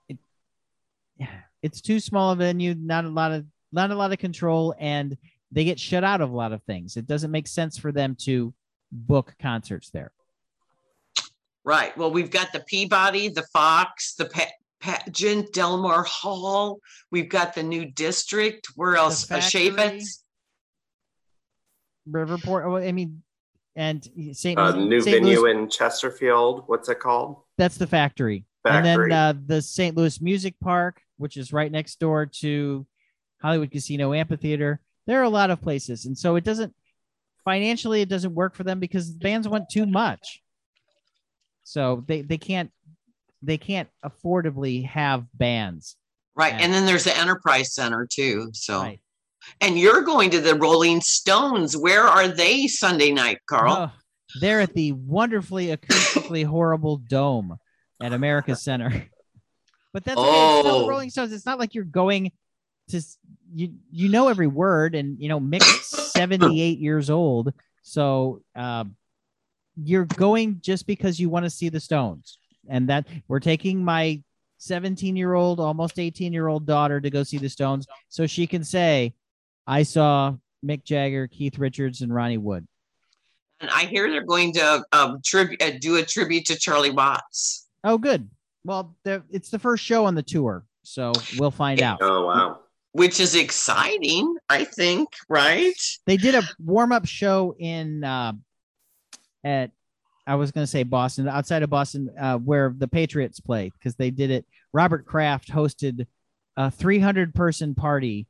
[0.10, 0.18] it
[1.64, 5.18] it's too small a venue, not a lot of not a lot of control, and
[5.52, 6.98] they get shut out of a lot of things.
[6.98, 8.54] It doesn't make sense for them to
[8.92, 10.12] book concerts there.
[11.64, 11.98] Right.
[11.98, 14.26] Well, we've got the Peabody, the Fox, the
[14.86, 16.80] Pageant, Delmar Hall.
[17.12, 18.68] We've got the new district.
[18.76, 19.30] Where else?
[19.30, 19.70] Uh, Factory.
[19.72, 20.22] Chaifetz.
[22.08, 22.66] Riverport.
[22.66, 23.24] oh, I mean,
[23.76, 24.60] and St.
[24.60, 25.16] Uh, new St.
[25.16, 26.66] venue Louis, in Chesterfield.
[26.68, 27.38] What's it called?
[27.58, 28.46] that's the factory.
[28.64, 28.92] Factory.
[28.92, 29.98] And then uh, the St.
[29.98, 32.86] Louis Music Park, which is right next door to
[33.42, 34.80] Hollywood Casino Amphitheater.
[35.08, 36.76] There are a lot of places, and so it doesn't
[37.44, 40.44] financially it doesn't work for them because the bands want too much.
[41.64, 42.72] So they they can't
[43.46, 45.96] they can't affordably have bands.
[46.36, 46.54] Right.
[46.54, 46.62] Yeah.
[46.66, 48.50] And then there's the Enterprise Center too.
[48.54, 49.00] So, Right.
[49.62, 51.78] and you're going to the Rolling Stones.
[51.78, 53.74] Where are they Sunday night, Carl?
[53.74, 53.92] Oh,
[54.42, 57.58] they're at the wonderfully acoustically horrible dome
[58.02, 59.08] at America Center.
[59.94, 60.28] But that's okay.
[60.30, 60.90] It's still the Oh.
[60.90, 61.32] Rolling Stones.
[61.32, 62.34] It's not like you're going
[62.90, 63.02] to
[63.54, 67.54] you you know every word and you know Mick's 78 years old.
[67.82, 68.98] So um
[69.82, 72.38] you're going just because you want to see the Stones.
[72.70, 74.22] And that we're taking my
[74.58, 78.48] 17 year old, almost 18 year old daughter to go see the Stones so she
[78.48, 79.14] can say,
[79.68, 80.36] I saw
[80.66, 82.68] Mick Jagger, Keith Richards, and Ronnie Wood.
[83.60, 87.68] And I hear they're going to um, tribu- uh, do a tribute to Charlie Watts.
[87.84, 88.30] Oh, good.
[88.66, 92.00] Well, it's the first show on the tour, so we'll find out.
[92.02, 92.60] Oh wow.
[92.94, 95.80] Which is exciting, I think, right?
[96.08, 98.34] They did a warm up show in uh,
[99.44, 99.70] at
[100.28, 103.96] I was going to say Boston, outside of Boston, uh, where the Patriots play, because
[103.96, 104.46] they did it.
[104.74, 106.08] Robert Kraft hosted
[106.58, 108.28] a 300 person party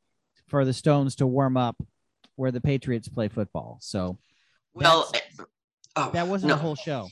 [0.48, 1.78] for the Stones to warm up
[2.36, 3.78] where the Patriots play football.
[3.82, 4.18] So
[4.74, 5.12] Well,
[5.96, 6.56] oh, that wasn't no.
[6.56, 7.08] a whole show.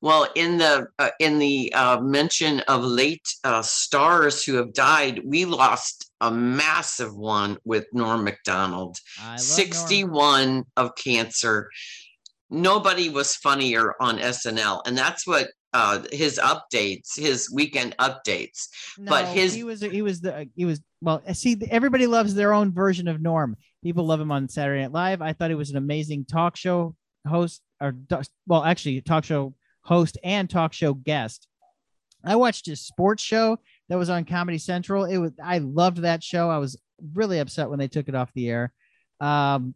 [0.00, 5.22] Well, in the uh, in the uh, mention of late uh, stars who have died,
[5.24, 8.98] we lost a massive one with Norm Macdonald.
[9.18, 9.38] I love Norm.
[9.38, 11.70] 61 of cancer.
[12.50, 14.82] Nobody was funnier on SNL.
[14.86, 18.68] And that's what uh his updates, his weekend updates.
[18.98, 21.22] but his- he was he was the he was well.
[21.34, 23.56] See, everybody loves their own version of Norm.
[23.82, 25.22] People love him on Saturday Night Live.
[25.22, 26.94] I thought he was an amazing talk show
[27.26, 27.94] host, or
[28.46, 31.48] well, actually, talk show host and talk show guest.
[32.24, 33.58] I watched his sports show
[33.88, 35.04] that was on Comedy Central.
[35.04, 36.48] It was I loved that show.
[36.50, 36.80] I was
[37.14, 38.72] really upset when they took it off the air.
[39.20, 39.74] Um,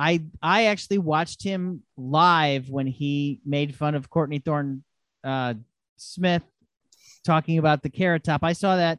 [0.00, 4.82] I I actually watched him live when he made fun of Courtney Thorne
[5.22, 5.52] uh,
[5.98, 6.42] Smith
[7.22, 8.42] talking about the carrot top.
[8.42, 8.98] I saw that.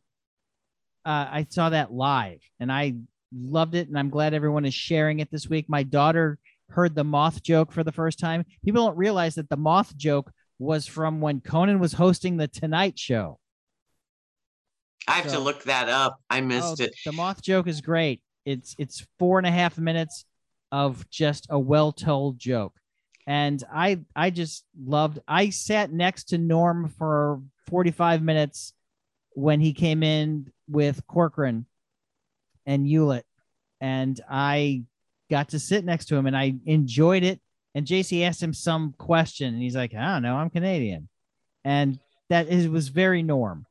[1.03, 2.97] Uh, I saw that live, and I
[3.35, 5.67] loved it, and I'm glad everyone is sharing it this week.
[5.67, 6.37] My daughter
[6.69, 8.45] heard the moth joke for the first time.
[8.63, 12.99] People don't realize that the moth joke was from when Conan was hosting the Tonight
[12.99, 13.39] Show.
[15.07, 16.19] I have to look that up.
[16.29, 16.95] I missed Oh, it.
[17.03, 18.21] The moth joke is great.
[18.45, 20.25] It's it's four and a half minutes
[20.72, 22.73] of just a well told joke,
[23.27, 25.19] and I I just loved.
[25.27, 28.73] I sat next to Norm for forty five minutes
[29.34, 31.65] when he came in with Corcoran
[32.65, 33.26] and Hewlett,
[33.80, 34.84] and I
[35.30, 37.39] got to sit next to him, and I enjoyed it.
[37.73, 41.07] And JC asked him some question, and he's like, "I don't know, I'm Canadian,"
[41.64, 41.99] and
[42.30, 43.65] that is was very Norm.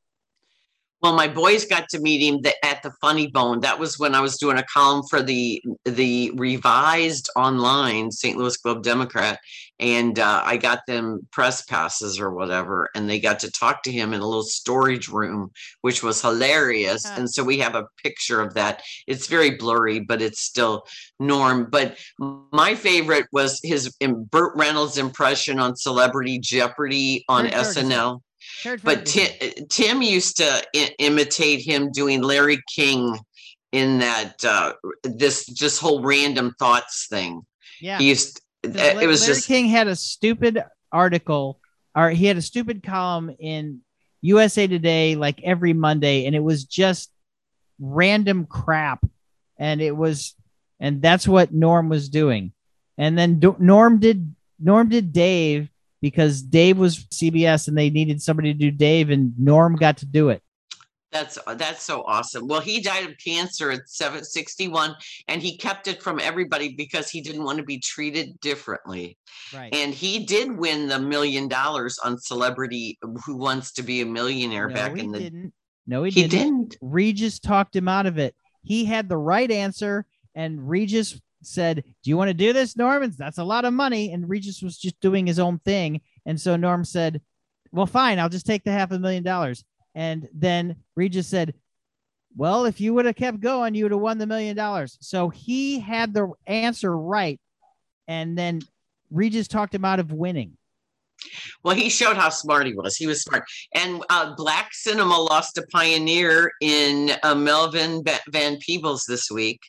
[1.03, 3.61] Well, my boys got to meet him th- at the Funny Bone.
[3.61, 8.37] That was when I was doing a column for the the revised online St.
[8.37, 9.41] Louis Globe Democrat,
[9.79, 13.93] and uh, I got them press passes or whatever, and they got to talk to
[13.93, 15.51] him in a little storage room,
[15.81, 17.07] which was hilarious.
[17.07, 17.15] Huh.
[17.17, 18.83] And so we have a picture of that.
[19.07, 20.85] It's very blurry, but it's still
[21.19, 21.69] Norm.
[21.71, 23.91] But my favorite was his
[24.31, 28.21] Burt Reynolds impression on Celebrity Jeopardy on SNL.
[28.83, 29.31] But Tim,
[29.69, 33.19] Tim used to I- imitate him doing Larry King
[33.73, 34.73] in that uh,
[35.05, 37.43] this just whole random thoughts thing.
[37.81, 37.99] yeah.
[37.99, 40.63] He used Because it was Larry just King had a stupid
[40.93, 41.61] article,
[41.95, 43.81] or he had a stupid column in
[44.23, 47.11] USA Today like every Monday, and it was just
[47.79, 49.05] random crap,
[49.59, 50.35] and it was,
[50.79, 52.53] and that's what Norm was doing,
[52.99, 55.71] and then Do- Norm did Norm did Dave
[56.01, 60.07] because Dave was CBS and they needed somebody to do Dave, and Norm got to
[60.07, 60.43] do it.
[61.13, 62.47] that's that's so awesome.
[62.47, 64.95] Well, he died of cancer at 761
[65.29, 69.19] and he kept it from everybody because he didn't want to be treated differently.
[69.53, 69.75] Right.
[69.75, 74.69] And he did win the million dollars on Celebrity Who Wants to Be a Millionaire
[74.69, 75.53] no, back in the didn't.
[75.87, 76.69] No, he, He didn't.
[76.71, 76.77] didn't.
[76.81, 78.37] Regis talked him out of it.
[78.63, 80.07] He had the right answer,
[80.37, 83.13] and Regis said, Do you want to do this, Norman?
[83.17, 84.13] That's a lot of money.
[84.13, 86.01] And Regis was just doing his own thing.
[86.27, 87.21] And so Norm said,
[87.73, 89.65] Well, fine, I'll just take the half a million dollars.
[89.95, 91.55] And then Regis said,
[92.37, 94.99] Well, if you would have kept going, you would have won the million dollars.
[95.01, 97.41] So he had the answer right.
[98.09, 98.61] And then
[99.11, 100.57] Regis talked him out of winning.
[101.63, 102.97] Well, he showed how smart he was.
[102.97, 103.45] He was smart.
[103.75, 109.61] And uh, Black cinema lost a pioneer in uh, Melvin Van Peebles this week.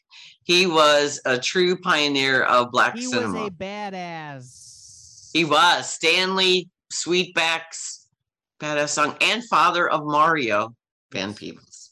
[0.44, 3.38] He was a true pioneer of Black He cinema.
[3.38, 5.30] He was a badass.
[5.34, 8.08] he was Stanley Sweetback's
[8.60, 10.76] badass song and father of Mario
[11.12, 11.92] Van Peebles.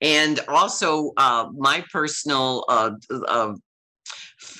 [0.00, 2.90] And also, uh, my personal uh,
[3.26, 3.54] uh,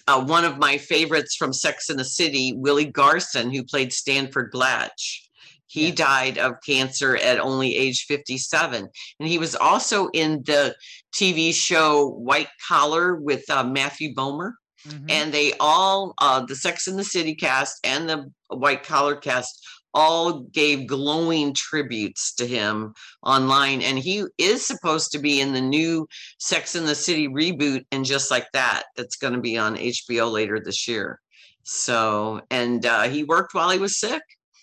[0.08, 4.50] uh, one of my favorites from Sex and the City, Willie Garson, who played Stanford
[4.50, 5.28] Blatch.
[5.66, 8.88] He died of cancer at only age 57.
[9.20, 10.74] And he was also in the
[11.14, 14.52] TV show White Collar with uh, Matthew Bomer.
[14.86, 15.10] Mhm.
[15.10, 19.62] And they all, uh, the Sex and the City cast and the White Collar cast,
[19.94, 22.92] all gave glowing tributes to him
[23.22, 23.82] online.
[23.82, 26.06] And he is supposed to be in the new
[26.38, 30.30] Sex and the City reboot and just like that, that's going to be on HBO
[30.30, 31.20] later this year.
[31.62, 34.22] So, and uh, he worked while he was sick.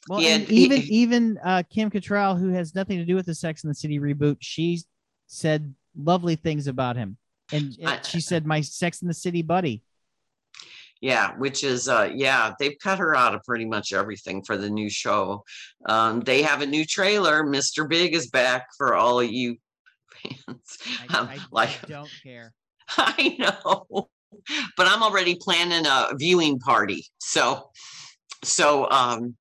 [0.09, 3.15] Well, He and had- he- even even uh, Kim Cattrall, who has nothing to do
[3.15, 4.81] with the Sex and the City reboot, she
[5.27, 7.17] said lovely things about him,
[7.51, 9.81] and, and I- she said my Sex and the City buddy.
[11.05, 14.71] Yeah, which is uh yeah, they've cut her out of pretty much everything for the
[14.71, 15.43] new show.
[15.87, 17.43] Um they have a new trailer.
[17.43, 17.87] Mr.
[17.87, 19.57] Big is back for all of you
[20.15, 20.77] fans.
[21.07, 22.53] I, Um, I- I don't care.
[22.97, 24.09] I know.
[24.77, 27.05] But I'm already planning a viewing party.
[27.19, 27.69] So
[28.43, 29.35] so um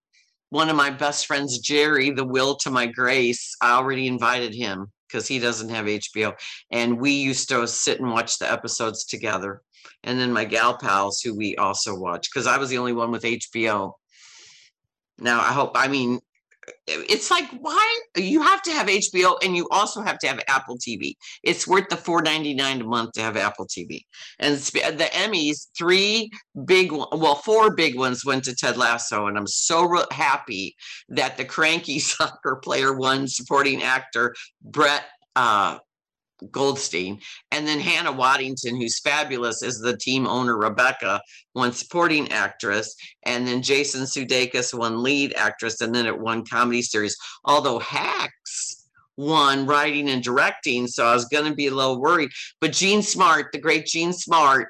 [0.51, 4.93] one of my best friends, Jerry, the will to my grace, I already invited him
[5.09, 6.35] because he doesn't have HBO.
[6.71, 9.63] And we used to sit and watch the episodes together.
[10.03, 13.11] And then my gal pals who we also watch because I was the only one
[13.11, 13.93] with HBO.
[15.19, 16.21] Now I hope I mean
[16.87, 20.77] it's like why you have to have HBO and you also have to have Apple
[20.79, 21.15] TV.
[21.43, 24.03] It's worth the four ninety nine a month to have Apple TV.
[24.39, 26.31] And the Emmys, three
[26.65, 30.75] big, well, four big ones went to Ted Lasso, and I'm so happy
[31.09, 35.05] that the cranky soccer player won supporting actor Brett
[35.37, 35.79] uh,
[36.51, 37.21] Goldstein,
[37.51, 41.21] and then Hannah Waddingham, who's fabulous as the team owner Rebecca,
[41.55, 42.95] won supporting actress,
[43.25, 47.17] and then Jason Sudeikis won lead actress, and then it won comedy series.
[47.45, 52.31] Although Hacks won writing and directing, so I was going to be a little worried.
[52.61, 54.69] But Jean Smart, the great Jean Smart,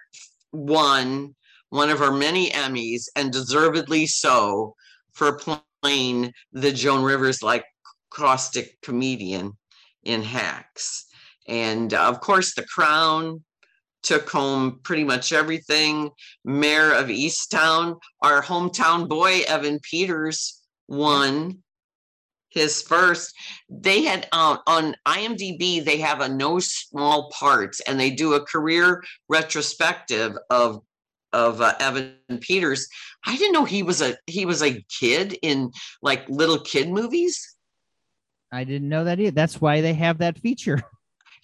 [0.52, 1.34] won
[1.70, 4.74] one of her many Emmys, and deservedly so,
[5.12, 5.38] for
[5.82, 7.64] playing the Joan Rivers like
[8.10, 9.56] caustic comedian
[10.04, 11.06] in Hacks.
[11.46, 13.42] And uh, of course, The Crown
[14.02, 16.10] took home pretty much everything.
[16.44, 21.62] Mare of Easttown, our hometown boy, Evan Peters, won
[22.50, 23.34] his first.
[23.68, 28.44] They had uh, on IMDb, they have a no small parts and they do a
[28.44, 30.82] career retrospective of
[31.32, 32.86] of uh, Evan Peters.
[33.26, 37.56] I didn't know he was a he was a kid in like little kid movies.
[38.52, 39.32] I didn't know that either.
[39.32, 40.80] That's why they have that feature.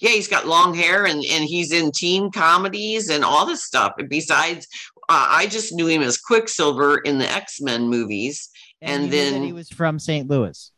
[0.01, 3.93] yeah, he's got long hair and, and he's in teen comedies and all this stuff.
[3.99, 4.67] And besides,
[5.09, 8.49] uh, I just knew him as Quicksilver in the X Men movies.
[8.81, 10.29] And, and then he was from St.
[10.29, 10.73] Louis.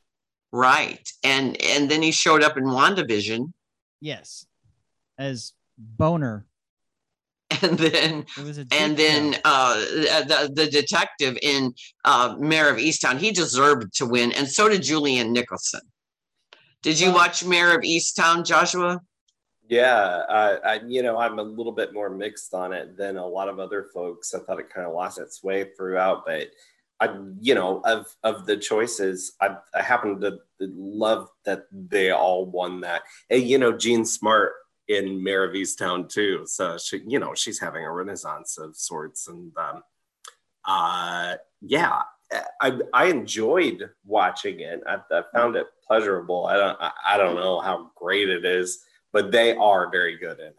[0.50, 1.08] Right.
[1.22, 3.52] And and then he showed up in WandaVision.
[4.00, 4.46] Yes.
[5.18, 5.52] As
[5.98, 6.44] Bohner.
[7.62, 8.24] And then
[8.72, 11.74] and then uh, the the detective in
[12.04, 15.82] uh, Mare of Easttown, he deserved to win, and so did Julianne Nicholson.
[16.82, 19.00] Did you watch Mare of Easttown, Joshua?
[19.68, 23.48] Yeah, I, you know, I'm a little bit more mixed on it than a lot
[23.48, 24.34] of other folks.
[24.34, 26.48] I thought it kind of lost its way throughout, but
[27.00, 32.46] I, you know, of of the choices, I, I happen to love that they all
[32.46, 33.02] won that.
[33.30, 34.52] And you know, Jean Smart
[34.88, 39.52] in Mare of too, so she, you know, she's having a renaissance of sorts, and
[39.56, 39.82] um,
[40.64, 42.02] uh, yeah,
[42.60, 44.80] I I enjoyed watching it.
[44.86, 46.46] I, I found it pleasurable.
[46.46, 50.38] I don't I, I don't know how great it is but they are very good
[50.40, 50.54] in it.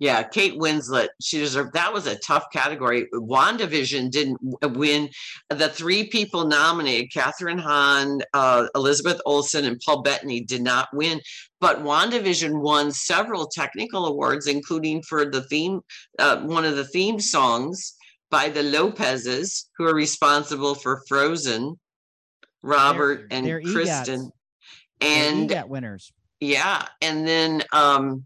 [0.00, 3.08] Yeah, Kate Winslet, she deserved that was a tough category.
[3.12, 4.38] WandaVision didn't
[4.76, 5.10] win.
[5.50, 11.20] The three people nominated, Kathryn Hahn, uh, Elizabeth Olsen, and Paul Bettany, did not win.
[11.60, 15.80] But WandaVision won several technical awards, including for the theme,
[16.20, 17.96] uh, one of the theme songs
[18.30, 21.74] by the Lopez's, who are responsible for Frozen,
[22.62, 24.20] Robert they're, and they're Kristen.
[24.20, 24.32] EGOTs.
[25.00, 28.24] And EGOT winners yeah, and then um,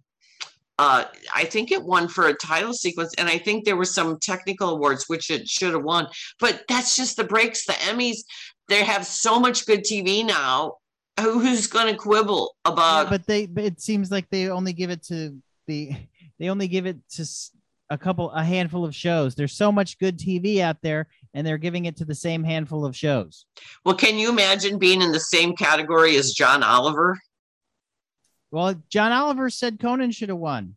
[0.79, 4.19] uh, I think it won for a title sequence, and I think there were some
[4.19, 6.09] technical awards which it should have won.
[6.41, 7.67] But that's just the breaks.
[7.67, 8.19] The Emmys,
[8.69, 10.77] they have so much good TV now.
[11.21, 13.05] Who, who's going to quibble about?
[13.05, 15.37] Yeah, but they, but it seems like they only give it to
[15.67, 15.93] the,
[16.39, 17.27] they only give it to
[17.91, 19.35] a couple, a handful of shows.
[19.35, 22.85] There's so much good TV out there, and they're giving it to the same handful
[22.87, 23.45] of shows.
[23.85, 27.19] Well, can you imagine being in the same category as John Oliver?
[28.53, 30.77] Well, John Oliver said Conan should have won.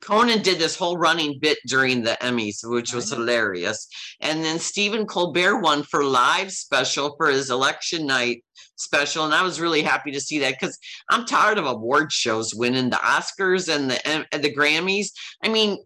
[0.00, 3.88] Conan did this whole running bit during the Emmys, which was hilarious.
[4.20, 8.44] And then Stephen Colbert won for live special for his election night
[8.76, 9.24] special.
[9.24, 10.78] And I was really happy to see that because
[11.10, 15.08] I'm tired of award shows winning the Oscars and the and the Grammys.
[15.42, 15.78] I mean,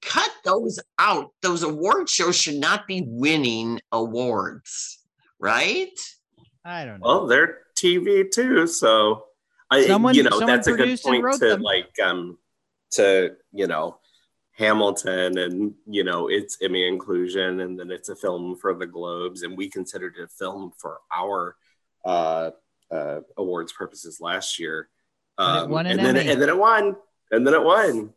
[0.00, 1.30] cut those out.
[1.42, 5.00] Those award shows should not be winning awards,
[5.40, 5.98] right?
[6.64, 7.06] I don't know.
[7.06, 9.24] Well, they're TV too, so
[9.74, 11.62] I, you know, that's a good point to them.
[11.62, 12.38] like, um,
[12.92, 13.98] to, you know,
[14.52, 19.42] Hamilton and, you know, it's Emmy inclusion and then it's a film for the Globes
[19.42, 21.56] and we considered it a film for our,
[22.04, 22.50] uh,
[22.90, 24.88] uh, awards purposes last year.
[25.38, 26.94] Um, and, and then, and then it won
[27.32, 28.12] and then it won.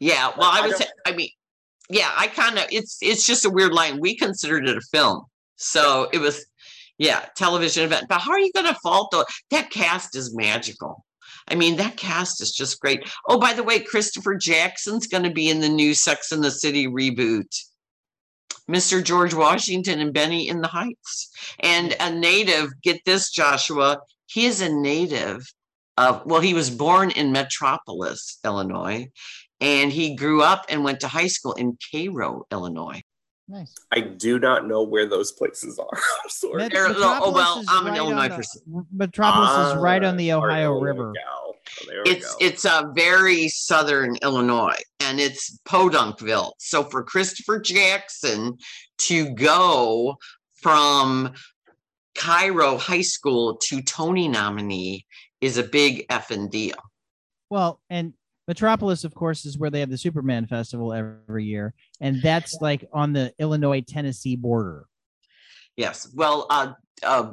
[0.00, 0.32] Yeah.
[0.36, 1.30] Well, I, I was, I mean,
[1.88, 4.00] yeah, I kind of, it's, it's just a weird line.
[4.00, 5.24] We considered it a film.
[5.56, 6.46] So it was,
[7.00, 8.06] yeah, television event.
[8.08, 9.24] But how are you going to fault though?
[9.50, 11.04] That cast is magical.
[11.48, 13.10] I mean, that cast is just great.
[13.26, 16.50] Oh, by the way, Christopher Jackson's going to be in the new Sex and the
[16.50, 17.48] City reboot.
[18.70, 19.02] Mr.
[19.02, 21.30] George Washington and Benny in the Heights.
[21.60, 25.42] And a native, get this, Joshua, he is a native
[25.96, 29.08] of, well, he was born in Metropolis, Illinois,
[29.60, 33.00] and he grew up and went to high school in Cairo, Illinois.
[33.50, 33.74] Nice.
[33.90, 35.98] I do not know where those places are.
[36.28, 36.68] sorry.
[36.68, 38.86] Met- oh well, I'm an Illinois the, person.
[38.92, 41.12] Metropolis is right on the ah, Ohio River.
[41.28, 41.54] Oh,
[42.06, 46.52] it's it's a very southern Illinois, and it's Podunkville.
[46.58, 48.56] So for Christopher Jackson
[48.98, 50.16] to go
[50.54, 51.32] from
[52.14, 55.06] Cairo High School to Tony nominee
[55.40, 56.76] is a big effing deal.
[57.48, 58.12] Well, and
[58.48, 62.84] Metropolis, of course, is where they have the Superman Festival every year, and that's like
[62.92, 64.86] on the Illinois Tennessee border.
[65.76, 66.10] Yes.
[66.14, 66.72] Well, uh,
[67.02, 67.32] uh,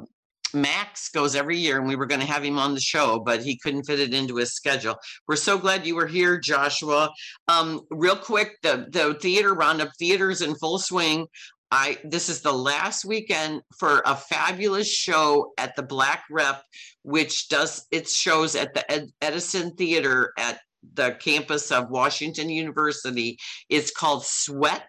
[0.54, 3.42] Max goes every year, and we were going to have him on the show, but
[3.42, 4.96] he couldn't fit it into his schedule.
[5.26, 7.10] We're so glad you were here, Joshua.
[7.48, 11.26] Um, real quick, the the theater roundup theaters in full swing.
[11.70, 16.62] I this is the last weekend for a fabulous show at the Black Rep,
[17.02, 20.60] which does its shows at the Ed, Edison Theater at
[20.94, 23.38] the campus of Washington University.
[23.68, 24.88] It's called Sweat.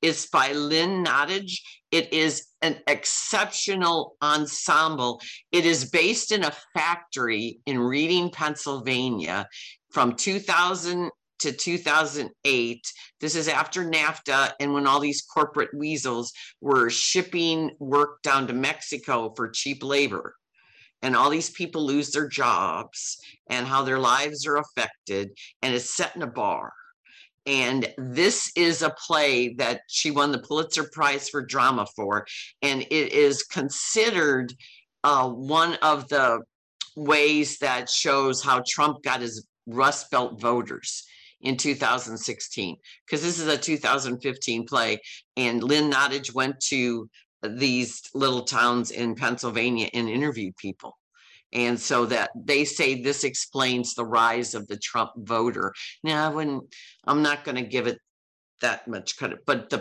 [0.00, 1.60] It's by Lynn Nottage.
[1.90, 5.20] It is an exceptional ensemble.
[5.52, 9.46] It is based in a factory in Reading, Pennsylvania
[9.90, 11.10] from 2000
[11.40, 12.92] to 2008.
[13.20, 18.52] This is after NAFTA and when all these corporate weasels were shipping work down to
[18.52, 20.36] Mexico for cheap labor.
[21.02, 23.18] And all these people lose their jobs
[23.50, 25.30] and how their lives are affected.
[25.62, 26.72] And it's set in a bar.
[27.44, 32.24] And this is a play that she won the Pulitzer Prize for drama for.
[32.62, 34.54] And it is considered
[35.02, 36.40] uh, one of the
[36.94, 41.04] ways that shows how Trump got his Rust Belt voters
[41.40, 44.98] in 2016 because this is a 2015 play
[45.36, 47.08] and lynn nottage went to
[47.42, 50.96] these little towns in pennsylvania and interviewed people.
[51.54, 55.74] And so that they say this explains the rise of the trump voter.
[56.02, 56.74] Now I wouldn't,
[57.04, 57.98] i'm not going to give it
[58.60, 59.78] that much credit but the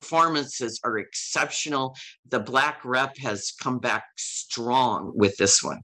[0.00, 1.96] performances are exceptional.
[2.28, 5.80] The black rep has come back strong with this one.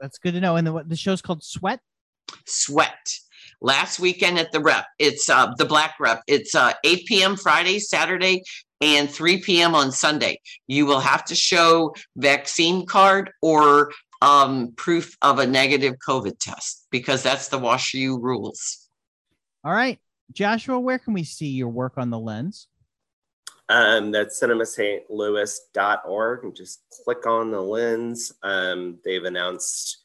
[0.00, 0.56] That's good to know.
[0.56, 1.80] And the, the show's called Sweat.
[2.46, 3.18] sweat.
[3.62, 7.78] Last weekend at the rep it's uh the black rep it's uh 8 p.m friday
[7.78, 8.42] saturday
[8.80, 13.90] and 3 p.m on sunday you will have to show vaccine card or
[14.22, 18.88] um proof of a negative covid test because that's the wash u rules
[19.64, 19.98] All right,
[20.32, 22.68] Joshua, where can we see your work on the lens?
[23.68, 28.32] Um, that's cinemastlouis.org and just click on the lens.
[28.44, 30.04] Um, they've announced,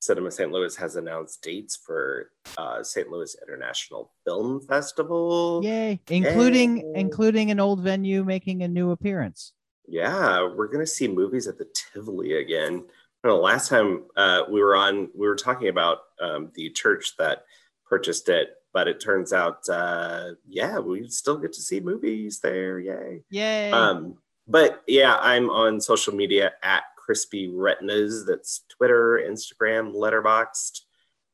[0.00, 0.50] Cinema St.
[0.50, 3.10] Louis has announced dates for uh, St.
[3.10, 5.60] Louis International Film Festival.
[5.62, 6.00] Yay!
[6.08, 6.92] Including Yay.
[6.96, 9.52] including an old venue making a new appearance.
[9.86, 12.84] Yeah, we're gonna see movies at the Tivoli again.
[13.22, 17.44] Know, last time uh, we were on, we were talking about um, the church that
[17.86, 22.78] purchased it, but it turns out, uh, yeah, we still get to see movies there.
[22.78, 23.22] Yay!
[23.28, 23.70] Yay!
[23.70, 24.16] Um,
[24.48, 28.24] but yeah, I'm on social media at Crispy Retinas.
[28.24, 30.82] That's Twitter, Instagram, Letterboxd,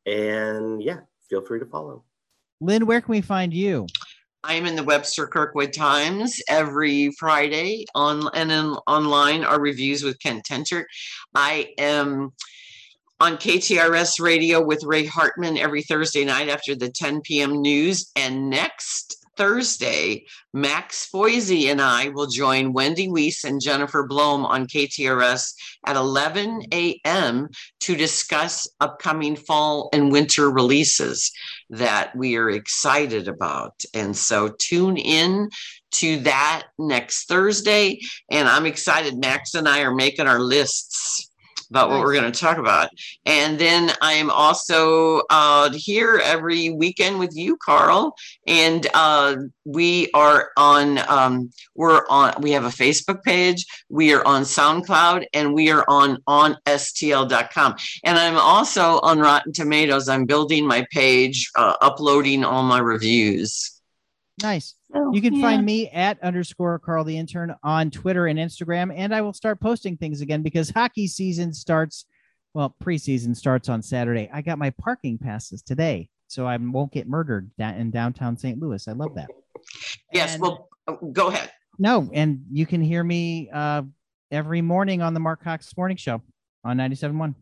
[0.07, 2.03] and yeah, feel free to follow.
[2.63, 3.87] Lynn, where can we find you?
[4.45, 10.21] i'm in the webster kirkwood times every friday on and then online are reviews with
[10.21, 10.85] ken tenchert
[11.35, 12.31] i am
[13.19, 17.63] on KTRS radio with Ray Hartman every Thursday night after the 10 p.m.
[17.63, 18.13] news.
[18.15, 24.67] And next Thursday, Max Foizey and I will join Wendy Weiss and Jennifer Blome on
[24.67, 25.55] KTRS
[25.87, 27.49] at 11 a.m.
[27.81, 31.31] to discuss upcoming fall and winter releases
[31.71, 33.75] that we are excited about.
[33.95, 35.51] And so tune in
[35.93, 38.01] to that next Thursday.
[38.31, 39.19] And I'm excited.
[39.19, 41.31] Max and I are making our lists
[41.71, 42.91] about what we're going to talk about.
[43.25, 48.15] And then I'm also uh, here every weekend with you, Carl.
[48.47, 54.27] And uh, we are on, um, we're on, we have a Facebook page, we are
[54.27, 57.77] on SoundCloud, and we are on onstl.com.
[58.05, 60.09] And I'm also on Rotten Tomatoes.
[60.09, 63.76] I'm building my page, uh, uploading all my reviews.
[64.43, 64.75] Nice.
[64.93, 65.43] So, You can yeah.
[65.43, 69.61] find me at underscore Carl the intern on Twitter and Instagram, and I will start
[69.61, 72.05] posting things again because hockey season starts.
[72.53, 74.31] Well, preseason starts on Saturday.
[74.33, 78.59] I got my parking passes today, so I won't get murdered in downtown St.
[78.59, 78.87] Louis.
[78.89, 79.29] I love that.
[80.13, 81.51] Yes, And- well, uh, go ahead.
[81.79, 83.83] No, and you can hear me uh,
[84.31, 86.23] every morning on the Mark Cox Morning Show
[86.65, 87.35] on 97.1.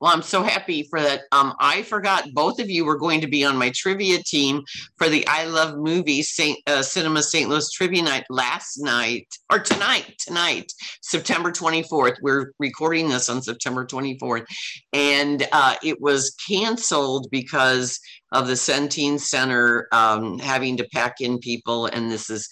[0.00, 1.22] Well, I'm so happy for that.
[1.30, 4.62] Um, I forgot both of you were going to be on my trivia team
[4.96, 7.50] for the I Love Movies Saint uh, Cinema St.
[7.50, 10.14] Louis Trivia Night last night or tonight.
[10.18, 10.72] Tonight,
[11.02, 12.16] September 24th.
[12.22, 14.46] We're recording this on September 24th,
[14.94, 18.00] and uh, it was canceled because
[18.32, 22.48] of the Centene Center um, having to pack in people, and this is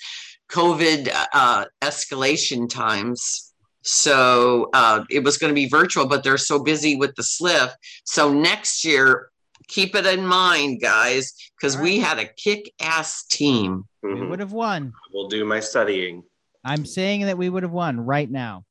[0.51, 3.48] COVID uh, escalation times.
[3.91, 7.75] So uh, it was going to be virtual, but they're so busy with the SLIFF.
[8.05, 9.31] So next year,
[9.67, 13.87] keep it in mind, guys, because we had a kick ass team.
[14.03, 14.29] We Mhm.
[14.29, 14.93] would have won.
[15.13, 16.23] We'll do my studying.
[16.67, 18.65] I'm saying that we would have won right now.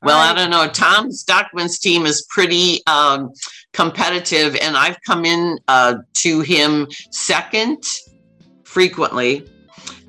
[0.00, 0.68] Well, I don't know.
[0.68, 3.32] Tom Stockman's team is pretty um,
[3.72, 7.82] competitive, and I've come in uh, to him second
[8.64, 9.44] frequently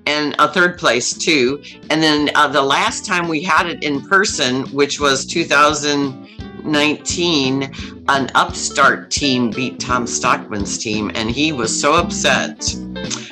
[0.06, 1.62] and a third place too.
[1.90, 7.64] And then uh, the last time we had it in person, which was 2019,
[8.10, 12.64] an upstart team beat Tom Stockman's team, and he was so upset.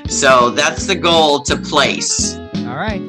[0.07, 2.35] So that's the goal to place.
[2.35, 3.01] All right.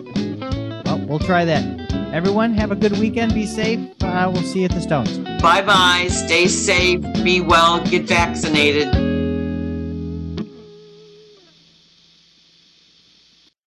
[0.84, 1.80] Well, we'll try that.
[2.12, 3.34] Everyone, have a good weekend.
[3.34, 3.80] Be safe.
[4.02, 5.18] Uh, we'll see you at the Stones.
[5.40, 6.06] Bye bye.
[6.08, 7.00] Stay safe.
[7.24, 7.84] Be well.
[7.86, 9.11] Get vaccinated.